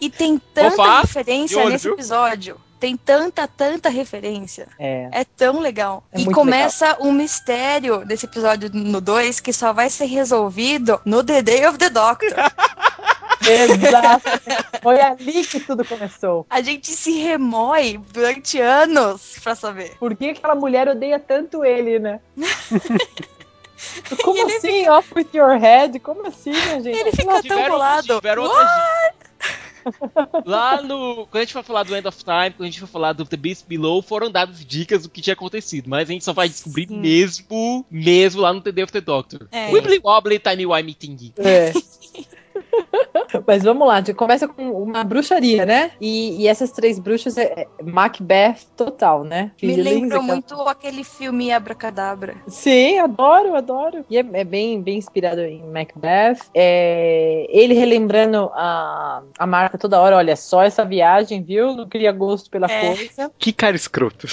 E 0.00 0.10
tem 0.10 0.38
tanta 0.52 0.76
de 0.82 1.00
referência 1.00 1.58
olho, 1.58 1.70
nesse 1.70 1.84
viu? 1.84 1.94
episódio. 1.94 2.56
Tem 2.78 2.96
tanta, 2.96 3.46
tanta 3.46 3.88
referência. 3.88 4.68
É. 4.78 5.08
É 5.12 5.24
tão 5.24 5.60
legal. 5.60 6.04
É 6.12 6.20
e 6.20 6.24
começa 6.26 6.96
um 7.00 7.12
mistério 7.12 8.04
desse 8.04 8.26
episódio 8.26 8.70
no 8.72 9.00
2 9.00 9.40
que 9.40 9.52
só 9.52 9.72
vai 9.72 9.90
ser 9.90 10.06
resolvido 10.06 11.00
no 11.04 11.22
The 11.24 11.42
Day 11.42 11.66
of 11.66 11.78
the 11.78 11.90
Doctor. 11.90 12.30
Exato. 13.48 14.28
Foi 14.82 15.00
ali 15.00 15.44
que 15.44 15.60
tudo 15.60 15.84
começou. 15.84 16.46
A 16.50 16.60
gente 16.60 16.90
se 16.90 17.18
remói 17.18 17.98
durante 18.12 18.60
anos 18.60 19.38
pra 19.42 19.54
saber. 19.54 19.96
Por 19.98 20.14
que 20.14 20.30
aquela 20.30 20.54
mulher 20.54 20.88
odeia 20.88 21.18
tanto 21.18 21.64
ele, 21.64 21.98
né? 21.98 22.20
Como 24.24 24.44
assim, 24.46 24.88
off 24.88 25.12
with 25.14 25.28
your 25.32 25.56
head? 25.58 25.98
Como 26.00 26.26
assim, 26.26 26.50
minha 26.50 26.82
gente? 26.82 26.98
Ele 26.98 27.12
fica 27.12 27.42
tão 27.42 27.68
bolado. 27.68 28.16
tiveram 28.16 28.42
outras. 28.42 28.68
Lá 30.44 30.82
no. 30.82 31.26
Quando 31.26 31.36
a 31.36 31.40
gente 31.40 31.52
for 31.52 31.64
falar 31.64 31.82
do 31.82 31.94
End 31.94 32.06
of 32.06 32.24
Time, 32.24 32.50
quando 32.50 32.62
a 32.62 32.66
gente 32.66 32.80
for 32.80 32.86
falar 32.86 33.12
do 33.12 33.24
The 33.24 33.36
Beast 33.36 33.66
Below, 33.66 34.02
foram 34.02 34.30
dadas 34.30 34.64
dicas 34.64 35.02
do 35.02 35.08
que 35.08 35.20
tinha 35.20 35.34
acontecido. 35.34 35.88
Mas 35.88 36.08
a 36.08 36.12
gente 36.12 36.24
só 36.24 36.32
vai 36.32 36.48
descobrir 36.48 36.88
Sim. 36.88 36.98
mesmo, 36.98 37.86
mesmo 37.90 38.40
lá 38.40 38.52
no 38.52 38.60
The 38.60 38.72
Day 38.72 38.84
of 38.84 38.92
the 38.92 39.00
Doctor. 39.00 39.48
É. 39.50 39.70
Wibbly 39.72 40.00
Wobbly 40.02 40.38
Timey 40.38 40.66
Wimey 40.66 40.94
Tingy. 40.94 41.32
É. 41.38 41.72
Mas 43.46 43.62
vamos 43.62 43.86
lá, 43.86 43.94
a 43.94 43.98
gente 43.98 44.14
começa 44.14 44.48
com 44.48 44.70
uma 44.82 45.04
bruxaria, 45.04 45.66
né? 45.66 45.90
E, 46.00 46.42
e 46.42 46.48
essas 46.48 46.70
três 46.72 46.98
bruxas 46.98 47.36
é 47.36 47.48
é 47.48 47.66
Macbeth 47.82 48.58
total, 48.76 49.24
né? 49.24 49.52
Me 49.62 49.80
aquela- 49.80 50.22
muito 50.22 50.54
aquele 50.62 51.02
filme 51.02 51.50
Abracadabra. 51.50 52.36
Sim, 52.46 52.98
adoro, 52.98 53.54
adoro. 53.56 54.04
E 54.08 54.16
é, 54.18 54.24
é 54.32 54.44
bem, 54.44 54.80
bem 54.82 54.98
inspirado 54.98 55.40
em 55.40 55.62
Macbeth. 55.64 56.38
É, 56.54 57.46
ele 57.48 57.74
relembrando 57.74 58.50
a, 58.54 59.22
a 59.38 59.46
marca 59.46 59.78
toda 59.78 60.00
hora, 60.00 60.16
olha, 60.16 60.36
só 60.36 60.62
essa 60.62 60.84
viagem, 60.84 61.42
viu? 61.42 61.74
Não 61.74 61.88
cria 61.88 62.12
gosto 62.12 62.50
pela 62.50 62.66
É. 62.70 62.94
coisa. 62.94 63.30
Que 63.38 63.52
cara 63.52 63.74
escroto. 63.76 64.26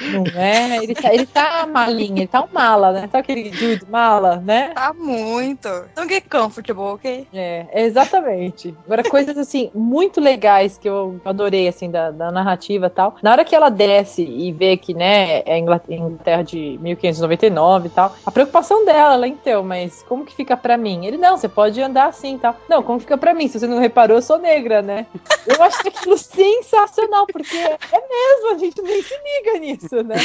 Não 0.00 0.40
é? 0.40 0.82
Ele 0.82 0.94
tá, 0.94 1.12
ele 1.14 1.26
tá 1.26 1.66
malinha, 1.66 2.20
ele 2.22 2.28
tá 2.28 2.42
um 2.44 2.48
mala, 2.52 2.92
né? 2.92 3.00
Sabe 3.02 3.18
aquele 3.18 3.50
dude 3.50 3.86
mala, 3.90 4.36
né? 4.36 4.72
Tá 4.74 4.92
muito. 4.92 5.68
Don't 5.96 6.12
get 6.12 6.24
comfortable, 6.30 6.82
ok? 6.82 7.26
É, 7.32 7.61
exatamente. 7.72 8.74
Agora, 8.84 9.02
coisas 9.02 9.36
assim, 9.38 9.70
muito 9.74 10.20
legais 10.20 10.78
que 10.78 10.88
eu 10.88 11.20
adorei, 11.24 11.68
assim, 11.68 11.90
da, 11.90 12.10
da 12.10 12.30
narrativa 12.30 12.86
e 12.86 12.90
tal. 12.90 13.16
Na 13.22 13.32
hora 13.32 13.44
que 13.44 13.54
ela 13.54 13.68
desce 13.70 14.22
e 14.22 14.52
vê 14.52 14.76
que, 14.76 14.94
né, 14.94 15.40
é 15.40 15.58
Ingla- 15.58 15.82
Inglaterra 15.88 16.42
de 16.42 16.78
1599 16.80 17.86
e 17.86 17.90
tal, 17.90 18.14
a 18.24 18.30
preocupação 18.30 18.84
dela, 18.84 19.14
ela, 19.14 19.26
então, 19.28 19.62
mas 19.62 20.02
como 20.08 20.24
que 20.24 20.34
fica 20.34 20.56
pra 20.56 20.76
mim? 20.76 21.06
Ele, 21.06 21.16
não, 21.16 21.36
você 21.36 21.48
pode 21.48 21.80
andar 21.80 22.06
assim 22.06 22.36
e 22.36 22.38
tal. 22.38 22.56
Não, 22.68 22.82
como 22.82 23.00
fica 23.00 23.18
pra 23.18 23.34
mim? 23.34 23.48
Se 23.48 23.58
você 23.58 23.66
não 23.66 23.78
reparou, 23.78 24.16
eu 24.16 24.22
sou 24.22 24.38
negra, 24.38 24.80
né? 24.82 25.06
Eu 25.46 25.62
achei 25.62 25.90
aquilo 25.90 26.16
sensacional, 26.16 27.26
porque 27.26 27.56
é 27.56 27.78
mesmo, 28.08 28.54
a 28.54 28.58
gente 28.58 28.80
nem 28.82 29.02
se 29.02 29.14
liga 29.14 29.58
nisso, 29.58 30.02
né? 30.04 30.16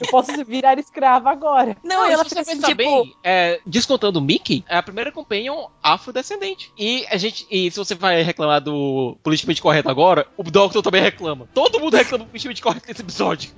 Eu 0.00 0.10
posso 0.10 0.32
virar 0.44 0.78
escrava 0.78 1.30
agora. 1.30 1.76
Não, 1.82 2.02
Não, 2.02 2.10
ela 2.10 2.22
assim, 2.22 2.34
pensar 2.34 2.68
tipo, 2.68 3.06
é, 3.22 3.60
descontando 3.64 4.18
o 4.18 4.22
Mickey, 4.22 4.64
é 4.68 4.76
a 4.76 4.82
primeira 4.82 5.12
companion 5.12 5.66
afrodescendente. 5.82 6.51
E 6.78 7.06
a 7.10 7.16
gente, 7.16 7.46
e 7.50 7.70
se 7.70 7.78
você 7.78 7.94
vai 7.94 8.22
reclamar 8.22 8.60
do 8.60 9.16
politicamente 9.22 9.62
correto 9.62 9.88
agora, 9.88 10.26
o 10.36 10.42
Doctor 10.42 10.82
também 10.82 11.02
reclama. 11.02 11.48
Todo 11.54 11.80
mundo 11.80 11.96
reclama 11.96 12.24
do 12.24 12.28
politicamente 12.28 12.62
correto 12.62 12.86
nesse 12.88 13.02
episódio. 13.02 13.50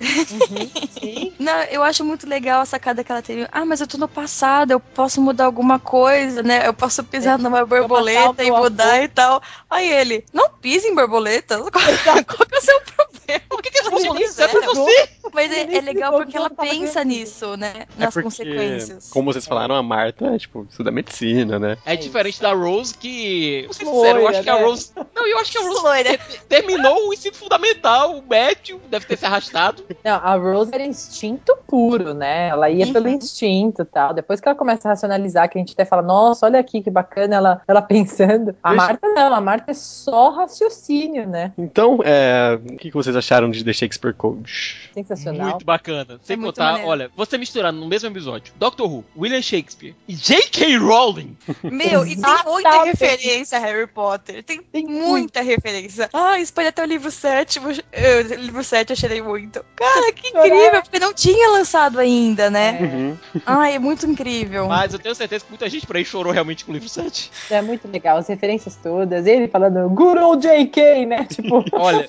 Sim. 0.00 1.32
Não, 1.38 1.62
eu 1.64 1.82
acho 1.82 2.04
muito 2.04 2.26
legal 2.28 2.60
a 2.60 2.66
sacada 2.66 3.04
que 3.04 3.10
ela 3.10 3.22
teve. 3.22 3.46
Ah, 3.50 3.64
mas 3.64 3.80
eu 3.80 3.86
tô 3.86 3.98
no 3.98 4.08
passado, 4.08 4.70
eu 4.70 4.80
posso 4.80 5.20
mudar 5.20 5.44
alguma 5.44 5.78
coisa, 5.78 6.42
né? 6.42 6.66
Eu 6.66 6.74
posso 6.74 7.02
pisar 7.04 7.38
numa 7.38 7.64
borboleta 7.64 8.42
o 8.42 8.46
e 8.46 8.50
mudar 8.50 8.94
avô. 8.94 9.04
e 9.04 9.08
tal. 9.08 9.42
Aí 9.68 9.90
ele, 9.90 10.24
não 10.32 10.50
pise 10.50 10.88
em 10.88 10.94
borboleta. 10.94 11.58
Qual, 11.58 11.70
qual 12.24 12.46
que 12.46 12.54
é 12.54 12.58
o 12.58 12.62
seu 12.62 12.80
problema? 12.80 13.44
Por 13.48 13.62
que, 13.62 13.70
que 13.70 13.78
eles 13.78 13.90
vão 13.90 14.16
Eles 14.16 14.38
é 14.38 14.48
pra 14.48 14.60
você? 14.60 15.08
Mas 15.32 15.52
é, 15.52 15.76
é 15.76 15.80
legal 15.80 16.12
porque 16.12 16.36
ela 16.36 16.50
pensa 16.50 17.04
nisso, 17.04 17.56
né? 17.56 17.86
É 17.98 18.04
Nas 18.04 18.14
porque, 18.14 18.24
consequências. 18.24 19.10
Como 19.10 19.32
vocês 19.32 19.46
falaram, 19.46 19.74
a 19.74 19.82
Marta, 19.82 20.26
é, 20.26 20.38
tipo, 20.38 20.66
estuda 20.68 20.90
medicina, 20.90 21.58
né? 21.58 21.76
É 21.84 21.96
diferente 21.96 22.29
da 22.38 22.52
Rose 22.52 22.94
que. 22.94 23.62
Vou 23.64 23.72
ser 23.74 23.84
sincero, 23.86 24.18
eu 24.20 24.28
acho 24.28 24.42
que 24.42 24.50
a 24.50 24.54
né? 24.56 24.62
Rose. 24.62 24.90
Não, 25.14 25.26
eu 25.26 25.38
acho 25.38 25.50
que 25.52 25.58
a 25.58 25.62
Rose 25.62 25.82
Loira. 25.82 26.18
te- 26.18 26.40
terminou 26.48 27.08
o 27.08 27.12
ensino 27.14 27.34
fundamental, 27.34 28.16
o 28.18 28.22
médio, 28.22 28.80
deve 28.90 29.06
ter 29.06 29.16
se 29.16 29.24
arrastado. 29.26 29.82
Não, 30.04 30.14
a 30.16 30.34
Rose 30.36 30.70
era 30.72 30.84
instinto 30.84 31.56
puro, 31.66 32.14
né? 32.14 32.48
Ela 32.48 32.68
ia 32.70 32.86
Uhum. 32.86 32.92
pelo 32.92 33.08
instinto 33.08 33.82
e 33.82 33.84
tal. 33.84 34.12
Depois 34.14 34.40
que 34.40 34.48
ela 34.48 34.56
começa 34.56 34.88
a 34.88 34.90
racionalizar, 34.92 35.48
que 35.48 35.58
a 35.58 35.60
gente 35.60 35.72
até 35.72 35.84
fala, 35.84 36.02
nossa, 36.02 36.46
olha 36.46 36.60
aqui 36.60 36.82
que 36.82 36.90
bacana 36.90 37.36
ela, 37.36 37.62
ela 37.66 37.80
pensando. 37.82 38.54
A 38.62 38.70
Deixa- 38.70 38.86
Marta 38.86 39.08
não, 39.08 39.34
a 39.34 39.40
Marta 39.40 39.70
é 39.70 39.74
só 39.74 40.30
raciocínio, 40.30 41.26
né? 41.26 41.52
Então, 41.56 41.98
é, 42.04 42.58
o 42.72 42.76
que 42.76 42.90
vocês 42.90 43.14
acharam 43.16 43.50
de 43.50 43.64
The 43.64 43.72
Shakespeare 43.72 44.14
Code? 44.14 44.90
Sensacional. 44.94 45.50
Muito 45.50 45.64
bacana. 45.64 46.18
Sem 46.22 46.36
muito 46.36 46.54
contar, 46.54 46.72
maneiro. 46.72 46.88
olha, 46.90 47.10
você 47.16 47.38
misturando 47.38 47.80
no 47.80 47.86
mesmo 47.86 48.08
episódio 48.08 48.52
Doctor 48.56 48.90
Who, 48.90 49.04
William 49.16 49.42
Shakespeare 49.42 49.94
e 50.08 50.14
J.K. 50.14 50.76
Rowling. 50.78 51.36
Meu, 51.62 52.04
e 52.06 52.16
tem 52.20 52.52
muita 52.52 52.68
Exatamente. 52.68 52.90
referência 52.90 53.58
a 53.58 53.60
Harry 53.60 53.86
Potter. 53.86 54.42
Tem, 54.42 54.86
muita 54.86 55.40
referência. 55.40 56.08
Ah, 56.12 56.40
espalha 56.40 56.70
até 56.70 56.82
o 56.82 56.86
livro 56.86 57.10
sétimo. 57.10 57.68
Eu, 57.92 58.22
livro 58.40 58.62
7 58.62 58.90
eu 58.90 58.94
achei 58.94 59.22
muito. 59.22 59.64
Cara, 59.76 60.12
que 60.12 60.28
incrível, 60.28 60.82
porque 60.82 60.98
não 60.98 61.12
tinha 61.12 61.50
lançado 61.50 61.98
ainda, 61.98 62.50
né? 62.50 62.78
Uhum. 62.80 63.16
Ai, 63.46 63.74
é 63.74 63.78
muito 63.78 64.06
incrível. 64.06 64.68
Mas 64.68 64.92
eu 64.92 64.98
tenho 64.98 65.14
certeza 65.14 65.44
que 65.44 65.50
muita 65.50 65.68
gente 65.68 65.86
por 65.86 65.96
aí 65.96 66.04
chorou 66.04 66.32
realmente 66.32 66.64
com 66.64 66.70
o 66.70 66.74
livro 66.74 66.88
7. 66.88 67.30
É 67.50 67.62
muito 67.62 67.88
legal, 67.88 68.18
as 68.18 68.28
referências 68.28 68.76
todas. 68.76 69.26
Ele 69.26 69.48
falando, 69.48 69.88
Good 69.90 70.18
old 70.18 70.46
JK, 70.46 71.06
né? 71.06 71.26
Tipo, 71.30 71.64
Olha, 71.72 72.08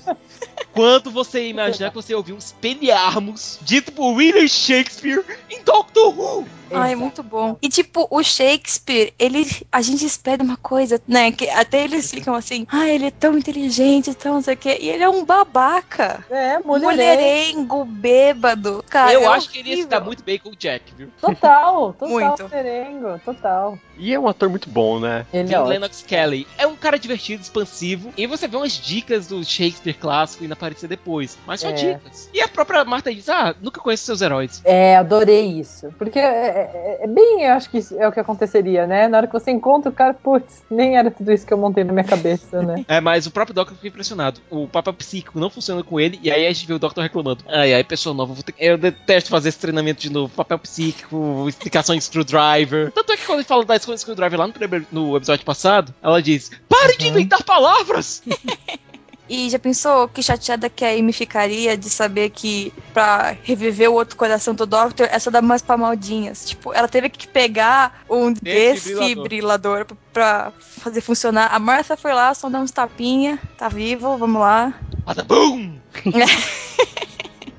quando 0.74 1.12
você 1.12 1.48
imaginar 1.48 1.90
que 1.90 1.96
você 1.96 2.14
ouviu 2.14 2.36
um 2.36 2.38
espelharmos 2.38 3.60
dito 3.62 3.92
por 3.92 4.14
William 4.14 4.48
Shakespeare 4.48 5.24
em 5.50 5.62
Doctor 5.64 6.18
Who. 6.18 6.61
Ai, 6.74 6.92
Exato. 6.92 7.00
muito 7.02 7.24
bom. 7.24 7.58
E 7.62 7.70
tipo, 7.70 8.08
o 8.10 8.24
Shakespeare, 8.24 9.14
ele. 9.20 9.46
A 9.72 9.82
gente 9.82 10.06
espera 10.06 10.44
uma 10.44 10.58
coisa, 10.58 11.02
né? 11.08 11.32
Que 11.32 11.50
até 11.50 11.84
eles 11.84 12.10
ficam 12.10 12.34
assim, 12.34 12.66
ah, 12.70 12.88
ele 12.88 13.06
é 13.06 13.12
tão 13.12 13.38
inteligente, 13.38 14.14
tão 14.14 14.36
não 14.36 14.42
sei 14.42 14.54
o 14.54 14.58
quê. 14.58 14.78
E 14.80 14.90
ele 14.90 15.04
é 15.04 15.10
um 15.10 15.26
babaca. 15.26 16.24
é, 16.30 16.60
mulherengo. 16.60 16.86
Mulherengo, 16.92 17.86
bêbado. 17.86 18.84
Cara, 18.90 19.14
eu 19.14 19.22
é 19.22 19.28
acho 19.28 19.50
que 19.50 19.60
ele 19.60 19.70
ia 19.70 19.76
se 19.76 19.82
horrível. 19.82 20.00
dar 20.00 20.06
muito 20.06 20.24
bem 20.24 20.40
com 20.40 20.50
o 20.50 20.56
Jack, 20.56 20.94
viu? 20.96 21.10
Total, 21.20 21.94
total 21.94 22.10
Muito. 22.10 22.44
mulherengo, 22.44 23.20
total. 23.24 23.78
E 24.02 24.14
é 24.14 24.20
um 24.20 24.28
ator 24.28 24.50
muito 24.50 24.70
bom, 24.70 25.00
né? 25.00 25.26
Ele 25.32 25.54
é 25.54 25.58
ótimo. 25.58 25.70
Lennox 25.70 26.04
Kelly 26.06 26.48
é 26.58 26.66
um 26.66 26.76
cara 26.76 26.98
divertido, 26.98 27.42
expansivo, 27.44 28.12
e 28.18 28.26
você 28.26 28.48
vê 28.48 28.58
umas 28.58 28.74
dicas 28.74 29.28
do 29.28 29.44
Shakespeare 29.44 29.94
clássico 29.94 30.44
indo 30.44 30.54
aparecer 30.54 30.88
depois. 30.88 31.38
Mas 31.46 31.62
só 31.62 31.70
É. 31.70 31.74
dicas. 31.74 32.30
E 32.34 32.42
a 32.42 32.48
própria 32.48 32.84
Marta 32.84 33.14
diz: 33.14 33.30
Ah, 33.30 33.56
nunca 33.62 33.80
conheço 33.80 34.04
seus 34.04 34.22
heróis. 34.22 34.60
É, 34.66 34.98
adorei 34.98 35.46
isso. 35.60 35.90
Porque 35.98 36.18
é, 36.20 36.24
é- 36.24 37.00
é 37.04 37.08
bem, 37.08 37.44
eu 37.44 37.54
acho 37.54 37.70
que 37.70 37.80
é 37.98 38.08
o 38.08 38.12
que 38.12 38.20
aconteceria, 38.20 38.88
né? 38.88 39.08
Na 39.08 39.18
hora 39.18 39.28
que 39.28 39.34
você 39.34 39.52
encontra 39.52 39.90
o 39.92 39.94
cara, 39.94 40.14
putz, 40.14 40.64
nem 40.70 40.98
era 40.98 41.12
tudo 41.12 41.32
isso 41.32 41.46
que 41.46 41.54
eu 41.54 41.58
montei 41.58 41.84
na 41.84 41.94
minha 41.94 42.04
cabeça, 42.04 42.62
né? 42.64 42.84
É, 42.92 43.00
mas 43.00 43.28
o 43.28 43.32
próprio 43.32 43.54
Doctor 43.54 43.76
ficou 43.76 43.88
impressionado. 43.90 44.42
O 44.50 44.68
papel 44.68 44.94
psíquico 44.94 45.40
não 45.40 45.50
funciona 45.50 45.84
com 45.84 46.00
ele, 46.00 46.20
e 46.24 46.32
aí 46.32 46.46
a 46.48 46.52
gente 46.52 46.66
vê 46.68 46.74
o 46.74 46.80
Doctor 46.80 47.02
reclamando. 47.04 47.44
Ai, 47.48 47.74
ai, 47.74 47.84
pessoa 47.84 48.14
nova, 48.16 48.34
ter... 48.42 48.54
eu 48.60 48.78
detesto 48.78 49.30
fazer 49.30 49.50
esse 49.50 49.60
treinamento 49.60 50.02
de 50.02 50.10
novo. 50.12 50.34
Papel 50.36 50.58
psíquico, 50.60 51.46
explicação 51.48 51.94
em 51.96 52.02
screwdriver. 52.02 52.92
Tanto 52.92 53.12
é 53.14 53.18
que 53.18 53.26
quando 53.26 53.40
ele 53.40 53.48
fala 53.48 53.64
da 53.64 53.76
escolha 53.96 54.16
de 54.16 54.22
screwdriver 54.22 54.40
lá 54.40 54.48
no, 54.48 55.10
no 55.10 55.18
episódio 55.18 55.46
passado, 55.46 55.94
ela 56.02 56.22
diz: 56.22 56.52
Pare 56.70 56.98
de 56.98 57.06
Uhum. 57.06 57.12
inventar 57.12 57.44
palavras! 57.44 58.22
E 59.34 59.50
já 59.50 59.58
pensou 59.58 60.10
que 60.10 60.22
chateada 60.22 60.70
que 60.70 60.84
a 60.84 60.90
Amy 60.92 61.14
ficaria 61.14 61.78
de 61.78 61.90
saber 61.90 62.32
que 62.32 62.74
pra 62.94 63.34
reviver 63.44 63.90
o 63.90 63.94
outro 63.94 64.18
coração 64.18 64.54
do 64.54 64.66
Doctor 64.66 65.08
é 65.10 65.18
só 65.20 65.32
dar 65.32 65.42
umas 65.42 65.62
palmadinhas? 65.62 66.50
Tipo, 66.50 66.74
ela 66.74 66.86
teve 66.90 67.08
que 67.08 67.30
pegar 67.30 68.04
um 68.10 68.34
Desfibrilador. 68.34 69.06
desfibrilador 69.08 69.86
pra- 69.86 69.96
pra 70.12 70.52
fazer 70.60 71.00
funcionar. 71.00 71.48
A 71.56 71.60
Martha 71.60 71.96
foi 71.96 72.12
lá, 72.14 72.34
só 72.34 72.50
dar 72.50 72.60
uns 72.60 72.72
tapinha, 72.72 73.40
tá 73.58 73.70
vivo, 73.70 74.18
vamos 74.18 74.42
lá. 74.42 74.74
Bada 75.06 75.24
boom! 75.24 75.78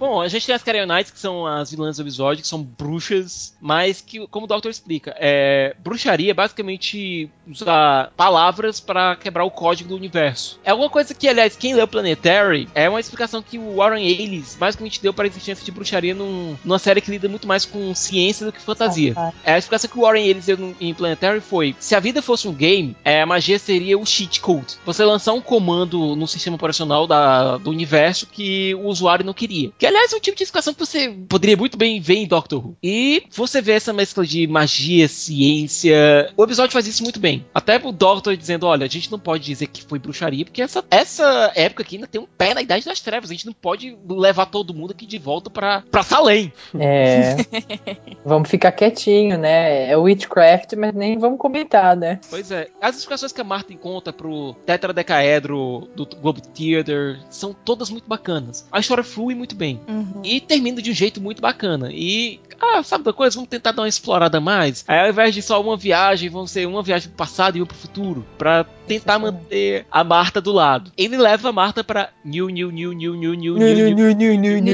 Bom, 0.02 0.20
a 0.20 0.26
gente 0.28 0.44
tem 0.46 0.54
as 0.54 0.62
Carrionites, 0.64 1.12
que 1.12 1.18
são 1.18 1.46
as 1.46 1.70
vilãs 1.70 1.96
do 1.96 2.02
episódio, 2.02 2.42
que 2.42 2.48
são 2.48 2.60
bruxas, 2.62 3.54
mas 3.60 4.00
que, 4.00 4.26
como 4.26 4.46
o 4.46 4.48
Doctor 4.48 4.70
explica, 4.70 5.14
é, 5.18 5.76
bruxaria 5.78 6.32
é 6.32 6.34
basicamente 6.34 7.30
usar 7.48 8.10
palavras 8.16 8.80
pra 8.80 9.14
quebrar 9.14 9.44
o 9.44 9.50
código 9.50 9.90
do 9.90 9.96
universo. 9.96 10.58
É 10.64 10.70
alguma 10.72 10.90
coisa 10.90 11.14
que, 11.14 11.28
aliás, 11.28 11.54
quem 11.56 11.74
leu 11.74 11.86
Planetary 11.86 12.68
é 12.74 12.88
uma 12.88 12.98
explicação 12.98 13.42
que 13.42 13.58
o 13.58 13.76
Warren 13.76 14.04
Ellis 14.06 14.56
basicamente 14.58 15.00
deu 15.00 15.14
para 15.14 15.24
a 15.26 15.28
existência 15.28 15.64
de 15.64 15.70
bruxaria 15.70 16.14
num- 16.14 16.56
numa 16.64 16.78
série 16.78 17.00
que 17.00 17.10
lida 17.10 17.28
muito 17.28 17.46
mais 17.46 17.64
com 17.64 17.94
ciência 17.94 18.44
do 18.44 18.52
que 18.52 18.60
fantasia. 18.60 19.12
É, 19.44 19.54
a 19.54 19.58
explicação 19.58 19.88
que 19.88 19.98
o 19.98 20.02
Warren 20.02 20.26
Ellis 20.26 20.46
deu 20.46 20.74
em 20.80 20.92
Planetary 20.94 21.40
foi: 21.40 21.76
se 21.78 21.94
a 21.94 22.00
vida 22.00 22.20
fosse 22.20 22.48
um 22.48 22.52
game, 22.52 22.96
é, 23.04 23.22
a 23.22 23.26
magia 23.26 23.58
seria 23.58 23.96
o 23.98 24.04
cheat 24.04 24.40
code. 24.40 24.76
Você 24.84 25.04
lançar 25.04 25.32
um 25.32 25.40
comando 25.40 26.16
no 26.16 26.26
sistema 26.26 26.56
operacional 26.56 27.06
da- 27.06 27.56
do 27.58 27.70
universo 27.70 28.26
que 28.26 28.74
o 28.74 28.86
usuário 28.88 29.24
não 29.24 29.32
queria. 29.34 29.70
Que, 29.78 29.91
aliás 29.92 30.12
é 30.12 30.16
um 30.16 30.20
tipo 30.20 30.36
de 30.36 30.42
explicação 30.42 30.74
que 30.74 30.80
você 30.80 31.08
poderia 31.28 31.56
muito 31.56 31.76
bem 31.76 32.00
ver 32.00 32.16
em 32.16 32.26
Doctor 32.26 32.64
Who. 32.64 32.76
E 32.82 33.24
você 33.30 33.60
vê 33.60 33.72
essa 33.72 33.92
mescla 33.92 34.26
de 34.26 34.46
magia, 34.46 35.06
ciência. 35.08 36.32
O 36.36 36.44
episódio 36.44 36.72
faz 36.72 36.86
isso 36.86 37.02
muito 37.02 37.20
bem. 37.20 37.46
Até 37.54 37.76
o 37.82 37.92
Doctor 37.92 38.36
dizendo: 38.36 38.66
olha, 38.66 38.84
a 38.84 38.88
gente 38.88 39.10
não 39.10 39.18
pode 39.18 39.44
dizer 39.44 39.66
que 39.66 39.82
foi 39.82 39.98
bruxaria, 39.98 40.44
porque 40.44 40.62
essa, 40.62 40.84
essa 40.90 41.52
época 41.54 41.82
aqui 41.82 41.96
ainda 41.96 42.06
tem 42.06 42.20
um 42.20 42.26
pé 42.26 42.54
na 42.54 42.62
Idade 42.62 42.84
das 42.84 43.00
Trevas. 43.00 43.30
A 43.30 43.34
gente 43.34 43.46
não 43.46 43.52
pode 43.52 43.96
levar 44.08 44.46
todo 44.46 44.74
mundo 44.74 44.92
aqui 44.92 45.06
de 45.06 45.18
volta 45.18 45.50
pra, 45.50 45.82
pra 45.90 46.02
Salem. 46.02 46.52
É. 46.78 47.36
vamos 48.24 48.48
ficar 48.48 48.72
quietinho, 48.72 49.38
né? 49.38 49.90
É 49.90 49.96
witchcraft, 49.96 50.74
mas 50.76 50.94
nem 50.94 51.18
vamos 51.18 51.38
comentar, 51.38 51.96
né? 51.96 52.20
Pois 52.30 52.50
é. 52.50 52.68
As 52.80 52.96
explicações 52.96 53.32
que 53.32 53.40
a 53.40 53.44
Marta 53.44 53.72
encontra 53.72 54.12
pro 54.12 54.54
tetradecaedro 54.66 55.88
do 55.94 56.06
Globe 56.06 56.42
Theater 56.42 57.20
são 57.30 57.52
todas 57.52 57.90
muito 57.90 58.08
bacanas. 58.08 58.66
A 58.70 58.80
história 58.80 59.04
flui 59.04 59.34
muito 59.34 59.54
bem. 59.54 59.80
Uhum. 59.88 60.22
E 60.24 60.40
termina 60.40 60.80
de 60.80 60.90
um 60.90 60.94
jeito 60.94 61.20
muito 61.20 61.40
bacana. 61.40 61.90
E, 61.92 62.40
ah, 62.60 62.82
sabe 62.82 63.04
da 63.04 63.12
coisa? 63.12 63.34
Vamos 63.34 63.50
tentar 63.50 63.72
dar 63.72 63.82
uma 63.82 63.88
explorada 63.88 64.40
mais. 64.40 64.84
Aí, 64.86 65.00
ao 65.00 65.08
invés 65.08 65.34
de 65.34 65.42
só 65.42 65.60
uma 65.60 65.76
viagem, 65.76 66.28
vão 66.30 66.46
ser 66.46 66.66
uma 66.66 66.82
viagem 66.82 67.08
pro 67.08 67.16
passado 67.16 67.56
e 67.56 67.60
uma 67.60 67.66
pro 67.66 67.76
futuro. 67.76 68.26
Pra 68.38 68.64
tentar 68.86 69.18
manter 69.18 69.86
a 69.90 70.04
Marta 70.04 70.40
do 70.40 70.52
lado. 70.52 70.92
Ele 70.96 71.16
leva 71.16 71.48
a 71.48 71.52
Marta 71.52 71.82
pra 71.82 72.10
New, 72.24 72.48
New, 72.48 72.70
New, 72.70 72.92
New, 72.92 73.14
New, 73.14 73.34
New, 73.34 73.54
New, 73.54 73.54
New, 73.54 74.14
New, 74.14 74.60
New. 74.60 74.72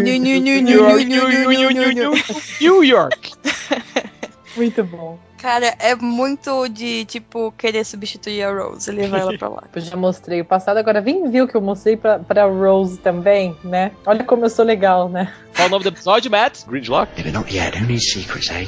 New, 1.73 2.13
New 2.61 2.85
York. 2.85 3.33
Muito 4.57 4.85
bom. 4.85 5.28
Cara, 5.39 5.75
é 5.79 5.95
muito 5.95 6.69
de, 6.69 7.05
tipo, 7.05 7.53
querer 7.53 7.85
substituir 7.85 8.43
a 8.43 8.51
Rose 8.53 8.91
e 8.91 8.95
levar 8.95 9.21
ela 9.21 9.39
pra 9.39 9.49
lá. 9.49 9.63
Eu 9.73 9.81
já 9.81 9.97
mostrei 9.97 10.41
o 10.41 10.45
passado, 10.45 10.79
agora 10.79 11.01
vem 11.01 11.31
ver 11.31 11.43
o 11.43 11.49
que 11.49 11.55
eu 11.55 11.61
mostrei 11.61 11.97
pra, 11.97 12.19
pra 12.19 12.45
Rose 12.45 12.99
também, 12.99 13.57
né? 13.63 13.93
Olha 14.05 14.25
como 14.25 14.45
eu 14.45 14.51
sou 14.51 14.65
legal, 14.65 15.09
né? 15.09 15.33
Qual 15.55 15.69
o 15.69 15.71
nome 15.71 15.85
do 15.85 15.91
episódio, 15.91 16.31
Matt? 16.31 16.65
Gridlock? 16.67 17.13
Maybe 17.15 17.31
not 17.31 17.55
yet. 17.55 17.77
Who 17.79 17.87
needs 17.87 18.11
secrets, 18.13 18.51
eh? 18.51 18.67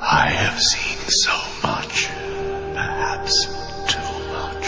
I 0.00 0.28
have 0.28 0.60
seen 0.60 0.98
so 1.08 1.32
much, 1.66 2.10
perhaps 2.74 3.46
too 3.88 4.00
much. 4.32 4.66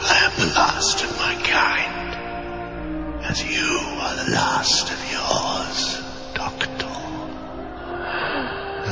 I 0.00 0.24
am 0.24 0.32
the 0.36 0.54
last 0.58 1.04
of 1.04 1.16
my 1.20 1.34
kind, 1.44 3.24
as 3.24 3.42
you 3.44 3.78
are 4.00 4.16
the 4.24 4.32
last 4.32 4.90
of 4.90 5.12
yours, 5.12 6.02
Doctor. 6.34 6.88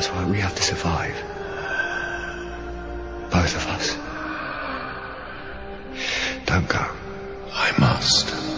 That's 0.01 0.13
why 0.15 0.25
we 0.25 0.41
have 0.41 0.55
to 0.55 0.63
survive. 0.63 1.15
Both 3.31 3.55
of 3.55 3.67
us. 3.67 3.95
Don't 6.47 6.67
go. 6.67 6.87
I 7.53 7.75
must, 7.79 8.50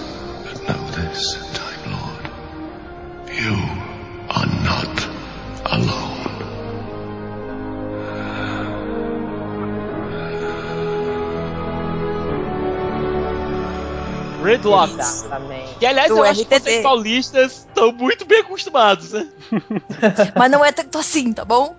Que 15.79 15.87
aliás 15.87 16.09
Do 16.09 16.19
eu 16.19 16.25
acho 16.25 16.45
que 16.45 16.61
vocês 16.61 16.83
paulistas 16.83 17.67
estão 17.69 17.93
muito 17.93 18.25
bem 18.25 18.41
acostumados, 18.41 19.13
né? 19.13 19.29
Mas 20.37 20.51
não 20.51 20.65
é 20.65 20.73
tanto 20.73 20.99
assim, 20.99 21.33
tá 21.33 21.45
bom? 21.45 21.75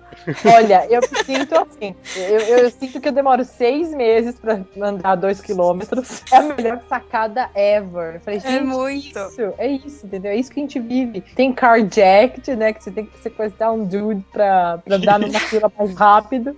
Olha, 0.54 0.86
eu 0.88 1.00
me 1.00 1.24
sinto 1.24 1.54
assim. 1.58 1.94
Eu, 2.16 2.40
eu 2.40 2.70
sinto 2.70 3.00
que 3.00 3.08
eu 3.08 3.12
demoro 3.12 3.44
seis 3.44 3.92
meses 3.92 4.36
pra 4.36 4.60
andar 4.80 5.16
dois 5.16 5.40
quilômetros. 5.40 6.22
É 6.32 6.36
a 6.36 6.42
melhor 6.42 6.80
sacada 6.88 7.50
ever. 7.54 8.20
Falei, 8.20 8.40
É 8.44 8.60
muito. 8.60 9.18
Isso, 9.18 9.54
é 9.58 9.66
isso, 9.68 10.06
entendeu? 10.06 10.32
É 10.32 10.36
isso 10.36 10.50
que 10.50 10.60
a 10.60 10.62
gente 10.62 10.80
vive. 10.80 11.20
Tem 11.20 11.52
carjacked, 11.52 12.54
né? 12.56 12.72
Que 12.72 12.82
você 12.82 12.90
tem 12.90 13.06
que 13.06 13.18
sequestrar 13.18 13.72
um 13.72 13.84
dude 13.84 14.24
pra, 14.32 14.78
pra 14.78 14.96
andar 14.96 15.18
numa 15.18 15.38
fila 15.40 15.70
mais 15.76 15.94
rápido. 15.94 16.56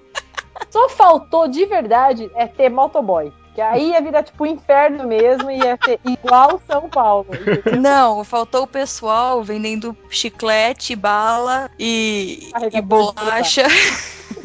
Só 0.70 0.88
faltou 0.88 1.48
de 1.48 1.64
verdade 1.66 2.30
é 2.34 2.46
ter 2.46 2.68
motoboy. 2.68 3.32
Que 3.56 3.62
aí 3.62 3.92
ia 3.92 4.02
virar 4.02 4.22
tipo 4.22 4.44
um 4.44 4.46
inferno 4.46 5.06
mesmo 5.06 5.50
e 5.50 5.56
ia 5.56 5.78
ser 5.82 5.98
igual 6.04 6.60
São 6.66 6.90
Paulo. 6.90 7.26
entendeu? 7.30 7.80
Não, 7.80 8.22
faltou 8.22 8.64
o 8.64 8.66
pessoal 8.66 9.42
vendendo 9.42 9.96
chiclete, 10.10 10.94
bala 10.94 11.70
e, 11.78 12.50
e 12.70 12.82
bolacha. 12.82 13.62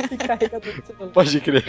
E. 0.02 1.08
Pode 1.08 1.42
crer. 1.42 1.64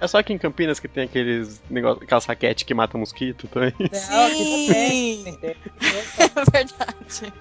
É 0.00 0.06
só 0.06 0.18
aqui 0.18 0.32
em 0.32 0.38
Campinas 0.38 0.78
que 0.78 0.86
tem 0.86 1.04
aqueles 1.04 1.60
negócios, 1.68 2.02
aquelas 2.02 2.24
raquete 2.24 2.64
que 2.64 2.72
mata 2.72 2.96
mosquito 2.96 3.48
também. 3.48 3.72
Não, 3.78 3.88
também, 3.88 4.68
Sim, 4.68 5.28
entendeu? 5.28 5.56
é 6.18 6.50
verdade. 6.50 7.32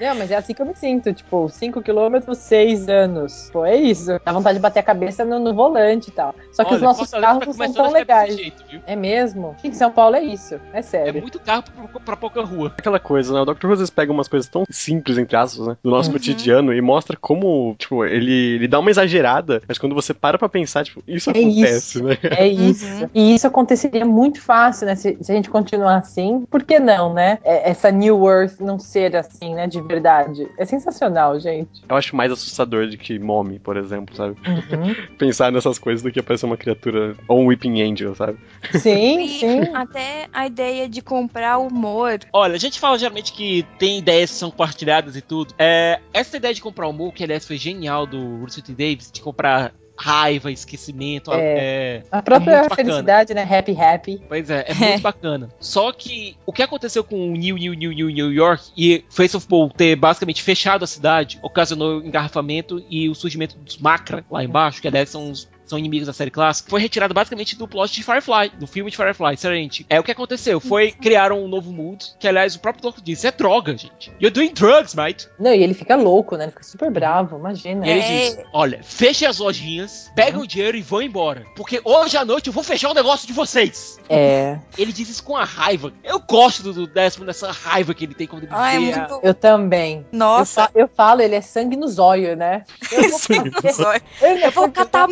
Não, 0.00 0.14
mas 0.14 0.30
é 0.30 0.36
assim 0.36 0.54
que 0.54 0.62
eu 0.62 0.66
me 0.66 0.74
sinto, 0.74 1.12
tipo, 1.12 1.48
5 1.48 1.82
quilômetros, 1.82 2.38
6 2.38 2.88
anos. 2.88 3.50
Pô, 3.52 3.64
é 3.64 3.76
isso. 3.76 4.18
Dá 4.24 4.32
vontade 4.32 4.58
de 4.58 4.62
bater 4.62 4.80
a 4.80 4.82
cabeça 4.82 5.24
no, 5.24 5.38
no 5.38 5.54
volante 5.54 6.08
e 6.08 6.12
tal. 6.12 6.34
Só 6.52 6.64
que 6.64 6.70
os 6.74 6.76
Olha, 6.78 6.88
nossos 6.88 7.10
Fortaleza 7.10 7.40
carros 7.40 7.56
tá 7.56 7.66
não 7.66 7.72
são 7.74 7.84
tão 7.84 7.92
legais. 7.92 8.34
jeito? 8.36 8.64
É 8.86 8.94
mesmo? 8.96 9.56
Em 9.64 9.72
São 9.72 9.90
Paulo 9.90 10.16
é 10.16 10.22
isso. 10.22 10.54
É 10.72 10.78
É 10.78 10.82
sério. 10.82 11.20
muito 11.20 11.40
carro 11.40 11.64
pra, 11.90 12.00
pra 12.00 12.16
pouca 12.16 12.42
rua. 12.42 12.72
Aquela 12.78 12.98
coisa, 13.00 13.32
né? 13.34 13.40
O 13.40 13.44
Dr. 13.44 13.66
Vezes 13.68 13.90
pega 13.90 14.12
umas 14.12 14.28
coisas 14.28 14.48
tão 14.48 14.64
simples, 14.70 15.18
entre 15.18 15.36
aspas, 15.36 15.66
né? 15.66 15.76
Do 15.82 15.90
nosso 15.90 16.08
Uhum. 16.08 16.14
cotidiano 16.14 16.72
e 16.72 16.80
mostra 16.80 17.16
como, 17.16 17.74
tipo, 17.78 18.04
ele, 18.04 18.54
ele 18.56 18.68
dá 18.68 18.78
uma 18.78 18.90
exagerada, 18.90 19.60
mas 19.66 19.78
quando 19.78 19.94
você 19.94 20.14
para 20.14 20.38
pra 20.38 20.48
pensar, 20.48 20.84
tipo, 20.84 21.02
isso 21.06 21.30
É 21.30 21.32
acontece, 21.32 21.98
isso. 21.98 22.04
né? 22.04 22.16
É 22.38 22.46
isso. 22.46 22.86
Uhum. 22.86 23.10
E 23.14 23.34
isso 23.34 23.46
aconteceria 23.46 24.04
muito 24.04 24.40
fácil, 24.40 24.86
né? 24.86 24.94
Se, 24.94 25.18
se 25.20 25.32
a 25.32 25.34
gente 25.34 25.50
continuar 25.50 25.96
assim, 25.96 26.44
por 26.50 26.62
que 26.62 26.78
não, 26.78 27.12
né? 27.12 27.38
É- 27.44 27.70
essa 27.70 27.90
New 27.90 28.26
Earth 28.28 28.60
não 28.60 28.78
ser 28.78 29.16
assim, 29.16 29.54
né? 29.54 29.66
De 29.66 29.80
verdade. 29.88 30.48
É 30.56 30.64
sensacional, 30.64 31.38
gente. 31.40 31.82
Eu 31.88 31.96
acho 31.96 32.14
mais 32.14 32.30
assustador 32.30 32.86
do 32.86 32.96
que 32.96 33.18
Mommy, 33.18 33.58
por 33.58 33.76
exemplo, 33.76 34.14
sabe? 34.14 34.36
Uhum. 34.46 34.94
Pensar 35.18 35.50
nessas 35.50 35.78
coisas 35.78 36.02
do 36.02 36.12
que 36.12 36.20
aparecer 36.20 36.46
uma 36.46 36.56
criatura 36.56 37.16
ou 37.26 37.40
um 37.40 37.46
Weeping 37.46 37.82
Angel, 37.82 38.14
sabe? 38.14 38.38
Sim, 38.72 39.22
E 39.22 39.28
sim. 39.40 39.60
até 39.74 40.28
a 40.32 40.46
ideia 40.46 40.88
de 40.88 41.00
comprar 41.02 41.58
humor. 41.58 42.20
Olha, 42.32 42.54
a 42.54 42.58
gente 42.58 42.78
fala 42.78 42.98
geralmente 42.98 43.32
que 43.32 43.64
tem 43.78 43.98
ideias 43.98 44.30
que 44.30 44.36
são 44.36 44.50
compartilhadas 44.50 45.16
e 45.16 45.22
tudo. 45.22 45.54
É, 45.58 46.00
essa 46.12 46.36
ideia 46.36 46.54
de 46.54 46.60
comprar 46.60 46.88
humor, 46.88 47.12
que 47.12 47.24
aliás 47.24 47.46
foi 47.46 47.56
genial 47.56 48.06
do 48.06 48.36
Russell 48.36 48.62
T. 48.62 48.72
Davis, 48.72 49.10
de 49.10 49.20
comprar 49.20 49.72
raiva, 49.98 50.50
esquecimento, 50.50 51.30
é, 51.34 52.02
A 52.10 52.22
própria 52.22 52.62
bacana. 52.62 52.76
felicidade, 52.76 53.34
né? 53.34 53.42
Happy, 53.42 53.76
happy. 53.76 54.22
Pois 54.28 54.48
é, 54.48 54.64
é 54.68 54.74
muito 54.74 55.02
bacana. 55.02 55.48
Só 55.60 55.92
que 55.92 56.36
o 56.46 56.52
que 56.52 56.62
aconteceu 56.62 57.02
com 57.02 57.32
o 57.32 57.36
New 57.36 57.56
New 57.56 57.74
New 57.74 57.92
New 57.92 58.08
New 58.08 58.32
York 58.32 58.70
e 58.76 59.04
Face 59.10 59.36
of 59.36 59.46
Bowl 59.48 59.70
ter 59.70 59.96
basicamente 59.96 60.42
fechado 60.42 60.84
a 60.84 60.86
cidade 60.86 61.38
ocasionou 61.42 62.02
engarrafamento 62.02 62.82
e 62.88 63.08
o 63.08 63.14
surgimento 63.14 63.56
dos 63.58 63.76
Macra 63.78 64.24
lá 64.30 64.42
embaixo, 64.44 64.80
que 64.80 64.88
aliás 64.88 65.08
são 65.08 65.30
os 65.30 65.48
são 65.68 65.78
inimigos 65.78 66.06
da 66.06 66.12
série 66.12 66.30
clássica, 66.30 66.70
foi 66.70 66.80
retirado 66.80 67.12
basicamente 67.14 67.56
do 67.56 67.66
plot 67.68 67.92
de 67.94 68.02
Firefly, 68.02 68.50
do 68.58 68.66
filme 68.66 68.90
de 68.90 68.96
Firefly, 68.96 69.36
Serenity. 69.36 69.86
É 69.88 69.98
o 70.00 70.02
que 70.02 70.10
aconteceu, 70.12 70.60
foi 70.60 70.90
criaram 70.92 71.42
um 71.42 71.48
novo 71.48 71.72
mood, 71.72 72.04
que 72.18 72.26
aliás 72.28 72.54
o 72.54 72.60
próprio 72.60 72.82
Doctor 72.82 73.02
disse, 73.02 73.26
é 73.26 73.32
droga, 73.32 73.76
gente. 73.76 74.10
You're 74.20 74.30
doing 74.30 74.52
drugs, 74.52 74.94
mate. 74.94 75.28
Não, 75.38 75.52
e 75.54 75.62
ele 75.62 75.74
fica 75.74 75.96
louco, 75.96 76.36
né? 76.36 76.44
Ele 76.44 76.52
fica 76.52 76.64
super 76.64 76.90
bravo, 76.90 77.38
imagina. 77.38 77.86
E 77.86 77.90
ele 77.90 78.00
É. 78.00 78.30
diz, 78.30 78.38
olha, 78.52 78.80
feche 78.82 79.26
as 79.26 79.38
lojinhas, 79.38 80.10
pega 80.14 80.38
o 80.38 80.46
dinheiro 80.46 80.76
e 80.76 80.82
vão 80.82 81.02
embora, 81.02 81.44
porque 81.56 81.80
hoje 81.84 82.16
à 82.16 82.24
noite 82.24 82.46
eu 82.48 82.52
vou 82.52 82.62
fechar 82.62 82.90
o 82.90 82.94
negócio 82.94 83.26
de 83.26 83.32
vocês. 83.32 83.98
É. 84.08 84.58
Ele 84.76 84.92
diz 84.92 85.08
isso 85.08 85.22
com 85.22 85.36
a 85.36 85.44
raiva. 85.44 85.92
Eu 86.02 86.20
gosto 86.20 86.62
do, 86.62 86.72
do 86.72 86.86
Décimo 86.86 87.24
dessa 87.26 87.50
raiva 87.52 87.92
que 87.94 88.04
ele 88.04 88.14
tem 88.14 88.26
quando 88.26 88.44
ele 88.44 88.52
Ah, 88.54 88.74
é 88.74 88.78
muito. 88.78 89.20
Eu 89.22 89.34
também. 89.34 90.06
Eu, 90.12 90.18
Nossa, 90.18 90.64
fa- 90.64 90.70
eu 90.74 90.88
falo, 90.88 91.20
ele 91.20 91.34
é 91.34 91.40
sangue 91.40 91.76
no 91.76 91.86
zóio, 91.88 92.34
né? 92.36 92.64
Eu 92.90 93.08
vou, 93.10 93.18
Sangue 93.18 93.50
no 93.50 93.60
fazer- 93.62 94.02
Ele 94.22 94.42
é 94.42 94.46
eu 94.46 94.50
vou 94.50 94.70
catar 94.70 95.04
a 95.04 95.08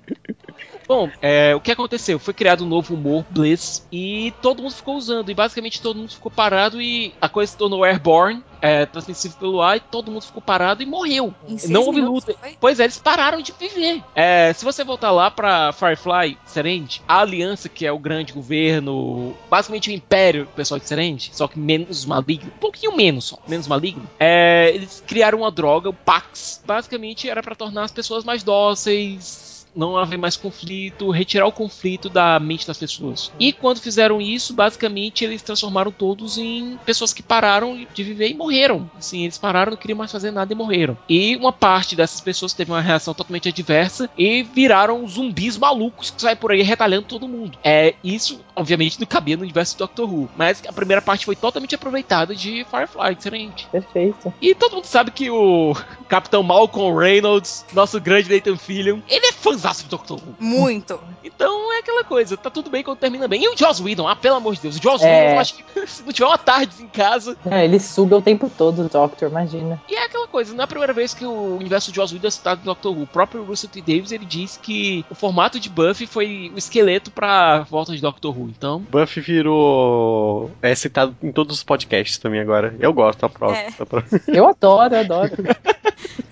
Bom, 0.87 1.09
é, 1.21 1.55
o 1.55 1.61
que 1.61 1.71
aconteceu? 1.71 2.19
Foi 2.19 2.33
criado 2.33 2.63
um 2.63 2.67
novo 2.67 2.93
humor, 2.93 3.25
Bliss, 3.29 3.85
e 3.91 4.33
todo 4.41 4.61
mundo 4.61 4.73
ficou 4.73 4.95
usando, 4.95 5.29
e 5.29 5.33
basicamente 5.33 5.81
todo 5.81 5.97
mundo 5.97 6.11
ficou 6.11 6.31
parado 6.31 6.81
e 6.81 7.13
a 7.21 7.29
coisa 7.29 7.51
se 7.51 7.57
tornou 7.57 7.83
airborne, 7.83 8.43
é, 8.61 8.85
transmissível 8.85 9.37
pelo 9.37 9.61
ar, 9.61 9.77
e 9.77 9.79
todo 9.79 10.11
mundo 10.11 10.23
ficou 10.23 10.41
parado 10.41 10.81
e 10.81 10.85
morreu. 10.85 11.33
Não 11.67 11.83
houve 11.83 12.01
luta. 12.01 12.33
foi? 12.39 12.57
Pois 12.59 12.79
é, 12.79 12.83
eles 12.83 12.97
pararam 12.97 13.41
de 13.41 13.53
viver. 13.59 14.01
É, 14.15 14.53
se 14.53 14.63
você 14.63 14.83
voltar 14.83 15.11
lá 15.11 15.29
pra 15.29 15.73
Firefly, 15.73 16.37
Serend, 16.45 17.01
a 17.07 17.19
Aliança, 17.19 17.67
que 17.69 17.85
é 17.85 17.91
o 17.91 17.99
grande 17.99 18.33
governo, 18.33 19.35
basicamente 19.49 19.89
o 19.89 19.93
império 19.93 20.45
do 20.45 20.51
pessoal 20.51 20.79
de 20.79 20.87
Serend, 20.87 21.29
só 21.33 21.47
que 21.47 21.59
menos 21.59 22.05
maligno, 22.05 22.51
um 22.55 22.59
pouquinho 22.59 22.95
menos 22.95 23.25
só, 23.25 23.37
menos 23.47 23.67
maligno, 23.67 24.07
é, 24.19 24.71
eles 24.73 25.03
criaram 25.05 25.39
uma 25.39 25.51
droga, 25.51 25.89
o 25.89 25.93
Pax, 25.93 26.61
basicamente 26.65 27.29
era 27.29 27.41
pra 27.41 27.55
tornar 27.55 27.83
as 27.83 27.91
pessoas 27.91 28.23
mais 28.23 28.43
dóceis, 28.43 29.52
não 29.75 29.97
haver 29.97 30.17
mais 30.17 30.37
conflito, 30.37 31.09
retirar 31.09 31.47
o 31.47 31.51
conflito 31.51 32.09
da 32.09 32.39
mente 32.39 32.67
das 32.67 32.77
pessoas. 32.77 33.31
E 33.39 33.51
quando 33.51 33.81
fizeram 33.81 34.21
isso, 34.21 34.53
basicamente 34.53 35.23
eles 35.23 35.41
transformaram 35.41 35.91
todos 35.91 36.37
em 36.37 36.77
pessoas 36.85 37.13
que 37.13 37.23
pararam 37.23 37.85
de 37.93 38.03
viver 38.03 38.29
e 38.29 38.33
morreram. 38.33 38.89
Assim, 38.97 39.23
eles 39.23 39.37
pararam, 39.37 39.71
não 39.71 39.77
queriam 39.77 39.97
mais 39.97 40.11
fazer 40.11 40.31
nada 40.31 40.53
e 40.53 40.55
morreram. 40.55 40.97
E 41.09 41.35
uma 41.35 41.51
parte 41.51 41.95
dessas 41.95 42.21
pessoas 42.21 42.53
teve 42.53 42.71
uma 42.71 42.81
reação 42.81 43.13
totalmente 43.13 43.49
adversa 43.49 44.09
e 44.17 44.43
viraram 44.43 45.07
zumbis 45.07 45.57
malucos 45.57 46.11
que 46.11 46.21
saem 46.21 46.35
por 46.35 46.51
aí 46.51 46.61
retalhando 46.61 47.07
todo 47.07 47.27
mundo. 47.27 47.57
É 47.63 47.95
isso, 48.03 48.39
obviamente, 48.55 48.99
não 48.99 49.07
cabia 49.07 49.37
no 49.37 49.43
universo 49.43 49.75
do 49.75 49.79
Doctor 49.79 50.11
Who, 50.11 50.29
mas 50.35 50.61
a 50.67 50.73
primeira 50.73 51.01
parte 51.01 51.25
foi 51.25 51.35
totalmente 51.35 51.75
aproveitada 51.75 52.35
de 52.35 52.65
Firefly, 52.65 53.15
diferente. 53.15 53.67
Perfeito. 53.71 54.33
E 54.41 54.55
todo 54.55 54.75
mundo 54.75 54.85
sabe 54.85 55.11
que 55.11 55.29
o 55.29 55.75
Capitão 56.07 56.43
Malcolm 56.43 56.97
Reynolds, 56.97 57.65
nosso 57.73 57.99
grande 57.99 58.33
Nathan 58.33 58.57
Fillion, 58.57 58.99
ele 59.07 59.27
é 59.27 59.31
fãzaço 59.63 59.85
do 59.85 59.89
Doctor 59.89 60.19
Who. 60.19 60.35
Muito. 60.39 60.99
Então 61.23 61.73
é 61.73 61.79
aquela 61.79 62.03
coisa, 62.03 62.35
tá 62.35 62.49
tudo 62.49 62.69
bem 62.69 62.83
quando 62.83 62.97
termina 62.97 63.27
bem. 63.27 63.43
E 63.43 63.47
o 63.47 63.57
Joss 63.57 63.81
Whedon, 63.81 64.07
ah, 64.07 64.15
pelo 64.15 64.35
amor 64.35 64.55
de 64.55 64.61
Deus, 64.61 64.77
o 64.77 64.81
Joss 64.81 65.03
É. 65.03 65.21
Whedon, 65.21 65.33
eu 65.35 65.39
acho 65.39 65.55
que 65.55 65.87
se 65.87 66.03
não 66.05 66.11
tiver 66.11 66.27
uma 66.27 66.37
tarde 66.37 66.83
em 66.83 66.87
casa. 66.87 67.37
Não, 67.45 67.57
ele 67.57 67.79
suga 67.79 68.17
o 68.17 68.21
tempo 68.21 68.51
todo, 68.55 68.83
o 68.83 68.89
Doctor, 68.89 69.29
imagina. 69.29 69.81
E 69.89 69.95
é 69.95 70.05
aquela 70.05 70.27
coisa, 70.27 70.53
não 70.53 70.61
é 70.61 70.65
a 70.65 70.67
primeira 70.67 70.93
vez 70.93 71.13
que 71.13 71.25
o 71.25 71.55
universo 71.57 71.91
de 71.91 71.95
Joss 71.95 72.13
Whedon 72.13 72.27
é 72.27 72.31
citado 72.31 72.59
no 72.59 72.65
Doctor 72.65 72.95
Who. 72.95 73.03
O 73.03 73.07
próprio 73.07 73.43
Russell 73.43 73.69
T. 73.69 73.81
Davis, 73.81 74.11
ele 74.11 74.25
disse 74.25 74.59
que 74.59 75.05
o 75.09 75.15
formato 75.15 75.59
de 75.59 75.69
Buffy 75.69 76.05
foi 76.05 76.51
o 76.53 76.57
esqueleto 76.57 77.09
pra 77.09 77.61
volta 77.61 77.95
de 77.95 78.01
Doctor 78.01 78.37
Who. 78.37 78.49
Então, 78.49 78.79
Buffy 78.79 79.21
virou. 79.21 80.51
É 80.61 80.75
citado 80.75 81.15
em 81.23 81.31
todos 81.31 81.57
os 81.57 81.63
podcasts 81.63 82.17
também 82.17 82.41
agora. 82.41 82.75
Eu 82.79 82.93
gosto, 82.93 83.25
aprovo. 83.25 83.55
É. 83.55 83.69
aprovo. 83.79 84.05
Eu 84.27 84.47
adoro, 84.47 84.93
eu 84.93 84.99
adoro. 84.99 85.31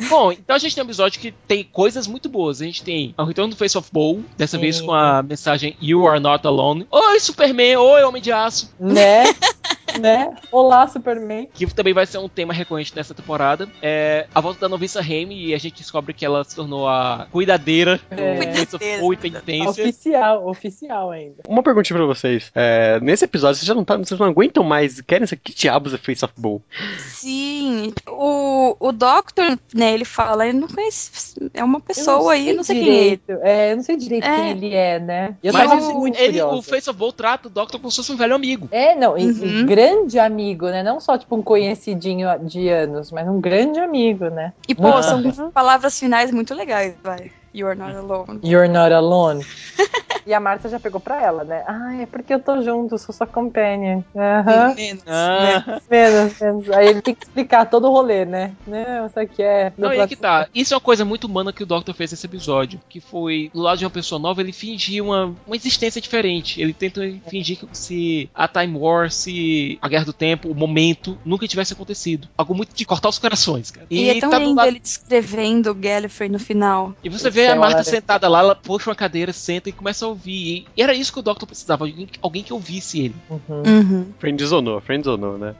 Bom, 0.09 0.31
então 0.31 0.55
a 0.55 0.59
gente 0.59 0.75
tem 0.75 0.83
um 0.83 0.87
episódio 0.87 1.19
que 1.19 1.31
tem 1.31 1.63
coisas 1.63 2.07
muito 2.07 2.27
boas. 2.27 2.61
A 2.61 2.65
gente 2.65 2.83
tem 2.83 3.13
o 3.21 3.25
retorno 3.25 3.51
do 3.51 3.57
Face 3.57 3.77
of 3.77 3.89
Bowl, 3.91 4.21
dessa 4.37 4.57
Sim. 4.57 4.61
vez 4.61 4.81
com 4.81 4.93
a 4.93 5.21
mensagem 5.23 5.75
You 5.81 6.07
Are 6.07 6.19
Not 6.19 6.45
Alone. 6.45 6.87
Oi, 6.89 7.19
Superman! 7.19 7.77
Oi, 7.77 8.03
Homem 8.03 8.21
de 8.21 8.31
Aço! 8.31 8.71
né? 8.79 9.23
né? 9.99 10.33
Olá, 10.51 10.87
Superman. 10.87 11.47
Que 11.53 11.65
também 11.73 11.93
vai 11.93 12.05
ser 12.05 12.17
um 12.17 12.29
tema 12.29 12.53
recorrente 12.53 12.95
nessa 12.95 13.13
temporada. 13.13 13.67
É 13.81 14.27
a 14.33 14.39
volta 14.41 14.59
da 14.61 14.69
noviça 14.69 15.01
Remy 15.01 15.47
e 15.47 15.53
a 15.53 15.57
gente 15.57 15.77
descobre 15.77 16.13
que 16.13 16.25
ela 16.25 16.43
se 16.43 16.55
tornou 16.55 16.87
a 16.87 17.27
cuidadeira 17.31 17.99
É. 18.09 18.33
do 18.45 18.57
Face 18.57 18.75
of 18.75 18.99
Bowl 18.99 19.13
e 19.13 19.17
penitência. 19.17 19.83
Oficial, 19.83 20.47
oficial 20.47 21.11
ainda. 21.11 21.43
Uma 21.47 21.63
perguntinha 21.63 21.97
pra 21.97 22.05
vocês. 22.05 22.51
É, 22.55 22.99
nesse 23.01 23.25
episódio, 23.25 23.55
vocês 23.57 23.67
já 23.67 23.73
não, 23.73 23.83
tá, 23.83 23.97
vocês 23.97 24.19
não 24.19 24.27
aguentam 24.27 24.63
mais. 24.63 25.01
Querem 25.01 25.27
saber 25.27 25.41
que 25.43 25.53
diabos 25.53 25.93
é 25.93 25.97
Face 25.97 26.23
of 26.23 26.33
Bull? 26.37 26.61
Sim. 26.99 27.93
O, 28.07 28.75
o 28.79 28.91
Doctor, 28.91 29.57
né, 29.73 29.93
ele 29.93 30.05
fala, 30.05 30.47
ele 30.47 30.59
não 30.59 30.67
conhece. 30.67 31.35
É 31.53 31.63
uma 31.63 31.79
Eu 31.79 31.81
pessoa 31.81 32.33
aí, 32.33 32.45
sei 32.45 32.53
não 32.53 32.63
sei 32.63 32.83
quem 32.83 33.10
é. 33.10 33.10
Ele. 33.11 33.21
direito. 33.27 33.43
É, 33.45 33.71
eu 33.71 33.75
não 33.77 33.83
sei 33.83 33.95
direito 33.97 34.25
É. 34.27 34.35
quem 34.35 34.49
ele 34.51 34.73
é, 34.75 34.99
né? 34.99 35.35
Eu 35.43 35.53
Mas 35.53 35.69
tava 35.69 35.81
o- 35.81 35.99
muito 35.99 36.17
ele, 36.17 36.27
curiosa. 36.39 36.55
o 36.55 36.61
Face 36.61 36.89
of 36.89 36.97
Bowl 36.99 37.11
trata 37.13 37.47
o 37.47 37.51
Doctor 37.51 37.79
como 37.79 37.89
se 37.91 37.97
fosse 37.97 38.11
um 38.11 38.17
velho 38.17 38.35
amigo. 38.35 38.67
É, 38.71 38.95
não, 38.95 39.17
e- 39.17 39.23
e 39.23 39.25
Uhum. 39.61 39.65
grande 39.65 40.19
amigo, 40.19 40.65
né? 40.67 40.83
Não 40.83 40.99
só 40.99 41.17
tipo 41.17 41.35
um 41.35 41.41
conhecidinho 41.41 42.27
de 42.39 42.69
anos, 42.69 43.11
mas 43.11 43.27
um 43.27 43.39
grande 43.41 43.79
amigo, 43.79 44.25
né? 44.29 44.53
E, 44.67 44.75
pô, 44.75 44.87
Ah. 44.87 45.03
são 45.03 45.51
palavras 45.51 45.97
finais 45.99 46.31
muito 46.31 46.53
legais, 46.53 46.95
vai. 47.03 47.31
You're 47.53 47.75
not 47.75 47.95
alone. 47.95 48.39
You're 48.43 48.67
not 48.67 48.93
alone. 48.93 49.45
e 50.25 50.33
a 50.33 50.39
Marta 50.39 50.69
já 50.69 50.79
pegou 50.79 50.99
pra 51.01 51.21
ela, 51.21 51.43
né? 51.43 51.63
Ah, 51.67 51.95
é 52.01 52.05
porque 52.05 52.33
eu 52.33 52.39
tô 52.39 52.61
junto, 52.61 52.97
sou 52.97 53.13
sua 53.13 53.27
companion. 53.27 54.01
Aham. 54.15 54.73
Menos? 54.75 55.03
Ah, 55.07 55.81
Menos, 55.89 56.39
menos. 56.39 56.69
Aí 56.71 56.87
ele 56.87 57.01
tem 57.01 57.13
que 57.15 57.25
explicar 57.25 57.65
todo 57.65 57.87
o 57.87 57.91
rolê, 57.91 58.23
né? 58.25 58.53
Não, 58.65 59.07
isso 59.07 59.19
aqui 59.19 59.41
é. 59.41 59.73
Não, 59.77 59.93
e 59.93 59.99
aí 59.99 60.07
que 60.07 60.15
tá. 60.15 60.47
Isso 60.53 60.73
é 60.73 60.77
uma 60.77 60.81
coisa 60.81 61.03
muito 61.03 61.25
humana 61.25 61.51
que 61.51 61.63
o 61.63 61.65
Doctor 61.65 61.93
fez 61.95 62.11
nesse 62.11 62.25
episódio. 62.25 62.79
Que 62.87 62.99
foi, 63.01 63.49
do 63.53 63.61
lado 63.61 63.79
de 63.79 63.85
uma 63.85 63.91
pessoa 63.91 64.19
nova, 64.19 64.41
ele 64.41 64.53
fingir 64.53 65.03
uma, 65.03 65.35
uma 65.45 65.55
existência 65.55 65.99
diferente. 65.99 66.61
Ele 66.61 66.73
tenta 66.73 67.01
fingir 67.29 67.57
que 67.57 67.67
se 67.73 68.29
a 68.33 68.47
Time 68.47 68.77
War, 68.77 69.11
se 69.11 69.77
a 69.81 69.87
Guerra 69.89 70.05
do 70.05 70.13
Tempo, 70.13 70.49
o 70.49 70.55
momento, 70.55 71.17
nunca 71.25 71.47
tivesse 71.47 71.73
acontecido. 71.73 72.27
Algo 72.37 72.53
muito 72.53 72.73
de 72.75 72.85
cortar 72.85 73.09
os 73.09 73.17
corações, 73.19 73.71
cara. 73.71 73.87
E, 73.89 74.09
é 74.09 74.19
tão 74.19 74.29
tá 74.29 74.37
do 74.37 74.43
lindo 74.45 74.55
lado- 74.55 74.67
ele 74.67 74.79
descrevendo 74.79 75.71
o 75.71 75.75
Gallifrey 75.75 76.29
no 76.29 76.39
final. 76.39 76.93
E 77.03 77.09
você 77.09 77.29
vê 77.29 77.40
a 77.47 77.51
Ela 77.51 77.59
Marta 77.59 77.83
sentada 77.83 78.27
lá, 78.27 78.39
ela 78.39 78.55
puxa 78.55 78.89
uma 78.89 78.95
cadeira, 78.95 79.33
senta 79.33 79.69
e 79.69 79.71
começa 79.71 80.05
a 80.05 80.09
ouvir. 80.09 80.65
E 80.75 80.81
era 80.81 80.93
isso 80.93 81.13
que 81.13 81.19
o 81.19 81.23
Doctor 81.23 81.47
precisava, 81.47 81.85
alguém, 81.85 82.07
alguém 82.21 82.43
que 82.43 82.53
ouvisse 82.53 82.99
ele. 82.99 83.15
Uhum. 83.29 83.63
Uhum. 83.65 84.07
Friendzonou, 84.19 84.81
friendzonou, 84.81 85.37
né? 85.37 85.55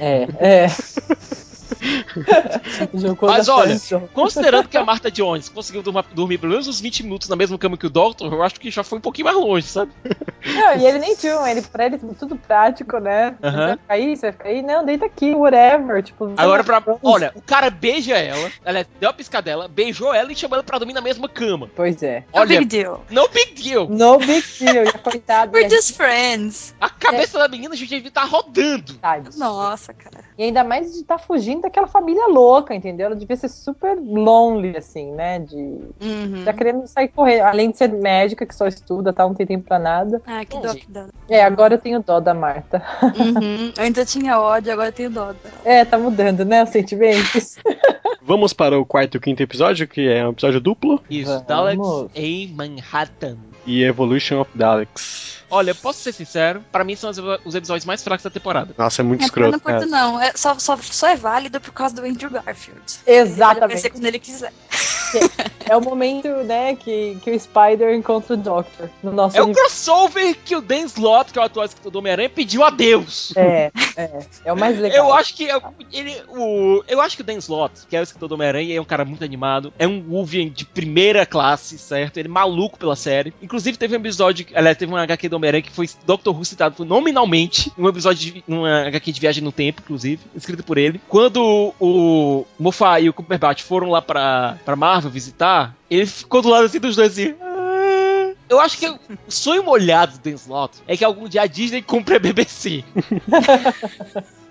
É, 0.00 0.28
é. 0.38 0.66
Mas 3.22 3.48
olha. 3.48 3.76
Considerando 4.12 4.68
que 4.68 4.76
a 4.76 4.84
Marta 4.84 5.10
Jones 5.10 5.48
conseguiu 5.48 5.82
dormir, 5.82 6.04
dormir 6.14 6.38
pelo 6.38 6.52
menos 6.52 6.66
uns 6.68 6.80
20 6.80 7.02
minutos 7.04 7.28
na 7.28 7.36
mesma 7.36 7.58
cama 7.58 7.76
que 7.76 7.86
o 7.86 7.90
Doctor, 7.90 8.32
eu 8.32 8.42
acho 8.42 8.58
que 8.60 8.70
já 8.70 8.82
foi 8.84 8.98
um 8.98 9.00
pouquinho 9.00 9.26
mais 9.26 9.36
longe, 9.36 9.66
sabe? 9.66 9.92
Não, 10.44 10.76
e 10.76 10.86
ele 10.86 10.98
nem 10.98 11.14
tinha, 11.16 11.34
ele, 11.50 11.62
pra 11.62 11.86
ele 11.86 11.98
tudo 12.18 12.36
prático, 12.36 12.98
né? 12.98 13.36
Você 13.40 13.46
Aham. 13.46 13.66
vai 13.66 13.76
ficar 13.76 13.94
aí, 13.94 14.16
você 14.16 14.20
vai 14.26 14.32
ficar 14.32 14.48
aí, 14.48 14.62
não, 14.62 14.84
deita 14.84 15.06
aqui, 15.06 15.34
whatever. 15.34 16.02
Tipo, 16.02 16.32
Agora, 16.36 16.62
pra. 16.64 16.82
Olha, 17.02 17.32
o 17.34 17.42
cara 17.42 17.70
beija 17.70 18.16
ela, 18.16 18.50
ela 18.64 18.86
deu 19.00 19.08
uma 19.08 19.14
piscadela, 19.14 19.68
beijou 19.68 20.12
ela 20.12 20.30
e 20.32 20.36
chamou 20.36 20.56
ela 20.56 20.62
pra 20.64 20.78
dormir 20.78 20.92
na 20.94 21.00
mesma 21.00 21.28
cama. 21.28 21.70
Pois 21.74 22.02
é. 22.02 22.24
No 22.32 22.40
Olha, 22.40 22.58
big 22.58 22.64
deal. 22.66 23.04
no 23.10 23.28
big 23.28 23.62
deal. 23.62 23.88
No 23.88 24.18
big 24.18 24.44
deal, 24.58 24.84
e 24.84 24.88
a 24.88 24.98
coitada. 24.98 25.52
We're 25.56 25.66
a 25.66 25.68
just 25.70 25.96
friends. 25.96 26.74
A 26.80 26.88
cabeça 26.90 27.38
da 27.38 27.48
menina 27.48 27.74
já 27.74 27.86
devia 27.86 28.08
estar 28.08 28.24
rodando. 28.24 28.92
gente- 28.92 29.38
Nossa, 29.38 29.92
cara. 29.94 30.24
E 30.36 30.44
ainda 30.44 30.64
mais 30.64 30.92
de 30.92 31.00
estar 31.00 31.18
fugindo 31.18 31.63
daquela 31.64 31.86
família 31.86 32.26
louca, 32.28 32.74
entendeu? 32.74 33.06
Ela 33.06 33.16
devia 33.16 33.36
ser 33.36 33.48
super 33.48 33.96
lonely, 33.96 34.76
assim, 34.76 35.12
né? 35.12 35.38
De. 35.38 35.56
Uhum. 35.56 36.44
Tá 36.44 36.52
querendo 36.52 36.86
sair 36.86 37.08
correndo. 37.08 37.42
Além 37.42 37.70
de 37.70 37.78
ser 37.78 37.88
médica, 37.88 38.46
que 38.46 38.54
só 38.54 38.66
estuda, 38.66 39.12
tá? 39.12 39.24
Não 39.24 39.34
tem 39.34 39.46
tempo 39.46 39.66
pra 39.66 39.78
nada. 39.78 40.20
Ah, 40.26 40.44
que 40.44 40.56
Bom, 40.56 40.62
dó 40.62 40.74
que 40.74 40.90
dá. 40.90 41.06
É, 41.28 41.42
agora 41.42 41.74
eu 41.74 41.78
tenho 41.78 42.02
dó 42.02 42.20
da 42.20 42.34
Marta. 42.34 42.82
Uhum. 43.14 43.72
Eu 43.76 43.84
ainda 43.84 44.04
tinha 44.04 44.38
ódio, 44.38 44.72
agora 44.72 44.88
eu 44.88 44.92
tenho 44.92 45.10
dó 45.10 45.26
dela. 45.26 45.54
É, 45.64 45.84
tá 45.84 45.96
mudando, 45.96 46.44
né? 46.44 46.62
Os 46.62 46.70
sentimentos. 46.70 47.56
Vamos 48.20 48.52
para 48.52 48.78
o 48.78 48.84
quarto 48.84 49.16
e 49.16 49.20
quinto 49.20 49.42
episódio, 49.42 49.86
que 49.86 50.08
é 50.08 50.26
um 50.26 50.30
episódio 50.30 50.60
duplo. 50.60 51.00
Isso, 51.08 51.30
Vamos. 51.30 51.46
Daleks 51.46 52.10
em 52.14 52.48
Manhattan. 52.48 53.36
E 53.66 53.82
Evolution 53.82 54.40
of 54.40 54.50
Daleks. 54.54 55.43
Olha, 55.50 55.74
posso 55.74 56.00
ser 56.00 56.12
sincero, 56.12 56.62
pra 56.72 56.84
mim 56.84 56.96
são 56.96 57.10
os, 57.10 57.18
os 57.44 57.54
episódios 57.54 57.84
mais 57.84 58.02
fracos 58.02 58.24
da 58.24 58.30
temporada. 58.30 58.74
Nossa, 58.76 59.02
é 59.02 59.04
muito 59.04 59.22
É 59.22 59.24
eu 59.24 59.26
não 59.26 59.26
escroto, 59.26 59.60
curto, 59.60 59.64
cara. 59.64 59.86
não. 59.86 60.20
É, 60.20 60.32
só, 60.34 60.58
só, 60.58 60.76
só 60.76 61.08
é 61.08 61.16
válido 61.16 61.60
por 61.60 61.72
causa 61.72 61.94
do 61.94 62.02
Andrew 62.04 62.30
Garfield. 62.30 62.80
Ele 63.06 63.28
pode 63.28 63.42
aparecer 63.42 63.88
Exatamente. 63.88 63.90
quando 63.90 64.06
ele 64.06 64.18
quiser. 64.18 64.52
É 65.66 65.76
o 65.76 65.80
momento, 65.80 66.28
né, 66.44 66.74
que, 66.76 67.16
que 67.22 67.30
o 67.30 67.40
Spider 67.40 67.94
encontra 67.94 68.34
o 68.34 68.36
Doctor 68.36 68.90
no 69.02 69.12
nosso 69.12 69.36
É 69.36 69.42
o 69.42 69.52
crossover 69.52 70.36
que 70.44 70.54
o 70.56 70.60
Dan 70.60 70.84
Slott, 70.86 71.32
que 71.32 71.38
é 71.38 71.42
o 71.42 71.44
atual 71.44 71.64
escritor 71.64 71.90
do 71.92 71.98
Homem-Aranha, 71.98 72.28
pediu 72.28 72.62
a 72.64 72.70
Deus. 72.70 73.32
É, 73.36 73.70
é. 73.96 74.10
É 74.44 74.52
o 74.52 74.56
mais 74.56 74.78
legal. 74.78 75.06
Eu 75.06 75.14
acho 75.14 75.34
que 75.34 75.48
é 75.48 75.58
ele, 75.92 76.14
o, 76.28 76.82
eu 76.86 77.00
acho 77.00 77.16
que 77.16 77.22
o 77.22 77.24
Dan 77.24 77.38
Slott, 77.38 77.86
que 77.88 77.96
é 77.96 78.00
o 78.00 78.02
escritor 78.02 78.28
do 78.28 78.34
Homem-Aranha, 78.34 78.76
é 78.76 78.80
um 78.80 78.84
cara 78.84 79.04
muito 79.04 79.24
animado. 79.24 79.72
É 79.78 79.86
um 79.86 80.02
Wolverine 80.02 80.50
de 80.50 80.64
primeira 80.64 81.24
classe, 81.24 81.78
certo? 81.78 82.18
Ele 82.18 82.28
é 82.28 82.30
maluco 82.30 82.78
pela 82.78 82.96
série. 82.96 83.32
Inclusive 83.40 83.78
teve 83.78 83.96
um 83.96 84.00
episódio, 84.00 84.46
aliás, 84.54 84.76
teve 84.76 84.92
um 84.92 84.96
HQ 84.96 85.28
do 85.34 85.36
Homem-Aranha 85.36 85.62
que 85.62 85.70
foi 85.70 85.88
Dr. 86.06 86.30
Who 86.30 86.44
citado 86.44 86.84
nominalmente, 86.84 87.72
um 87.76 87.88
episódio 87.88 88.32
de 88.32 88.44
numa 88.46 88.86
HQ 88.86 89.12
de 89.12 89.20
viagem 89.20 89.42
no 89.44 89.52
tempo, 89.52 89.82
inclusive, 89.84 90.20
escrito 90.34 90.62
por 90.62 90.78
ele. 90.78 91.00
Quando 91.08 91.74
o 91.80 92.44
Moffat 92.58 93.04
e 93.04 93.08
o 93.08 93.12
Cumberbatch 93.12 93.62
foram 93.62 93.90
lá 93.90 94.00
pra, 94.00 94.58
pra 94.64 94.76
Marvel 94.76 95.10
visitar, 95.10 95.74
ele 95.90 96.06
ficou 96.06 96.42
do 96.42 96.48
lado 96.48 96.64
assim 96.66 96.78
dos 96.78 96.96
dois 96.96 97.12
assim. 97.12 97.34
"Ah." 97.40 97.54
Eu 98.48 98.60
acho 98.60 98.78
que 98.78 98.86
o 98.86 98.98
sonho 99.28 99.64
molhado 99.64 100.18
do 100.18 100.18
Dan 100.18 100.36
Slott 100.36 100.78
é 100.86 100.96
que 100.96 101.04
algum 101.04 101.26
dia 101.28 101.42
a 101.42 101.46
Disney 101.46 101.82
compre 101.82 102.16
a 102.16 102.18
BBC. 102.18 102.84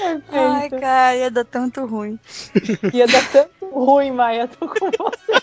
Ai, 0.00 0.68
Perfeito. 0.68 0.80
cara, 0.80 1.16
ia 1.16 1.30
dar 1.30 1.44
tanto 1.44 1.84
ruim. 1.86 2.18
Ia 2.92 3.06
dar 3.06 3.30
tanto 3.30 3.66
ruim, 3.70 4.10
Maia. 4.10 4.48
Tô 4.48 4.68
com 4.68 4.90
você. 4.90 5.42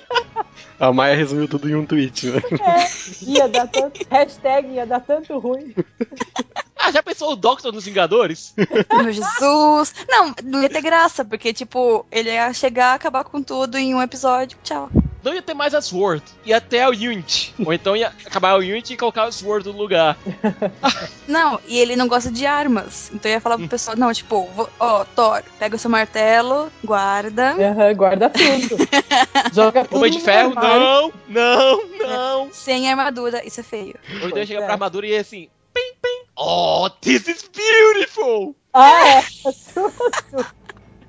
A 0.79 0.91
Maia 0.91 1.15
resumiu 1.15 1.47
tudo 1.47 1.69
em 1.69 1.75
um 1.75 1.85
tweet, 1.85 2.27
né? 2.27 2.41
É, 2.59 3.23
ia 3.23 3.47
dar 3.47 3.67
tanto. 3.67 3.99
Hashtag 4.09 4.69
ia 4.73 4.85
dar 4.85 4.99
tanto 4.99 5.37
ruim. 5.37 5.75
Ah, 6.75 6.91
já 6.91 7.03
pensou 7.03 7.31
o 7.33 7.35
Doctor 7.35 7.71
nos 7.71 7.85
Vingadores? 7.85 8.55
Meu 8.91 9.11
Jesus. 9.11 9.93
Não, 10.09 10.33
não 10.43 10.63
ia 10.63 10.69
ter 10.69 10.81
graça, 10.81 11.23
porque, 11.23 11.53
tipo, 11.53 12.03
ele 12.11 12.31
ia 12.31 12.51
chegar, 12.53 12.95
acabar 12.95 13.23
com 13.23 13.43
tudo 13.43 13.77
em 13.77 13.93
um 13.93 14.01
episódio. 14.01 14.57
Tchau. 14.63 14.89
Não 15.23 15.33
ia 15.33 15.41
ter 15.41 15.53
mais 15.53 15.73
a 15.73 15.81
Sword, 15.81 16.23
ia 16.45 16.57
até 16.57 16.87
o 16.87 16.91
Unity. 16.91 17.53
Ou 17.63 17.73
então 17.73 17.95
ia 17.95 18.07
acabar 18.25 18.55
o 18.55 18.59
Unity 18.59 18.93
e 18.93 18.97
colocar 18.97 19.27
o 19.27 19.31
Sword 19.31 19.67
no 19.67 19.77
lugar. 19.77 20.17
Não, 21.27 21.59
e 21.67 21.77
ele 21.77 21.95
não 21.95 22.07
gosta 22.07 22.29
de 22.29 22.45
armas. 22.45 23.09
Então 23.13 23.31
ia 23.31 23.39
falar 23.39 23.57
pro 23.57 23.67
pessoal, 23.67 23.95
não, 23.95 24.11
tipo, 24.11 24.49
ó, 24.77 25.05
Thor, 25.05 25.41
pega 25.57 25.75
o 25.75 25.79
seu 25.79 25.89
martelo, 25.89 26.69
guarda. 26.83 27.51
Aham, 27.51 27.93
guarda 27.95 28.29
tudo. 28.29 28.77
Joga 29.53 29.85
tudo. 29.85 29.97
Homem 29.97 30.11
de 30.11 30.17
no 30.17 30.23
Ferro, 30.23 30.53
armário. 30.57 30.81
não, 30.81 31.13
não, 31.29 31.97
não. 31.99 32.49
Sem 32.51 32.89
armadura, 32.89 33.45
isso 33.45 33.61
é 33.61 33.63
feio. 33.63 33.95
Ou 34.21 34.27
então 34.27 34.39
ia 34.39 34.45
chegar 34.45 34.61
é. 34.61 34.65
pra 34.65 34.73
armadura 34.73 35.07
e 35.07 35.11
ia 35.11 35.21
assim, 35.21 35.47
pim, 35.73 35.93
pim. 36.01 36.25
Oh, 36.35 36.89
this 37.01 37.27
is 37.27 37.49
beautiful! 37.49 38.55
Ah, 38.73 39.19
é. 39.19 39.23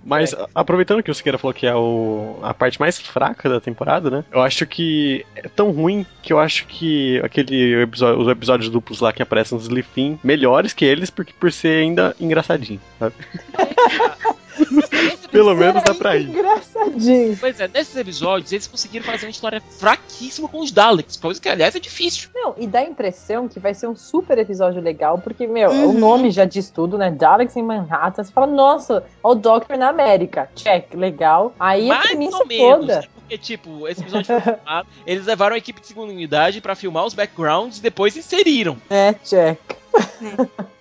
Mas 0.05 0.35
a- 0.35 0.49
aproveitando 0.55 1.03
que 1.03 1.11
o 1.11 1.15
Siqueira 1.15 1.39
falou 1.39 1.55
que 1.55 1.67
é 1.67 1.75
o, 1.75 2.39
a 2.43 2.53
parte 2.53 2.81
mais 2.81 2.99
fraca 3.01 3.49
da 3.49 3.61
temporada, 3.61 4.11
né? 4.11 4.25
Eu 4.33 4.41
acho 4.41 4.67
que 4.67 5.25
é 5.37 5.49
tão 5.49 5.71
ruim 5.71 6.05
que 6.23 6.33
eu 6.33 6.39
acho 6.41 6.67
que 6.67 7.21
aquele 7.25 7.83
episódio, 7.83 8.21
os 8.21 8.29
episódios 8.29 8.69
duplos 8.71 9.01
lá 9.01 9.13
que 9.13 9.23
aparecem 9.23 9.57
nos 9.57 9.69
Leafin 9.69 10.19
melhores 10.25 10.73
que 10.73 10.85
eles, 10.85 11.11
porque 11.11 11.33
por 11.39 11.53
ser 11.53 11.83
ainda 11.83 12.15
engraçadinho, 12.21 12.81
sabe? 12.99 13.15
Pelo 15.31 15.55
menos 15.55 15.83
dá 15.83 15.95
pra 15.95 16.17
ir. 16.17 16.29
Engraçadinho. 16.29 17.37
Pois 17.39 17.59
é, 17.61 17.69
nesses 17.69 17.97
episódios 17.97 18.53
eles 18.53 18.67
conseguiram 18.67 19.05
fazer 19.05 19.27
uma 19.27 19.31
história 19.31 19.61
fraquíssima 19.79 20.49
com 20.49 20.61
os 20.61 20.71
Daleks, 20.71 21.17
coisa 21.17 21.41
que 21.41 21.49
aliás 21.49 21.75
é 21.75 21.81
difícil. 21.81 22.29
Não, 22.35 22.55
e 22.59 22.67
dá 22.67 22.81
a 22.81 22.85
impressão 22.85 23.49
que 23.49 23.59
vai 23.59 23.75
ser 23.75 23.87
um 23.87 23.97
super 23.97 24.37
episódio 24.39 24.81
legal, 24.83 25.19
porque, 25.19 25.47
meu, 25.47 25.71
o 25.71 25.75
Uhum. 25.87 25.93
nome 25.99 26.31
já 26.31 26.45
diz 26.45 26.71
tudo, 26.71 26.99
né? 26.99 27.11
Daleks 27.11 27.57
em 27.57 27.63
Manhattan. 27.63 28.23
Você 28.25 28.33
fala, 28.33 28.47
nossa, 28.47 29.05
ó 29.23 29.33
o 29.33 29.35
Doctor 29.35 29.77
na 29.79 29.89
América. 29.89 30.51
Check, 30.55 30.95
legal. 30.95 31.55
Aí 31.59 31.91
a 31.91 31.95
Mais 31.95 32.09
premissa 32.09 32.37
ou 32.39 32.47
menos, 32.47 32.81
toda. 32.87 33.01
né? 33.01 33.07
porque 33.15 33.39
tipo, 33.39 33.89
esse 33.89 34.01
episódio 34.03 34.27
foi 34.27 34.41
filmado, 34.41 34.89
eles 35.07 35.25
levaram 35.27 35.55
a 35.55 35.59
equipe 35.59 35.81
de 35.81 35.87
segunda 35.87 36.13
unidade 36.13 36.61
pra 36.61 36.75
filmar 36.75 37.05
os 37.07 37.15
backgrounds 37.15 37.79
e 37.79 37.83
depois 37.83 38.17
inseriram. 38.17 38.77
É, 38.91 39.15
check. 39.25 39.59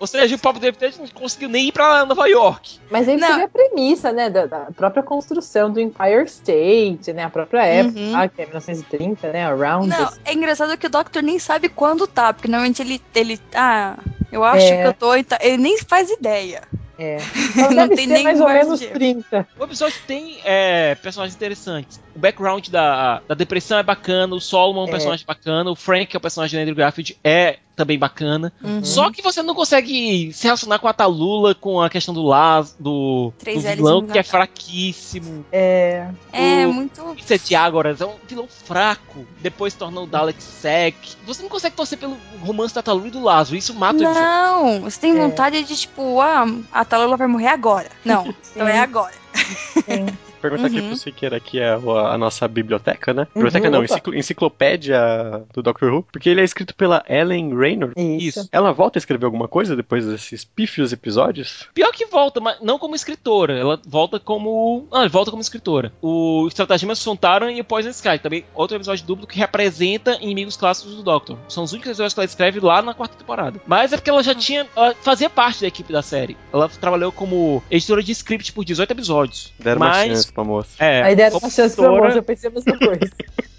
Ou 0.02 0.06
seja, 0.08 0.34
o 0.34 0.38
Pop 0.40 0.58
David 0.58 0.98
não 0.98 1.06
conseguiu 1.14 1.48
nem 1.48 1.68
ir 1.68 1.72
pra 1.72 2.04
Nova 2.04 2.26
York. 2.26 2.80
Mas 2.90 3.08
aí 3.08 3.16
você 3.16 3.24
Não. 3.24 3.36
vê 3.36 3.42
a 3.44 3.48
premissa, 3.48 4.10
né, 4.10 4.28
da, 4.28 4.46
da 4.46 4.58
própria 4.76 5.00
construção 5.00 5.70
do 5.70 5.78
Empire 5.78 6.24
State, 6.24 7.12
né, 7.12 7.22
a 7.22 7.30
própria 7.30 7.64
época, 7.64 8.00
Uhum. 8.00 8.16
ah, 8.16 8.26
que 8.28 8.42
é 8.42 8.46
1930, 8.46 9.32
né, 9.32 9.46
around 9.46 9.86
Não, 9.88 10.06
this. 10.08 10.18
é 10.24 10.32
engraçado 10.34 10.76
que 10.76 10.88
o 10.88 10.90
Doctor 10.90 11.22
nem 11.22 11.38
sabe 11.38 11.68
quando 11.68 12.08
tá, 12.08 12.32
porque 12.32 12.48
normalmente 12.48 12.82
ele, 12.82 13.00
ele 13.14 13.38
ah, 13.54 13.96
eu 14.32 14.42
acho 14.42 14.66
É. 14.66 14.82
que 14.82 14.88
eu 14.88 14.92
tô, 14.92 15.14
e 15.14 15.22
tá- 15.22 15.38
ele 15.40 15.58
nem 15.58 15.78
faz 15.78 16.10
ideia. 16.10 16.62
É. 16.98 17.18
Então 17.56 17.70
Não 17.70 17.88
tem 17.88 18.06
nem 18.08 18.24
mais 18.24 18.40
ou 18.40 18.48
menos 18.48 18.78
de 18.80 18.86
erro. 18.86 18.94
30. 18.94 19.46
O 19.58 19.64
episódio 19.64 19.96
tem 20.06 20.38
é, 20.44 20.94
personagens 20.96 21.34
interessantes. 21.36 22.00
O 22.14 22.18
background 22.18 22.68
da, 22.68 23.22
da 23.28 23.34
depressão 23.36 23.78
é 23.78 23.82
bacana, 23.84 24.34
o 24.34 24.40
Solomon 24.40 24.82
é 24.82 24.84
um 24.84 24.88
É. 24.88 24.90
personagem 24.90 25.24
bacana, 25.26 25.70
o 25.70 25.76
Frank, 25.76 26.06
que 26.06 26.16
é 26.16 26.18
o 26.18 26.20
personagem 26.20 26.58
do 26.58 26.62
Andrew 26.62 26.76
Garfield, 26.76 27.16
é 27.22 27.58
também 27.74 27.98
bacana. 27.98 28.52
Uhum. 28.62 28.84
Só 28.84 29.10
que 29.10 29.22
você 29.22 29.42
não 29.42 29.54
consegue 29.54 30.32
se 30.32 30.44
relacionar 30.44 30.78
com 30.78 30.88
a 30.88 30.92
Talula, 30.92 31.54
com 31.54 31.80
a 31.80 31.88
questão 31.88 32.12
do 32.14 32.22
Laz, 32.22 32.76
do, 32.78 33.32
do 33.38 33.60
vilão, 33.60 34.06
que 34.06 34.18
é 34.18 34.22
fraquíssimo. 34.22 35.44
É. 35.50 36.08
É, 36.32 36.66
O- 36.66 36.72
muito. 36.72 37.14
Isso 37.18 37.32
é 37.32 37.38
Diagoras, 37.38 38.00
é 38.00 38.06
um 38.06 38.14
vilão 38.28 38.46
fraco. 38.48 39.26
Depois 39.40 39.74
torna 39.74 40.00
o 40.00 40.06
Dalek 40.06 40.42
Sec. 40.42 40.94
Você 41.26 41.42
não 41.42 41.48
consegue 41.48 41.74
torcer 41.76 41.98
pelo 41.98 42.16
romance 42.44 42.74
da 42.74 42.82
Talula 42.82 43.08
e 43.08 43.10
do 43.10 43.22
Lazo. 43.22 43.56
Isso 43.56 43.74
mata 43.74 43.98
o 43.98 44.02
episódio. 44.02 44.22
Não, 44.22 44.80
você 44.82 45.00
tem 45.00 45.12
É. 45.12 45.20
vontade 45.20 45.62
de 45.62 45.76
tipo, 45.76 46.20
ah, 46.20 46.44
a 46.72 46.84
Talula 46.84 47.16
vai 47.16 47.26
morrer 47.26 47.48
agora. 47.48 47.88
Não, 48.04 48.34
então 48.54 48.68
é 48.68 48.78
agora. 48.78 49.14
Sim. 49.34 50.06
Perguntar 50.42 50.66
aqui 50.66 50.80
Uhum. 50.80 50.88
pro 50.88 50.96
Siqueira, 50.96 51.40
que 51.40 51.58
é 51.60 51.76
o- 51.76 51.96
a 51.96 52.18
nossa 52.18 52.46
biblioteca, 52.48 53.14
né? 53.14 53.26
Biblioteca 53.34 53.66
Uhum, 53.66 53.72
não, 53.72 53.78
opa. 53.80 53.84
enciclo- 53.94 54.14
enciclopédia 54.14 55.44
do 55.54 55.62
Doctor 55.62 55.92
Who, 55.92 56.02
porque 56.12 56.28
ele 56.28 56.40
é 56.40 56.44
escrito 56.44 56.74
pela 56.74 57.02
Ellen 57.08 57.54
Raynor. 57.56 57.92
Isso. 57.96 58.40
Isso. 58.40 58.48
Ela 58.52 58.72
volta 58.72 58.98
a 58.98 59.00
escrever 59.00 59.24
alguma 59.24 59.48
coisa 59.48 59.74
depois 59.76 60.06
desses 60.06 60.44
pífios 60.44 60.92
episódios? 60.92 61.68
Pior 61.74 61.90
que 61.92 62.06
volta, 62.06 62.40
mas 62.40 62.60
não 62.60 62.78
como 62.78 62.94
escritora. 62.94 63.56
Ela 63.58 63.80
volta 63.86 64.18
como. 64.18 64.86
Ah, 64.92 65.06
volta 65.08 65.30
como 65.30 65.40
escritora. 65.42 65.92
O 66.00 66.46
Estratagemas 66.48 66.98
Sontaran 66.98 67.52
e 67.52 67.60
o 67.60 67.64
Poison 67.64 67.90
Sky. 67.90 68.18
Também 68.18 68.44
outro 68.54 68.76
episódio 68.76 69.04
duplo 69.06 69.26
que 69.26 69.38
representa 69.38 70.16
inimigos 70.20 70.56
clássicos 70.56 70.94
do 70.96 71.02
Doctor. 71.02 71.36
São 71.48 71.64
os 71.64 71.72
únicos 71.72 71.90
episódios 71.90 72.14
que 72.14 72.20
ela 72.20 72.24
escreve 72.26 72.60
lá 72.60 72.80
na 72.82 72.94
quarta 72.94 73.16
temporada. 73.16 73.60
Mas 73.66 73.92
é 73.92 73.96
porque 73.96 74.10
ela 74.10 74.22
já 74.22 74.34
tinha. 74.34 74.66
Ela 74.74 74.94
fazia 75.02 75.28
parte 75.30 75.60
da 75.62 75.66
equipe 75.68 75.92
da 75.92 76.02
série. 76.02 76.36
Ela 76.52 76.68
trabalhou 76.68 77.12
como 77.12 77.62
editora 77.70 78.02
de 78.02 78.12
script 78.12 78.52
por 78.52 78.64
18 78.64 78.90
episódios. 78.90 79.52
Deram 79.58 79.78
mas. 79.80 80.31
Chance 80.32 80.34
pra 80.34 80.44
moça. 80.44 80.68
É, 80.78 81.02
Aí 81.02 81.14
deram 81.16 81.32
como 81.32 81.44
uma 81.46 81.50
chance 81.50 81.76
pra 81.76 81.84
escritora- 81.84 82.04
moça, 82.04 82.18
eu 82.18 82.22
pensei 82.22 82.50
a 82.50 82.52
mesma 82.52 82.78
coisa. 82.78 83.12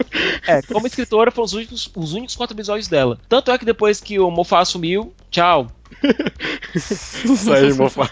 É, 0.47 0.61
como 0.61 0.85
escritora 0.85 1.31
foram 1.31 1.45
os 1.45 1.53
únicos, 1.53 1.91
os 1.95 2.13
únicos 2.13 2.35
quatro 2.35 2.55
episódios 2.55 2.87
dela. 2.87 3.17
Tanto 3.27 3.49
é 3.49 3.57
que 3.57 3.65
depois 3.65 3.99
que 3.99 4.19
o 4.19 4.29
Moffat 4.29 4.61
assumiu, 4.61 5.11
tchau. 5.31 5.71
Aí, 7.55 7.73
mofa. 7.73 8.09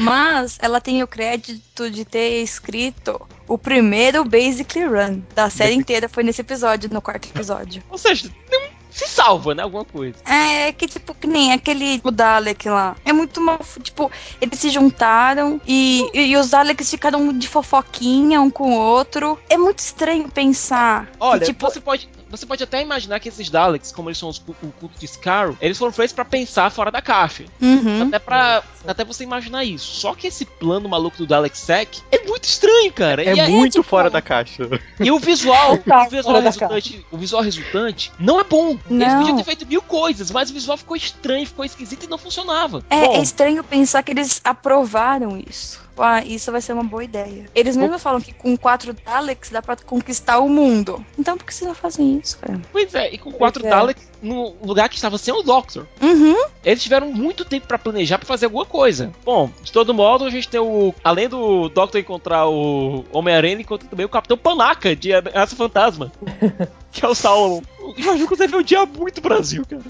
Mas 0.00 0.58
ela 0.60 0.80
tem 0.82 1.02
o 1.02 1.06
crédito 1.06 1.90
de 1.90 2.04
ter 2.04 2.42
escrito 2.42 3.20
o 3.46 3.56
primeiro 3.56 4.22
Basically 4.24 4.84
Run 4.86 5.22
da 5.34 5.48
série 5.48 5.74
inteira. 5.74 6.08
Foi 6.10 6.22
nesse 6.22 6.42
episódio, 6.42 6.90
no 6.92 7.00
quarto 7.00 7.28
episódio. 7.28 7.82
Ou 7.88 7.96
seja, 7.96 8.30
não- 8.50 8.77
se 8.98 9.08
salva, 9.08 9.54
né? 9.54 9.62
Alguma 9.62 9.84
coisa. 9.84 10.16
É 10.26 10.72
que, 10.72 10.88
tipo, 10.88 11.14
que 11.14 11.26
nem 11.26 11.52
aquele 11.52 12.00
o 12.02 12.10
Dalek 12.10 12.68
lá. 12.68 12.96
É 13.04 13.12
muito 13.12 13.40
mal. 13.40 13.60
Tipo, 13.80 14.10
eles 14.40 14.58
se 14.58 14.70
juntaram 14.70 15.60
e, 15.66 16.08
e, 16.12 16.36
os 16.36 16.50
Daleks 16.50 16.90
ficaram 16.90 17.32
de 17.32 17.46
fofoquinha 17.46 18.40
um 18.40 18.50
com 18.50 18.72
o 18.72 18.78
outro. 18.78 19.38
É 19.48 19.56
muito 19.56 19.78
estranho 19.78 20.28
pensar. 20.28 21.06
que, 21.06 21.16
Olha, 21.20 21.46
tipo, 21.46 21.70
você 21.70 21.80
pode. 21.80 22.08
Você 22.30 22.46
pode 22.46 22.62
até 22.62 22.82
imaginar 22.82 23.20
que 23.20 23.28
esses 23.28 23.48
Daleks, 23.50 23.92
como 23.92 24.08
eles 24.08 24.18
são 24.18 24.28
os, 24.28 24.38
o 24.38 24.72
culto 24.72 24.98
de 24.98 25.06
Scarrow, 25.06 25.56
eles 25.60 25.78
foram 25.78 25.92
feitos 25.92 26.12
pra 26.12 26.24
pensar 26.24 26.70
fora 26.70 26.90
da 26.90 27.00
caixa. 27.00 27.44
uhum. 27.60 28.04
Até 28.08 28.18
pra. 28.18 28.62
Até 28.86 29.04
você 29.04 29.24
imaginar 29.24 29.64
isso. 29.64 30.00
Só 30.00 30.14
que 30.14 30.26
esse 30.26 30.44
plano 30.44 30.88
maluco 30.88 31.16
do 31.18 31.26
Dalek 31.26 31.56
Sec 31.58 31.98
é 32.10 32.24
muito 32.24 32.44
estranho, 32.44 32.92
cara. 32.92 33.22
É 33.22 33.38
aí, 33.40 33.50
muito 33.50 33.72
tipo, 33.72 33.84
fora 33.84 34.08
da 34.08 34.22
caixa. 34.22 34.68
e 35.00 35.10
o 35.10 35.18
visual, 35.18 35.76
Tá, 35.78 36.06
o 36.06 36.10
visual 36.10 36.40
resultante, 36.40 37.06
o 37.10 37.18
visual 37.18 37.42
resultante 37.42 38.12
não 38.18 38.40
é 38.40 38.44
bom. 38.44 38.78
Eles 38.90 39.08
Não. 39.08 39.18
podiam 39.18 39.36
ter 39.36 39.44
feito 39.44 39.66
mil 39.66 39.82
coisas, 39.82 40.30
mas 40.30 40.50
o 40.50 40.54
visual 40.54 40.76
ficou 40.78 40.96
estranho, 40.96 41.46
ficou 41.46 41.64
esquisito 41.64 42.04
e 42.04 42.08
não 42.08 42.18
funcionava. 42.18 42.82
É, 42.88 43.06
Bom, 43.06 43.14
é 43.16 43.20
estranho 43.22 43.62
pensar 43.64 44.02
que 44.02 44.12
eles 44.12 44.40
aprovaram 44.44 45.36
isso. 45.48 45.80
Ah, 45.98 46.24
isso 46.24 46.50
vai 46.52 46.60
ser 46.60 46.72
uma 46.72 46.84
boa 46.84 47.04
ideia. 47.04 47.46
Eles 47.54 47.76
mesmo 47.76 47.98
falam 47.98 48.20
que 48.20 48.32
com 48.32 48.56
quatro 48.56 48.92
Daleks 48.92 49.50
dá 49.50 49.62
pra 49.62 49.76
conquistar 49.76 50.38
o 50.38 50.48
mundo. 50.48 51.04
Então 51.18 51.36
por 51.36 51.44
que 51.44 51.54
vocês 51.54 51.66
não 51.66 51.74
fazem 51.74 52.18
isso, 52.18 52.38
cara? 52.38 52.60
Pois 52.72 52.94
é, 52.94 53.12
e 53.12 53.18
com 53.18 53.32
quatro 53.32 53.66
é. 53.66 53.70
Daleks 53.70 54.08
no 54.22 54.54
lugar 54.62 54.88
que 54.88 54.96
estava 54.96 55.18
sem 55.18 55.32
o 55.32 55.42
Doctor. 55.42 55.86
Uhum. 56.00 56.36
Eles 56.64 56.82
tiveram 56.82 57.10
muito 57.12 57.44
tempo 57.44 57.66
pra 57.66 57.78
planejar 57.78 58.18
pra 58.18 58.26
fazer 58.26 58.46
alguma 58.46 58.66
coisa. 58.66 59.12
Bom, 59.24 59.50
de 59.62 59.72
todo 59.72 59.94
modo, 59.94 60.24
a 60.24 60.30
gente 60.30 60.48
tem 60.48 60.60
o. 60.60 60.94
Além 61.02 61.28
do 61.28 61.68
Doctor 61.68 62.00
encontrar 62.00 62.46
o 62.46 63.04
Homem-Aranha, 63.12 63.60
encontra 63.60 63.88
também 63.88 64.06
o 64.06 64.08
Capitão 64.08 64.36
Panaca 64.36 64.94
de 64.94 65.12
Ameaça 65.12 65.56
Fantasma. 65.56 66.12
que 66.90 67.04
é 67.04 67.08
o 67.08 67.14
Salomon. 67.14 67.62
O 67.80 67.94
Jorge 68.00 68.26
deve 68.36 68.56
odiar 68.56 68.86
muito 68.86 69.18
o 69.18 69.22
Brasil, 69.22 69.64
cara. 69.66 69.82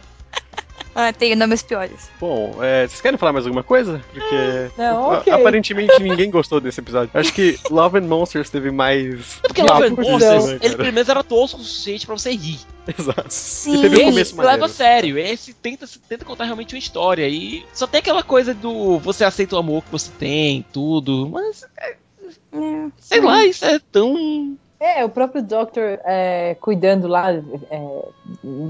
Ah, 0.94 1.12
tem 1.12 1.34
nomes 1.34 1.62
piores. 1.62 2.08
Bom, 2.20 2.62
é, 2.62 2.86
vocês 2.86 3.00
querem 3.00 3.18
falar 3.18 3.32
mais 3.32 3.44
alguma 3.46 3.64
coisa? 3.64 4.00
Porque 4.12 4.70
Não, 4.78 5.10
a- 5.12 5.18
ok. 5.18 5.32
aparentemente 5.32 6.00
ninguém 6.00 6.30
gostou 6.30 6.60
desse 6.60 6.80
episódio. 6.80 7.10
Acho 7.14 7.32
que 7.32 7.58
Love 7.70 7.98
and 7.98 8.02
Monsters 8.02 8.48
teve 8.48 8.70
mais. 8.70 9.40
É 9.42 9.48
porque 9.48 9.62
Love 9.62 9.86
and 9.86 9.90
Monsters, 9.96 10.46
né, 10.46 10.58
ele 10.62 10.76
pele 10.76 10.92
menos 10.92 11.08
era 11.08 11.24
tosco 11.24 11.60
o 11.60 11.64
suficiente 11.64 12.06
pra 12.06 12.16
você 12.16 12.30
rir. 12.32 12.60
Exato. 12.98 13.26
Sim. 13.28 13.76
E 13.78 13.80
teve 13.82 13.96
um 14.02 14.04
começo 14.10 14.36
leva 14.36 14.48
a 14.48 14.52
maneiro. 14.52 14.72
sério. 14.72 15.18
Esse 15.18 15.52
tenta, 15.54 15.86
tenta 16.08 16.24
contar 16.24 16.44
realmente 16.44 16.74
uma 16.74 16.78
história. 16.78 17.26
E 17.28 17.64
só 17.72 17.86
tem 17.86 17.98
aquela 17.98 18.22
coisa 18.22 18.54
do 18.54 18.98
você 18.98 19.24
aceita 19.24 19.56
o 19.56 19.58
amor 19.58 19.82
que 19.82 19.90
você 19.90 20.10
tem, 20.18 20.64
tudo. 20.72 21.28
Mas, 21.32 21.64
É, 21.76 21.96
sei 23.00 23.20
lá, 23.20 23.44
isso 23.44 23.64
é 23.64 23.80
tão. 23.90 24.56
É, 24.80 25.04
o 25.04 25.08
próprio 25.08 25.42
Doctor 25.42 25.98
é, 26.04 26.56
cuidando 26.60 27.06
lá, 27.08 27.32
é, 27.32 27.40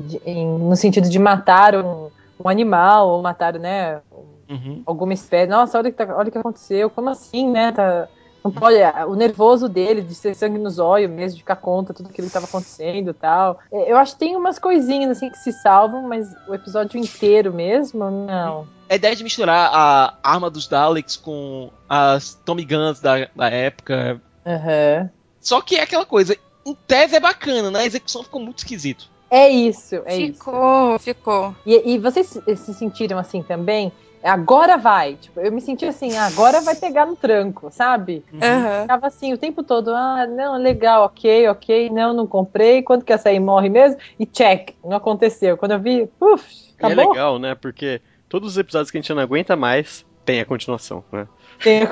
de- 0.07 0.21
em- 0.25 0.59
no 0.59 0.77
sentido 0.77 1.09
de 1.09 1.19
matar 1.19 1.75
um, 1.75 2.09
um 2.39 2.49
animal, 2.49 3.09
ou 3.09 3.23
matar, 3.23 3.59
né, 3.59 4.01
Uhum. 4.49 4.83
alguma 4.87 5.13
espécie. 5.15 5.51
Nossa, 5.51 5.79
olha 5.79 5.89
o 5.89 5.93
que, 5.93 5.97
tá- 6.05 6.15
olha 6.17 6.31
que 6.31 6.39
aconteceu, 6.39 6.89
como 6.91 7.09
assim, 7.09 7.51
né? 7.51 7.73
Tá, 7.73 8.07
não 8.45 8.53
pode, 8.53 8.77
o 9.09 9.15
nervoso 9.15 9.69
dele, 9.69 10.03
de 10.03 10.15
ter 10.21 10.35
sangue 10.35 10.59
nos 10.59 10.79
olhos 10.79 11.11
mesmo, 11.11 11.37
de 11.37 11.43
ficar 11.43 11.57
conta 11.57 11.95
tudo 11.95 12.11
aquilo 12.11 12.29
que 12.29 12.37
estava 12.37 12.45
acontecendo 12.45 13.11
e 13.11 13.15
tal. 13.15 13.59
É, 13.73 13.91
Eu 13.91 13.97
acho 13.97 14.13
que 14.13 14.19
tem 14.19 14.37
umas 14.37 14.59
coisinhas 14.59 15.11
assim 15.17 15.31
que 15.31 15.39
se 15.39 15.51
salvam, 15.53 16.03
mas 16.03 16.37
o 16.47 16.55
episódio 16.55 17.01
inteiro 17.01 17.53
mesmo, 17.53 18.11
não. 18.11 18.67
A 18.91 18.95
ideia 18.97 19.17
de 19.17 19.25
misturar 19.25 19.71
a 19.73 20.15
arma 20.23 20.51
dos 20.51 20.69
Daleks 20.69 21.17
com 21.17 21.71
as 21.89 22.35
Tommy 22.45 22.67
Guns 22.67 23.01
da, 23.01 23.27
da 23.35 23.49
época. 23.49 24.21
Aham. 24.47 25.09
Só 25.45 25.61
que 25.61 25.77
é 25.77 25.83
aquela 25.83 26.05
coisa. 26.07 26.37
Em 26.67 26.75
tese 26.75 27.15
é 27.15 27.21
bacana, 27.21 27.71
na 27.71 27.85
execução 27.85 28.25
ficou 28.25 28.41
muito 28.41 28.59
esquisito. 28.59 29.09
É 29.31 29.49
isso, 29.49 29.97
é 30.07 30.17
isso. 30.17 30.39
ficou, 30.39 30.99
ficou. 30.99 31.55
E, 31.67 31.93
e 31.95 31.99
vocês 31.99 32.27
se- 32.29 32.57
se 32.57 32.73
sentiram 32.75 33.19
assim 33.19 33.43
também? 33.43 33.93
Agora 34.23 34.79
vai. 34.79 35.17
Tipo, 35.17 35.41
eu 35.41 35.53
me 35.53 35.61
senti 35.61 35.85
assim, 35.85 36.17
agora 36.17 36.63
vai 36.63 36.75
pegar 36.75 37.05
no 37.05 37.15
tranco, 37.15 37.71
sabe? 37.71 38.25
Aham. 38.41 38.83
Ficava 38.83 39.07
assim 39.07 39.35
o 39.35 39.39
tempo 39.39 39.63
todo, 39.63 39.91
ah, 39.95 40.27
não, 40.27 40.57
legal, 40.57 41.05
ok, 41.05 41.47
ok, 41.49 41.91
não, 41.91 42.15
não 42.15 42.27
comprei, 42.27 42.83
quando 42.83 43.05
que 43.05 43.13
essa 43.13 43.29
aí 43.29 43.39
morre 43.39 43.69
mesmo? 43.69 43.99
E 44.19 44.25
check, 44.25 44.71
não 44.83 44.97
aconteceu. 44.97 45.59
Quando 45.59 45.73
eu 45.73 45.81
vi, 45.81 46.09
uff, 46.19 46.45
E 46.81 46.83
é 46.83 46.87
acabou. 46.87 47.11
legal, 47.11 47.39
né? 47.39 47.55
Porque 47.55 48.01
todos 48.31 48.53
os 48.53 48.59
episódios 48.59 48.91
que 48.91 48.97
a 48.97 49.01
gente 49.03 49.13
não 49.13 49.21
aguenta 49.23 49.55
mais 49.57 50.07
tem 50.25 50.41
a 50.41 50.47
continuação, 50.47 51.05
né? 51.13 51.29
Tem- 51.63 51.83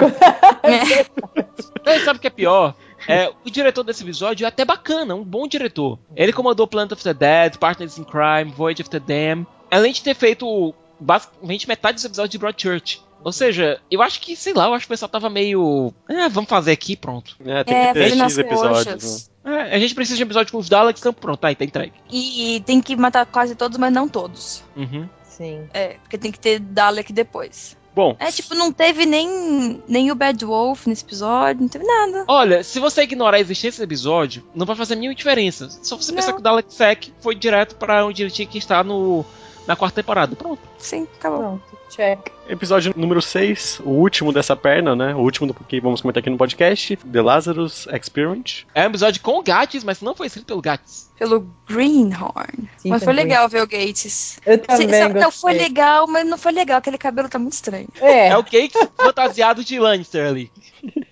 Mas 1.85 2.03
sabe 2.05 2.19
o 2.19 2.21
que 2.23 2.29
é 2.29 2.31
pior? 2.31 2.75
É, 3.09 3.31
o 3.45 3.51
diretor 3.51 3.83
desse 3.83 4.03
episódio 4.03 4.45
é 4.45 4.49
até 4.49 4.65
bacana, 4.65 5.15
um 5.15 5.25
bom 5.25 5.47
diretor. 5.49 5.99
Ele 6.15 6.33
comandou 6.33 6.67
Planet 6.67 6.93
of 6.93 7.03
the 7.03 7.15
Dead, 7.15 7.57
Partners 7.59 7.99
in 7.99 8.05
Crime, 8.05 8.53
Voyage 8.57 8.83
of 8.83 8.91
the 8.91 9.01
Dam. 9.01 9.47
Além 9.71 9.93
de 9.93 10.03
ter 10.03 10.15
feito 10.15 10.75
basicamente 11.01 11.67
metade 11.67 11.97
dos 11.97 12.05
episódios 12.05 12.31
de 12.31 12.39
Broadchurch. 12.39 13.03
Ou 13.25 13.33
seja, 13.33 13.81
eu 13.91 14.03
acho 14.03 14.21
que, 14.21 14.35
sei 14.35 14.53
lá, 14.53 14.67
eu 14.67 14.75
acho 14.75 14.85
que 14.87 14.93
o 14.93 14.95
pessoal 14.95 15.09
tava 15.09 15.31
meio. 15.31 15.93
Ah, 16.09 16.29
vamos 16.29 16.51
fazer 16.51 16.73
aqui, 16.73 16.97
pronto. 16.97 17.37
É, 17.45 17.63
tem 17.63 17.77
É, 17.77 17.87
que 17.89 17.93
ter 17.95 18.03
fazendo 18.03 18.23
X 18.25 18.33
as 18.33 18.39
episódios. 18.39 19.31
né? 19.45 19.71
É, 19.71 19.77
a 19.77 19.79
gente 19.79 19.95
precisa 19.95 20.17
de 20.17 20.23
um 20.25 20.27
episódio 20.27 20.53
com 20.53 20.59
os 20.59 20.69
Daleks, 20.69 21.01
então 21.01 21.13
pronto, 21.13 21.45
aí 21.45 21.55
tá 21.55 21.65
entregue. 21.65 21.93
E 22.11 22.63
tem 22.67 22.81
que 22.81 22.97
matar 22.97 23.25
quase 23.27 23.55
todos, 23.55 23.79
mas 23.79 23.93
não 23.93 24.09
todos. 24.09 24.65
Uhum. 24.77 25.09
Sim. 25.23 25.69
É, 25.73 25.95
porque 26.03 26.19
tem 26.19 26.33
que 26.33 26.39
ter 26.41 26.59
Dalek 26.59 27.13
depois. 27.13 27.77
Bom, 27.95 28.16
É, 28.18 28.30
tipo, 28.32 28.55
não 28.55 28.72
teve 28.72 29.05
nem, 29.05 29.82
nem 29.86 30.11
o 30.11 30.14
Bad 30.14 30.45
Wolf 30.45 30.86
nesse 30.86 31.05
episódio, 31.05 31.61
não 31.62 31.68
teve 31.68 31.84
nada. 31.84 32.24
Olha, 32.26 32.64
se 32.64 32.78
você 32.80 33.03
ignorar 33.03 33.36
a 33.36 33.40
existência 33.40 33.72
desse 33.80 33.82
episódio, 33.82 34.43
não 34.55 34.64
vai 34.64 34.74
fazer 34.74 34.95
nenhuma 34.97 35.14
diferença. 35.14 35.68
Só 35.82 35.97
você 35.97 36.12
pensar 36.12 36.28
Não. 36.28 36.34
que 36.36 36.40
o 36.40 36.43
Dalek 36.43 36.72
Sec 36.72 37.09
foi 37.20 37.34
direto 37.34 37.76
pra 37.76 38.05
onde 38.07 38.22
ele 38.22 38.30
tinha 38.30 38.47
que 38.49 38.57
estar 38.57 38.82
no, 38.82 39.24
na 39.66 39.76
quarta 39.76 40.01
temporada. 40.03 40.34
Pronto. 40.34 40.61
Sim, 40.78 41.07
acabou. 41.18 41.38
Pronto, 41.40 41.78
check. 41.90 42.30
Episódio 42.49 42.93
número 42.97 43.20
6, 43.22 43.80
o 43.84 43.90
último 43.90 44.32
dessa 44.32 44.55
perna, 44.57 44.95
né? 44.97 45.14
O 45.14 45.18
último 45.18 45.47
do 45.47 45.55
que 45.55 45.80
vamos 45.80 46.01
comentar 46.01 46.20
aqui 46.20 46.30
no 46.30 46.36
podcast, 46.36 46.97
The 46.97 47.22
Lazarus 47.22 47.86
Experiment. 47.88 48.64
É 48.74 48.82
um 48.82 48.86
episódio 48.90 49.20
com 49.22 49.38
o 49.38 49.43
Gats, 49.43 49.84
mas 49.84 50.01
não 50.01 50.14
foi 50.14 50.26
escrito 50.26 50.47
pelo 50.47 50.61
Gats. 50.61 51.11
Pelo 51.18 51.47
Greenhorn. 51.68 52.68
Sim, 52.78 52.88
mas 52.90 53.05
foi 53.05 53.12
legal 53.12 53.49
ver 53.49 53.62
o 53.62 53.66
Gates. 53.66 54.40
Eu 54.45 54.55
Se- 54.55 54.59
também 54.86 55.09
não, 55.14 55.30
foi 55.30 55.53
legal, 55.53 56.07
mas 56.09 56.26
não 56.26 56.36
foi 56.36 56.51
legal. 56.53 56.78
Aquele 56.78 56.99
cabelo 56.99 57.28
tá 57.28 57.38
muito 57.38 57.53
estranho. 57.53 57.86
É, 58.01 58.28
É 58.28 58.36
o 58.36 58.43
Gates 58.43 58.88
fantasiado 58.97 59.62
de 59.62 59.78
Lannister 59.78 60.26
ali. 60.26 60.51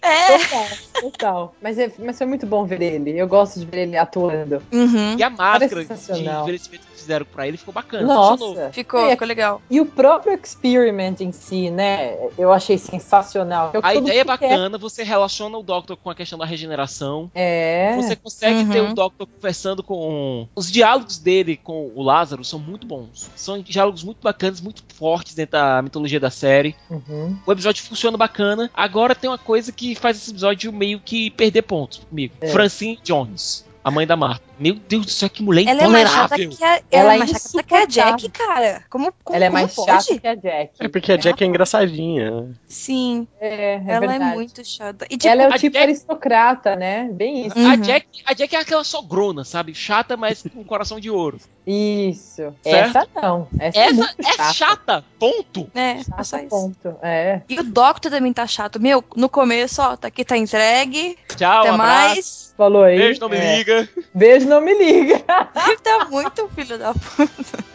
É. 0.03 0.39
total, 0.39 0.67
total. 1.01 1.55
Mas, 1.63 1.79
é, 1.79 1.93
mas 2.01 2.19
foi 2.19 2.27
muito 2.27 2.45
bom 2.45 2.65
ver 2.65 2.83
ele. 2.83 3.17
Eu 3.17 3.29
gosto 3.29 3.61
de 3.61 3.67
ver 3.67 3.83
ele 3.83 3.97
atuando. 3.97 4.61
Uhum. 4.73 5.17
E 5.17 5.23
a 5.23 5.31
máscara 5.31 5.85
de 5.85 6.23
envelhecimento 6.43 6.87
que 6.89 6.99
fizeram 6.99 7.25
pra 7.27 7.47
ele 7.47 7.57
ficou 7.57 7.73
bacana. 7.73 8.03
funcionou. 8.09 8.55
Nossa. 8.57 8.73
Ficou, 8.73 9.07
É, 9.07 9.11
ficou 9.13 9.29
legal. 9.29 9.63
E 9.71 9.81
o 9.81 9.87
próprio 9.87 10.33
experiment 10.43 11.21
em 11.21 11.30
si, 11.33 11.71
né? 11.71 12.17
Eu 12.39 12.53
achei 12.53 12.79
sensacional. 12.79 13.71
Eu 13.75 13.81
A 13.83 13.95
ideia 13.95 14.21
é 14.21 14.25
mundo 14.25 14.39
quer. 14.39 14.49
bacana, 14.49 14.79
você 14.79 15.03
relaciona 15.03 15.57
o 15.59 15.63
Doctor 15.63 15.97
com 15.97 16.11
a 16.11 16.15
questão 16.15 16.39
da 16.39 16.45
regeneração. 16.45 17.31
É. 17.35 17.97
Você 17.97 18.17
consegue 18.17 18.65
ter 18.71 18.81
Uhum. 18.81 18.91
o 18.93 18.95
Doctor 18.95 19.27
conversando 19.27 19.83
com. 19.83 20.47
Os 20.55 20.71
diálogos 20.71 21.19
dele 21.19 21.57
com 21.57 21.91
o 21.95 22.03
Lázaro 22.03 22.45
são 22.45 22.59
muito 22.59 22.87
bons. 22.87 23.31
São 23.37 23.61
diálogos 23.61 24.03
muito 24.05 24.19
bacanas, 24.23 24.61
muito 24.61 24.83
fortes 24.95 25.35
dentro 25.35 25.53
da 25.53 25.83
mitologia 25.83 26.21
da 26.21 26.31
série. 26.31 26.75
Uhum. 26.91 27.37
O 27.47 27.53
episódio 27.53 27.83
funciona 27.83 28.17
bacana. 28.17 28.71
Agora 28.75 29.15
tem 29.15 29.29
uma 29.31 29.39
coisa 29.39 29.73
que 29.73 29.95
faz 29.95 30.17
esse 30.17 30.31
episódio 30.31 30.73
meio 30.73 31.01
que 31.01 31.31
perder 31.31 31.63
pontos 31.63 31.99
comigo. 32.09 32.35
É. 32.41 32.49
Francine 32.49 32.99
Jones, 33.03 33.65
a 33.83 33.91
mãe 33.91 34.07
da 34.07 34.17
Marta. 34.17 34.45
Meu 34.59 34.75
Deus 34.75 35.07
do 35.07 35.11
céu, 35.13 35.31
que 35.31 35.43
mulher 35.43 35.67
Ela 35.67 35.83
é 35.85 35.89
mais 35.89 36.11
chata 36.11 36.35
intolerável. 36.41 36.57
que 36.59 36.65
a, 36.65 36.69
ela 36.69 36.83
Ela 36.91 37.13
é 37.13 37.17
é 37.17 37.19
mais 37.19 37.31
chata 37.31 37.63
que 37.63 37.75
a. 37.75 37.87
Jack, 37.87 38.29
cara. 38.31 38.85
Como, 38.91 39.13
como 39.25 39.37
Ela 39.37 39.45
é 39.47 39.49
como 39.49 39.61
mais 39.63 39.75
pode? 39.75 39.87
chata 40.05 40.19
que 40.21 40.27
a 40.27 40.35
Jack. 40.35 40.71
É 40.81 40.89
porque 40.89 41.13
a 41.13 41.17
Jack 41.17 41.43
é 41.43 41.47
engraçadinha. 41.47 42.31
né? 42.43 42.49
Sim, 42.69 43.27
É, 43.41 43.75
é 43.77 43.83
ela 43.89 44.01
verdade. 44.01 44.25
é 44.33 44.35
muito 44.35 44.65
chata. 44.65 45.07
E 45.09 45.17
tipo, 45.17 45.29
Ela 45.29 45.43
é 45.45 45.49
o 45.49 45.53
a 45.55 45.59
tipo 45.59 45.73
Jack- 45.73 45.85
aristocrata, 45.87 46.77
né? 46.77 47.09
Bem 47.13 47.47
isso. 47.47 47.59
Uhum. 47.59 47.71
A, 47.71 47.77
Jack, 47.77 48.07
a 48.27 48.35
Jack 48.35 48.55
é 48.57 48.59
aquela 48.61 48.85
sogrona, 48.85 49.45
sabe? 49.45 49.75
Chata, 49.75 50.17
mas 50.17 50.43
com 50.43 50.63
coração 50.65 51.01
de 51.01 51.11
ouro. 51.11 51.39
Isso. 51.71 52.53
Certo? 52.63 52.99
Essa 52.99 53.09
não. 53.23 53.47
Essa, 53.59 53.79
é 53.79 53.83
Essa 53.87 54.03
é 54.19 54.23
chata. 54.33 54.53
chata, 54.53 55.05
ponto. 55.19 55.71
é, 55.75 56.03
Chata, 56.03 56.47
ponto. 56.49 56.97
É. 57.03 57.43
E 57.49 57.61
o 57.61 57.65
Doctor 57.65 58.11
também 58.11 58.33
tá 58.33 58.47
chato. 58.47 58.81
Meu, 58.81 59.05
no 59.15 59.29
começo, 59.29 59.81
ó, 59.81 59.97
tá 59.97 60.09
aqui, 60.09 60.25
tá 60.25 60.37
entregue. 60.37 61.17
Tchau, 61.37 61.61
até 61.61 61.73
um 61.73 61.77
mais. 61.77 62.53
Falou 62.57 62.83
aí. 62.83 62.99
Beijo, 62.99 63.21
não 63.21 63.29
me 63.29 63.37
É. 63.37 63.57
liga. 63.59 63.89
Beijo, 64.15 64.49
não 64.49 64.61
me 64.61 64.75
liga. 64.77 65.23
Ele 65.67 65.77
tá 65.79 66.07
muito 66.11 66.49
filho 66.49 66.79
da 66.79 66.93
puta. 66.93 67.71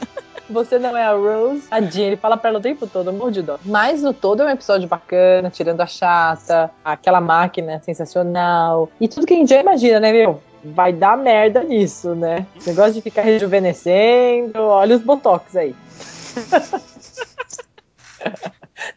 Você 0.48 0.78
não 0.78 0.96
é 0.96 1.04
a 1.04 1.14
Rose. 1.14 1.64
A 1.72 1.82
Jean, 1.82 2.06
ele 2.06 2.18
fala 2.18 2.38
pra 2.38 2.52
ela 2.52 2.60
o 2.60 2.62
tempo 2.62 2.86
todo, 2.86 3.10
amor 3.10 3.32
de 3.32 3.42
dó. 3.42 3.58
Mas 3.66 4.04
no 4.04 4.14
todo 4.14 4.44
é 4.44 4.46
um 4.46 4.50
episódio 4.50 4.88
bacana, 4.88 5.50
tirando 5.50 5.82
a 5.82 5.88
chata, 5.88 6.70
aquela 6.84 7.20
máquina 7.20 7.82
sensacional. 7.84 8.88
E 9.02 9.08
tudo 9.08 9.26
que 9.26 9.34
a 9.34 9.38
gente 9.38 9.50
já 9.50 9.60
imagina, 9.60 10.00
né, 10.00 10.12
meu? 10.12 10.40
Vai 10.74 10.92
dar 10.94 11.18
merda 11.18 11.64
nisso, 11.64 12.16
né? 12.16 12.46
Esse 12.56 12.70
negócio 12.70 12.94
de 12.94 13.02
ficar 13.02 13.22
rejuvenescendo, 13.22 14.60
olha 14.60 14.96
os 14.96 15.02
botox 15.04 15.56
aí. 15.56 15.76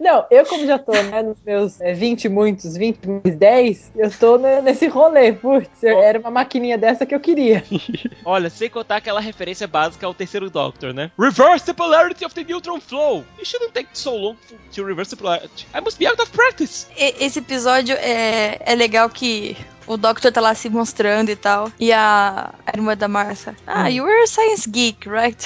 Não, 0.01 0.27
eu 0.31 0.45
como 0.45 0.67
já 0.67 0.79
tô, 0.79 0.93
né, 0.93 1.23
nos 1.23 1.39
meus 1.45 1.81
é, 1.81 1.93
20 1.93 2.25
e 2.25 2.29
muitos, 2.29 2.77
20 2.77 2.99
mais 3.07 3.37
10, 3.37 3.93
eu 3.97 4.11
tô 4.11 4.37
né, 4.39 4.61
nesse 4.61 4.87
rolê, 4.87 5.33
putz, 5.33 5.83
era 5.83 6.19
uma 6.19 6.31
maquininha 6.31 6.77
dessa 6.77 7.07
que 7.07 7.15
eu 7.15 7.21
queria. 7.21 7.65
Olha, 8.25 8.51
sem 8.51 8.69
contar 8.69 8.97
aquela 8.97 9.21
referência 9.21 9.67
básica 9.67 10.07
ao 10.07 10.15
terceiro 10.15 10.51
Doctor, 10.51 10.93
né? 10.93 11.11
Reverse 11.19 11.65
the 11.65 11.73
polarity 11.73 12.25
of 12.25 12.35
the 12.35 12.45
neutron 12.45 12.81
flow. 12.81 13.25
It 13.39 13.47
shouldn't 13.47 13.73
take 13.73 13.89
so 13.93 14.15
long 14.17 14.37
to 14.75 14.85
reverse 14.85 15.11
the 15.11 15.17
polarity. 15.17 15.67
I 15.75 15.81
must 15.81 15.99
be 15.99 16.07
out 16.07 16.21
of 16.21 16.31
practice. 16.33 16.87
E- 16.97 17.25
Esse 17.25 17.39
episódio 17.39 17.97
é, 17.97 18.59
é 18.61 18.75
legal 18.75 19.09
que 19.11 19.57
o 19.89 19.97
Doctor 19.97 20.31
tá 20.31 20.41
lá 20.41 20.55
se 20.55 20.69
mostrando 20.71 21.31
e 21.31 21.37
tal. 21.37 21.71
E 21.81 21.93
a, 21.93 22.51
a 22.67 22.71
irmã 22.77 22.97
da 22.97 23.09
Martha. 23.09 23.57
Ah, 23.67 23.85
Hum. 23.85 23.89
you 23.89 24.05
were 24.05 24.23
a 24.23 24.27
science 24.27 24.69
geek, 24.69 25.09
right? 25.09 25.43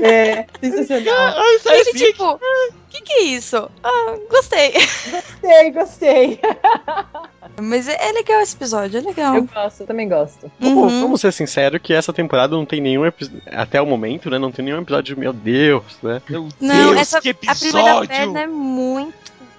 É, 0.00 0.46
sensacional. 0.60 1.14
Ai, 1.36 1.54
E 1.56 1.58
sai 1.60 1.80
ele, 1.80 1.90
assim. 1.90 1.98
tipo, 1.98 2.24
o 2.34 2.38
que 2.90 3.02
que 3.02 3.12
é 3.12 3.22
isso? 3.22 3.70
Ah, 3.82 4.14
gostei. 4.30 4.72
Gostei, 4.72 5.70
gostei. 5.72 6.40
Mas 7.60 7.86
é, 7.88 8.08
é 8.08 8.12
legal 8.12 8.40
esse 8.40 8.56
episódio, 8.56 8.98
é 8.98 9.02
legal. 9.02 9.36
Eu 9.36 9.44
gosto, 9.44 9.80
eu 9.82 9.86
também 9.86 10.08
gosto. 10.08 10.50
Vamos, 10.58 10.92
Uhum. 10.92 11.00
vamos 11.02 11.20
ser 11.20 11.32
sinceros 11.32 11.80
que 11.82 11.92
essa 11.92 12.12
temporada 12.12 12.56
não 12.56 12.64
tem 12.66 12.80
nenhum 12.80 13.04
episódio. 13.06 13.42
Até 13.52 13.80
o 13.80 13.86
momento, 13.86 14.28
né? 14.30 14.38
Não 14.38 14.50
tem 14.50 14.64
nenhum 14.64 14.80
episódio, 14.80 15.16
meu 15.16 15.32
Deus, 15.32 15.84
né? 16.02 16.20
Meu 16.28 16.48
Não, 16.60 16.86
Deus, 16.86 16.96
essa, 17.00 17.20
que 17.20 17.30
a 17.30 17.34
primeira 17.34 17.90
episódio. 17.90 18.08
perna 18.08 18.40
é 18.40 18.46
muito 18.46 19.14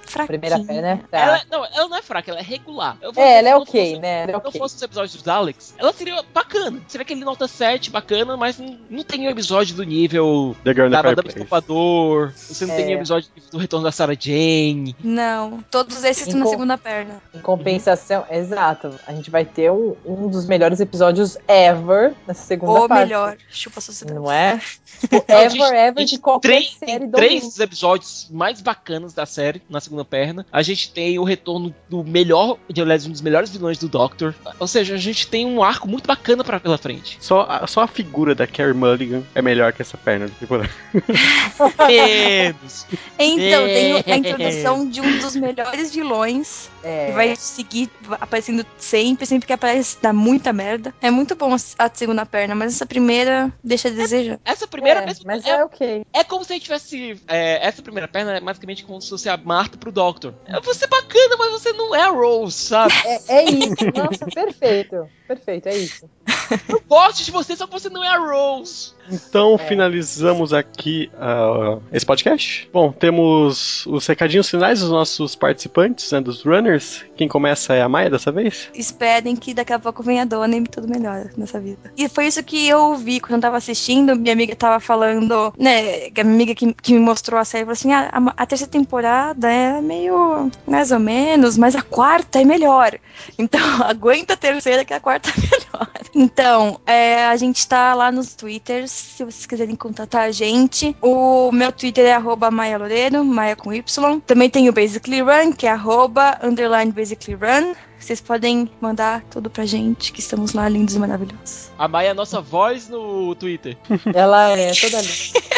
fraquinha. 0.06 0.40
Primeira 0.40 0.60
perna, 0.64 1.02
tá. 1.10 1.18
Ela, 1.20 1.42
não, 1.52 1.66
ela 1.66 1.88
não 1.90 1.98
é 1.98 2.02
fraca, 2.02 2.32
ela 2.32 2.40
é 2.40 2.44
regular. 2.44 2.98
Eu 3.02 3.12
vou 3.14 3.24
É, 3.24 3.28
dizer, 3.28 3.40
ela 3.40 3.50
é 3.50 3.56
ok, 3.56 3.90
fosse- 3.90 4.00
né? 4.02 4.14
Ela 4.14 4.24
é 4.24 4.26
Se 4.26 4.32
não 4.32 4.40
ok. 4.40 4.60
fosse 4.60 4.76
os 4.76 4.82
episódios 4.82 5.14
dos 5.14 5.22
Daleks, 5.24 5.74
ela 5.78 5.94
seria 5.94 6.24
bacana. 6.34 6.80
Seria 6.88 7.04
aquele 7.04 7.24
nota 7.24 7.48
7 7.48 7.90
bacana, 7.92 8.38
mas 8.38 8.58
não, 8.60 8.78
não 8.90 9.04
tem 9.04 9.20
nenhum 9.20 9.32
episódio 9.32 9.76
do 9.76 9.84
nível 9.84 10.56
The 10.64 10.74
Girl 10.74 10.90
da 10.90 10.98
Madame 10.98 11.16
Fireplace. 11.16 11.38
Escapador. 11.40 12.32
Você 12.36 12.66
não 12.66 12.74
É. 12.74 12.78
tem 12.78 12.86
nenhum 12.86 12.98
episódio 13.00 13.30
do 13.52 13.58
retorno 13.58 13.84
da 13.86 13.92
Sarah 13.92 14.16
Jane. 14.20 14.96
Não, 15.04 15.64
todos 15.72 16.04
esses 16.04 16.28
estão 16.28 16.40
na 16.40 16.46
segunda 16.48 16.78
perna. 16.78 17.22
Em 17.34 17.40
compensação, 17.40 18.26
exato. 18.30 19.00
A 19.08 19.14
gente 19.14 19.30
vai 19.30 19.46
ter 19.46 19.72
um, 19.72 19.96
um 20.06 20.28
dos 20.30 20.46
melhores 20.46 20.80
episódios 20.80 21.38
ever 21.48 22.14
nessa 22.28 22.44
segunda 22.44 22.82
Ou 22.82 22.88
parte. 22.88 23.02
melhor, 23.04 23.38
chupa 23.50 23.80
a 23.80 23.82
sociedade. 23.82 24.20
Não 24.20 24.32
é? 24.32 24.60
Tipo, 25.00 25.24
ever, 25.28 25.50
gente, 25.50 25.64
ever 25.64 26.00
gente, 26.00 26.10
de 26.16 26.20
qualquer 26.20 26.48
três, 26.48 26.74
série 26.78 27.00
tem 27.00 27.10
do 27.10 27.16
três 27.18 27.44
dos 27.44 27.60
episódios 27.60 28.28
mais 28.32 28.62
bacanas 28.62 29.14
da 29.14 29.26
série 29.26 29.62
na 29.70 29.80
segunda 29.80 29.95
perna. 30.04 30.46
A 30.52 30.62
gente 30.62 30.92
tem 30.92 31.18
o 31.20 31.24
retorno 31.24 31.74
do 31.90 32.04
melhor, 32.04 32.58
de 32.70 32.82
aliás, 32.82 33.06
um 33.06 33.12
dos 33.12 33.22
melhores 33.22 33.52
vilões 33.52 33.78
do 33.78 33.88
Doctor. 33.88 34.34
Ou 34.60 34.68
seja, 34.68 34.96
a 34.96 34.98
gente 34.98 35.28
tem 35.28 35.46
um 35.46 35.64
arco 35.64 35.88
muito 35.88 36.08
bacana 36.08 36.44
pra 36.44 36.60
pela 36.60 36.78
frente. 36.78 37.18
Só, 37.22 37.46
a- 37.48 37.68
só 37.68 37.82
a 37.84 37.88
figura 37.88 38.34
da 38.36 38.48
Carrie 38.48 38.74
Mulligan 38.74 39.22
é 39.36 39.42
melhor 39.42 39.72
que 39.72 39.82
essa 39.84 39.98
perna 39.98 40.28
tipo, 40.40 40.58
da 40.58 40.64
temporada. 40.66 41.88
Menos. 41.88 42.86
Então, 43.20 43.66
tem 43.66 43.94
É. 43.98 44.04
a 44.14 44.18
introdução 44.18 44.90
de 44.90 45.02
um 45.02 45.20
dos 45.20 45.36
melhores 45.36 45.94
vilões. 45.94 46.70
É. 46.84 47.08
Que 47.08 47.12
vai 47.14 47.36
seguir 47.36 47.90
aparecendo 48.22 48.64
sempre, 48.78 49.26
sempre 49.26 49.48
que 49.48 49.54
aparece, 49.54 49.98
dá 50.02 50.14
muita 50.14 50.54
merda. 50.54 50.94
É 51.02 51.10
muito 51.10 51.36
bom 51.36 51.54
a 51.80 51.90
segunda 51.94 52.26
perna, 52.26 52.54
mas 52.54 52.76
essa 52.76 52.86
primeira 52.86 53.52
deixa 53.64 53.88
a 53.88 53.92
desejar. 53.92 54.40
Essa 54.46 54.68
primeira 54.68 55.00
É, 55.02 55.06
mesmo 55.06 55.24
mas 55.26 55.44
é, 55.46 55.50
é 55.50 55.64
ok. 55.64 56.06
é 56.14 56.24
como 56.24 56.44
se 56.46 56.54
a 56.54 56.56
gente 56.56 56.66
tivesse. 56.66 57.20
é, 57.28 57.66
essa 57.68 57.82
primeira 57.82 58.08
perna 58.08 58.34
é 58.38 58.40
basicamente 58.40 58.84
como 58.84 59.02
se 59.02 59.10
fosse 59.10 59.28
a 59.30 59.36
Marta 59.38 59.78
pro 59.86 59.92
Doctor. 59.92 60.34
É 60.48 60.60
você 60.62 60.88
bacana, 60.88 61.38
mas 61.38 61.52
você 61.52 61.72
não 61.74 61.94
é 61.94 62.10
Rose, 62.10 62.58
sabe? 62.58 62.94
É, 63.06 63.38
é 63.38 63.44
isso. 63.44 63.86
Nossa, 63.94 64.26
perfeito. 64.26 65.08
Perfeito, 65.28 65.68
é 65.68 65.76
isso. 65.78 66.10
Eu 66.70 66.82
gosto 66.88 67.24
de 67.24 67.32
você, 67.32 67.56
só 67.56 67.66
que 67.66 67.74
você 67.74 67.90
não 67.90 68.04
é 68.04 68.08
a 68.08 68.18
Rose. 68.20 68.94
Então, 69.12 69.56
É. 69.56 69.58
finalizamos 69.58 70.54
aqui 70.54 71.10
ah, 71.20 71.78
esse 71.92 72.06
podcast. 72.06 72.70
Bom, 72.72 72.92
temos 72.92 73.86
os 73.88 74.06
recadinhos 74.08 74.50
finais 74.50 74.80
dos 74.80 74.90
nossos 74.90 75.36
participantes, 75.36 76.12
né, 76.12 76.22
dos 76.22 76.44
runners. 76.44 77.04
Quem 77.16 77.28
começa 77.28 77.74
é 77.74 77.82
a 77.82 77.90
Maia 77.90 78.10
dessa 78.10 78.32
vez? 78.32 78.70
Esperem 78.74 79.36
que 79.36 79.54
daqui 79.54 79.74
a 79.74 79.80
pouco 79.80 80.04
venha 80.04 80.24
a 80.24 80.26
dona 80.26 80.56
e 80.56 80.64
tudo 80.64 80.88
melhor 80.88 81.30
nessa 81.38 81.60
vida. 81.60 81.92
E 81.98 82.08
foi 82.10 82.28
isso 82.28 82.44
que 82.44 82.68
eu 82.68 82.80
ouvi 82.90 83.20
quando 83.20 83.36
eu 83.36 83.42
tava 83.42 83.58
assistindo. 83.58 84.16
Minha 84.16 84.34
amiga 84.34 84.56
tava 84.56 84.80
falando, 84.80 85.54
né? 85.58 86.10
que 86.12 86.22
A 86.22 86.24
minha 86.24 86.36
amiga 86.36 86.56
que, 86.56 86.74
que 86.74 86.94
me 86.94 87.00
mostrou 87.00 87.40
a 87.40 87.46
série 87.46 87.64
falou 87.64 87.74
assim: 87.74 87.92
ah, 87.94 88.10
a, 88.12 88.44
a 88.44 88.46
terceira 88.46 88.72
temporada 88.72 89.52
é 89.52 89.82
meio 89.82 90.52
mais 90.68 90.92
ou 90.92 91.00
menos, 91.00 91.58
mas 91.58 91.76
a 91.76 91.82
quarta 91.82 92.40
é 92.40 92.46
melhor. 92.46 92.92
Então, 93.38 93.60
aguenta 93.84 94.34
a 94.34 94.38
terceira 94.38 94.86
que 94.86 94.94
a 94.94 95.00
quarta 95.00 95.15
melhor. 95.38 95.90
Então, 96.14 96.80
é, 96.86 97.26
a 97.26 97.36
gente 97.36 97.68
tá 97.68 97.94
lá 97.94 98.12
nos 98.12 98.34
Twitters, 98.34 98.92
se 98.92 99.24
vocês 99.24 99.46
quiserem 99.46 99.76
contatar 99.76 100.24
a 100.24 100.32
gente. 100.32 100.96
O 101.02 101.52
meu 101.52 101.72
Twitter 101.72 102.06
é 102.06 102.14
arroba 102.14 102.50
Maia 102.50 102.78
Loureiro, 102.78 103.24
Maia 103.24 103.56
com 103.56 103.74
Y. 103.74 104.20
Também 104.22 104.50
tem 104.50 104.70
o 104.70 104.74
Basically 104.74 105.22
Run, 105.22 105.54
que 105.54 105.68
é 105.68 105.72
arroba 105.72 106.40
underline 106.42 106.92
Basically 106.92 107.38
Run. 107.38 107.74
Vocês 108.00 108.22
podem 108.22 108.70
mandar 108.80 109.24
tudo 109.32 109.50
pra 109.50 109.66
gente, 109.66 110.12
que 110.12 110.20
estamos 110.20 110.54
lá 110.54 110.70
lindos 110.70 110.96
e 110.96 111.00
maravilhosos. 111.00 111.72
A 111.78 111.88
Maia 111.88 112.10
é 112.10 112.12
a 112.12 112.14
nossa 112.14 112.40
voz 112.40 112.88
no 112.88 113.34
Twitter. 113.36 113.78
Ela 114.14 114.52
é 114.52 114.72
toda 114.74 115.02
linda. 115.02 115.46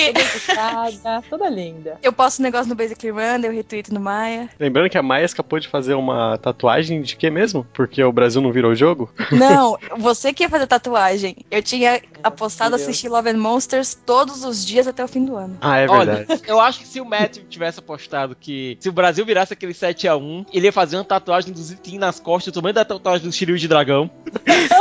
Que 0.00 0.12
Toda 0.12 0.20
educada, 0.20 1.22
toda 1.28 1.48
linda. 1.48 1.98
eu 2.02 2.12
posto 2.12 2.40
um 2.40 2.42
negócio 2.42 2.68
no 2.68 2.74
Basically 2.74 3.10
Run, 3.10 3.44
eu 3.44 3.52
retweet 3.52 3.92
no 3.92 4.00
Maia. 4.00 4.48
Lembrando 4.58 4.88
que 4.88 4.96
a 4.96 5.02
Maia 5.02 5.26
acabou 5.26 5.58
de 5.60 5.68
fazer 5.68 5.94
uma 5.94 6.38
tatuagem 6.38 7.02
de 7.02 7.16
quê 7.16 7.28
mesmo? 7.30 7.66
Porque 7.74 8.02
o 8.02 8.12
Brasil 8.12 8.40
não 8.40 8.50
virou 8.52 8.72
o 8.72 8.74
jogo? 8.74 9.12
Não, 9.30 9.76
você 9.98 10.32
que 10.32 10.42
ia 10.42 10.48
fazer 10.48 10.66
tatuagem. 10.66 11.36
Eu 11.50 11.62
tinha 11.62 12.00
apostado 12.22 12.70
Deus. 12.76 12.82
assistir 12.82 13.08
Love 13.08 13.30
and 13.30 13.36
Monsters 13.38 13.94
todos 13.94 14.44
os 14.44 14.64
dias 14.64 14.86
até 14.86 15.04
o 15.04 15.08
fim 15.08 15.24
do 15.24 15.36
ano. 15.36 15.58
Ah, 15.60 15.78
é 15.78 15.86
verdade. 15.86 16.26
Olha, 16.30 16.40
eu 16.46 16.60
acho 16.60 16.80
que 16.80 16.86
se 16.88 17.00
o 17.00 17.04
Matt 17.04 17.38
tivesse 17.48 17.78
apostado 17.78 18.34
que 18.38 18.76
se 18.80 18.88
o 18.88 18.92
Brasil 18.92 19.24
virasse 19.26 19.52
aquele 19.52 19.72
7x1, 19.74 20.46
ele 20.52 20.66
ia 20.66 20.72
fazer 20.72 20.96
uma 20.96 21.04
tatuagem 21.04 21.52
do 21.52 21.60
Zitin 21.60 21.98
nas 21.98 22.18
costas, 22.18 22.50
o 22.50 22.54
tamanho 22.54 22.74
da 22.74 22.84
tatuagem 22.84 23.26
do 23.26 23.32
Shiryu 23.32 23.58
de 23.58 23.68
dragão. 23.68 24.10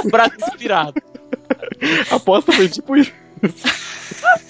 o 0.06 0.10
Brasil 0.10 0.38
virado. 0.58 0.94
Aposta 2.12 2.52
foi 2.52 2.70
tipo 2.70 2.96
isso. 2.96 3.12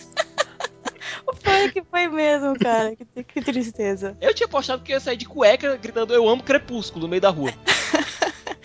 Foi 1.42 1.72
que 1.72 1.84
foi 1.84 2.08
mesmo, 2.08 2.58
cara. 2.58 2.96
Que, 2.96 3.24
que 3.24 3.42
tristeza. 3.42 4.16
Eu 4.22 4.34
tinha 4.34 4.48
apostado 4.48 4.84
que 4.84 4.92
eu 4.92 4.96
ia 4.96 5.00
sair 5.00 5.18
de 5.18 5.26
cueca 5.26 5.78
gritando 5.78 6.14
Eu 6.14 6.28
amo 6.28 6.44
Crepúsculo 6.44 7.04
no 7.04 7.10
meio 7.10 7.22
da 7.22 7.30
rua. 7.30 7.54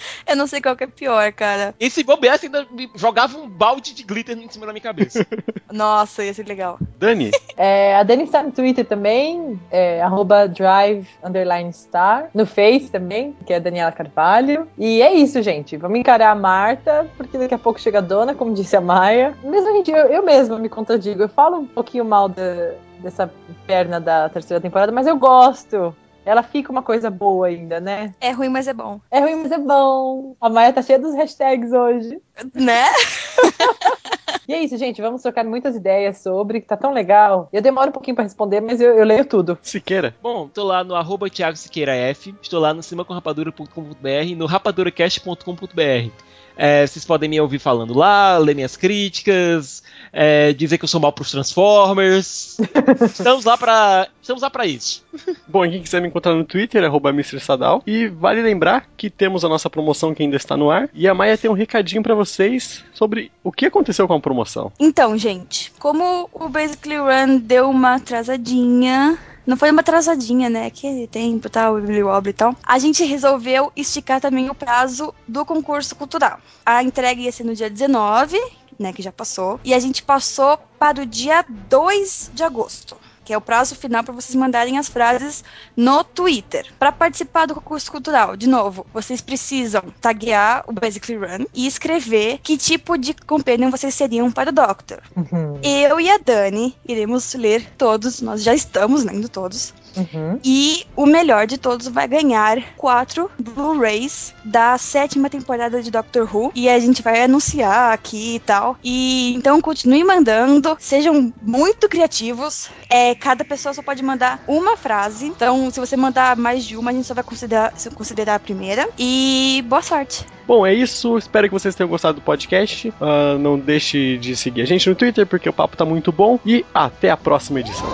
Eu 0.27 0.37
não 0.37 0.47
sei 0.47 0.61
qual 0.61 0.77
que 0.77 0.85
é 0.85 0.87
pior, 0.87 1.33
cara. 1.33 1.75
E 1.79 1.91
se 1.91 2.03
bobeasse, 2.03 2.47
ainda 2.47 2.67
me 2.71 2.91
jogava 2.95 3.37
um 3.39 3.49
balde 3.49 3.95
de 3.95 4.03
glitter 4.03 4.37
em 4.39 4.49
cima 4.49 4.67
da 4.67 4.73
minha 4.73 4.83
cabeça. 4.83 5.27
Nossa, 5.73 6.25
ia 6.25 6.33
ser 6.35 6.47
legal. 6.47 6.79
Dani, 6.99 7.31
É, 7.57 7.95
a 7.97 8.03
Dani 8.03 8.25
está 8.25 8.43
no 8.43 8.51
Twitter 8.51 8.85
também, 8.85 9.61
é, 9.71 10.03
arroba 10.03 10.49
drive 10.49 11.07
underline 11.23 11.73
star. 11.73 12.29
No 12.35 12.45
Face 12.47 12.91
também, 12.91 13.37
que 13.47 13.53
é 13.53 13.57
a 13.57 13.61
Daniela 13.61 13.93
Carvalho. 13.93 14.69
E 14.77 15.01
é 15.03 15.13
isso, 15.15 15.41
gente. 15.43 15.77
Vamos 15.77 15.99
encarar 15.99 16.31
a 16.31 16.35
Marta, 16.35 17.07
porque 17.17 17.39
daqui 17.39 17.55
a 17.55 17.59
pouco 17.59 17.81
chega 17.81 17.99
a 17.99 18.03
dona, 18.03 18.35
como 18.35 18.53
disse 18.53 18.77
a 18.77 18.81
Maia. 18.81 19.35
Mesmo, 19.43 19.71
gente, 19.73 19.91
eu, 19.91 19.97
eu 20.09 20.25
mesma 20.25 20.59
me 20.59 20.69
contradigo. 20.69 21.23
Eu 21.23 21.29
falo 21.29 21.59
um 21.59 21.67
pouquinho 21.67 22.05
mal 22.05 22.29
da- 22.29 22.73
dessa 22.99 23.31
perna 23.67 24.01
da 24.01 24.29
terceira 24.29 24.61
temporada, 24.61 24.91
mas 24.91 25.07
eu 25.07 25.17
gosto. 25.17 25.95
Ela 26.25 26.43
fica 26.43 26.73
uma 26.73 26.83
coisa 26.83 27.11
boa 27.11 27.47
ainda, 27.49 27.81
né? 27.81 28.15
É 28.21 28.31
ruim, 28.31 28.49
mas 28.49 28.67
é 28.67 28.73
bom. 28.73 29.01
É 29.11 29.21
ruim, 29.21 29.37
mas 29.37 29.53
é 29.53 29.59
bom. 29.59 30.35
A 30.41 30.49
Maia 30.49 30.73
tá 30.73 30.83
cheia 30.83 30.99
dos 30.99 31.15
hashtags 31.15 31.73
hoje. 31.73 32.21
Né? 32.55 32.85
E 34.47 34.53
é 34.53 34.63
isso, 34.63 34.77
gente. 34.77 35.01
Vamos 35.01 35.23
trocar 35.23 35.45
muitas 35.45 35.75
ideias 35.75 36.19
sobre, 36.19 36.61
que 36.61 36.67
tá 36.67 36.77
tão 36.77 36.93
legal. 36.93 37.49
Eu 37.53 37.63
demoro 37.63 37.89
um 37.89 37.93
pouquinho 37.93 38.15
pra 38.15 38.25
responder, 38.25 38.61
mas 38.61 38.81
eu, 38.81 38.95
eu 38.95 39.05
leio 39.05 39.25
tudo. 39.25 39.59
Siqueira. 39.63 40.15
Bom, 40.23 40.49
tô 40.49 40.65
lá 40.65 40.85
no 40.85 40.95
arroba 40.95 41.31
Thiago 41.31 41.57
Siqueira 41.57 41.95
F, 41.95 42.35
estou 42.43 42.61
lá 42.61 42.75
no 42.75 42.83
cinemacorrapadura.com.br, 42.83 44.37
no 44.37 44.47
rapaduracast.com.br. 44.47 46.11
É, 46.57 46.87
vocês 46.87 47.05
podem 47.05 47.29
me 47.29 47.41
ouvir 47.41 47.59
falando 47.59 47.95
lá, 47.95 48.39
ler 48.39 48.55
minhas 48.55 48.77
críticas, 48.77 49.83
é, 50.13 50.53
dizer 50.53 50.79
que 50.79 50.85
eu 50.85 50.89
sou 50.89 51.01
mal 51.01 51.13
pros 51.13 51.31
Transformers. 51.31 52.59
estamos 53.03 53.45
lá 53.45 53.59
pra. 53.59 54.09
Estamos 54.23 54.43
lá 54.43 54.51
pra 54.51 54.67
isso. 54.67 55.05
Bom, 55.47 55.69
quem 55.69 55.83
quiser 55.83 56.01
me 56.01 56.09
encontrar 56.09 56.35
no 56.35 56.45
Twitter, 56.45 56.85
arroba 56.85 57.11
Mr. 57.11 57.41
Sadal. 57.41 57.83
E 57.87 58.07
vale 58.09 58.43
lembrar 58.43 58.89
que 58.97 59.11
temos 59.11 59.45
a 59.45 59.49
nossa 59.49 59.69
promoção 59.69 60.15
que 60.15 60.23
ainda 60.23 60.37
está 60.37 60.57
no 60.57 60.71
ar. 60.71 60.89
E 60.95 61.09
a 61.09 61.15
Maia 61.15 61.37
tem 61.37 61.51
um 61.51 61.55
recadinho 61.55 62.03
pra 62.03 62.15
vocês 62.15 62.85
sobre 62.93 63.31
o 63.43 63.51
que 63.51 63.67
aconteceu 63.67 64.07
com 64.07 64.15
a 64.15 64.21
promoção. 64.21 64.73
Então, 64.79 65.19
gente, 65.19 65.73
como 65.79 66.29
o 66.33 66.49
Basically 66.49 66.97
Run 66.97 67.39
deu 67.39 67.69
uma 67.69 67.97
atrasadinha. 67.97 69.19
Não 69.47 69.57
foi 69.57 69.71
uma 69.71 69.81
atrasadinha, 69.81 70.49
né? 70.49 70.71
Que 70.71 71.07
tempo 71.09 71.51
tal, 71.51 71.75
Wobbly 71.75 72.31
e 72.31 72.33
tal. 72.33 72.57
A 72.63 72.79
gente 72.79 73.05
resolveu 73.05 73.71
esticar 73.77 74.21
também 74.21 74.49
o 74.49 74.55
prazo 74.55 75.15
do 75.29 75.45
concurso 75.45 75.95
cultural. 75.95 76.39
A 76.65 76.83
entrega 76.83 77.21
ia 77.21 77.33
ser 77.33 77.45
no 77.45 77.55
dia 77.55 77.69
19, 77.69 78.41
né? 78.79 78.93
Que 78.93 79.03
já 79.03 79.13
passou. 79.13 79.61
E 79.63 79.75
a 79.75 79.79
gente 79.79 80.03
passou 80.03 80.59
para 80.79 81.03
o 81.03 81.07
dia 81.07 81.45
2 81.49 82.31
de 82.33 82.43
agosto. 82.43 82.97
Que 83.25 83.33
é 83.33 83.37
o 83.37 83.41
prazo 83.41 83.75
final 83.75 84.05
para 84.05 84.15
vocês 84.15 84.35
mandarem 84.35 84.79
as 84.79 84.89
frases 84.89 85.43
no 85.77 86.05
Twitter. 86.05 86.67
Para 86.79 86.93
participar 86.93 87.47
do 87.47 87.55
concurso 87.55 87.91
cultural, 87.91 88.37
de 88.37 88.49
novo, 88.49 88.87
vocês 88.93 89.21
precisam 89.21 89.83
taguear 90.01 90.65
o 90.67 90.73
Basically 90.73 91.19
Run 91.19 91.47
e 91.55 91.67
escrever 91.67 92.39
que 92.43 92.57
tipo 92.57 92.97
de 92.99 93.15
companion 93.15 93.71
vocês 93.71 93.95
seriam 93.95 94.31
para 94.31 94.51
o 94.51 94.53
Doctor. 94.53 95.03
Uhum. 95.17 95.59
Eu 95.63 96.01
e 96.01 96.11
a 96.11 96.19
Dani 96.19 96.77
iremos 96.87 97.35
ler 97.35 97.67
todos, 97.79 98.21
nós 98.21 98.43
já 98.43 98.55
estamos 98.55 99.05
lendo 99.05 99.29
todos. 99.29 99.73
Uhum. 99.97 100.39
E 100.45 100.87
o 100.97 101.07
melhor 101.07 101.47
de 101.47 101.59
todos 101.59 101.89
vai 101.89 102.07
ganhar 102.09 102.63
quatro 102.77 103.31
Blu-rays 103.39 104.35
da 104.45 104.77
sétima 104.79 105.31
temporada 105.31 105.83
de 105.83 105.91
Doctor 105.91 106.29
Who. 106.35 106.53
E 106.55 106.69
a 106.69 106.79
gente 106.79 107.03
vai 107.03 107.23
anunciar 107.23 107.93
aqui 107.93 108.37
e 108.37 108.41
tal. 108.41 108.77
E 108.83 109.35
então 109.35 109.61
continue 109.61 110.05
mandando, 110.05 110.77
sejam 110.79 111.33
muito 111.43 111.89
criativos. 111.89 112.69
É, 112.89 113.15
cada 113.15 113.45
pessoa 113.45 113.75
só 113.75 113.83
pode 113.83 114.03
mandar 114.03 114.43
uma 114.47 114.77
frase. 114.77 115.27
Então, 115.27 115.71
se 115.71 115.81
você 115.81 115.97
mandar 115.97 116.37
mais 116.37 116.65
de 116.65 116.77
uma, 116.77 116.91
a 116.91 116.95
gente 116.95 117.07
só 117.07 117.15
vai 117.15 117.25
considerar, 117.25 117.73
considerar 117.95 118.35
a 118.37 118.41
primeira. 118.41 118.89
E 118.99 119.65
boa 119.67 119.83
sorte! 119.83 120.25
Bom, 120.47 120.67
é 120.67 120.75
isso. 120.75 121.17
Espero 121.17 121.49
que 121.49 121.53
vocês 121.55 121.75
tenham 121.75 121.89
gostado 121.89 122.17
do 122.17 122.21
podcast. 122.21 122.93
Ah, 123.01 123.37
não 123.39 123.59
deixe 123.59 124.19
de 124.19 124.37
seguir 124.37 124.63
a 124.63 124.67
gente 124.67 124.89
no 124.89 124.95
Twitter, 124.95 125.27
porque 125.27 125.49
o 125.49 125.53
papo 125.53 125.77
tá 125.77 125.85
muito 125.85 126.13
bom. 126.13 126.39
E 126.45 126.65
até 126.75 127.11
a 127.11 127.17
próxima 127.17 127.61
edição. 127.61 127.87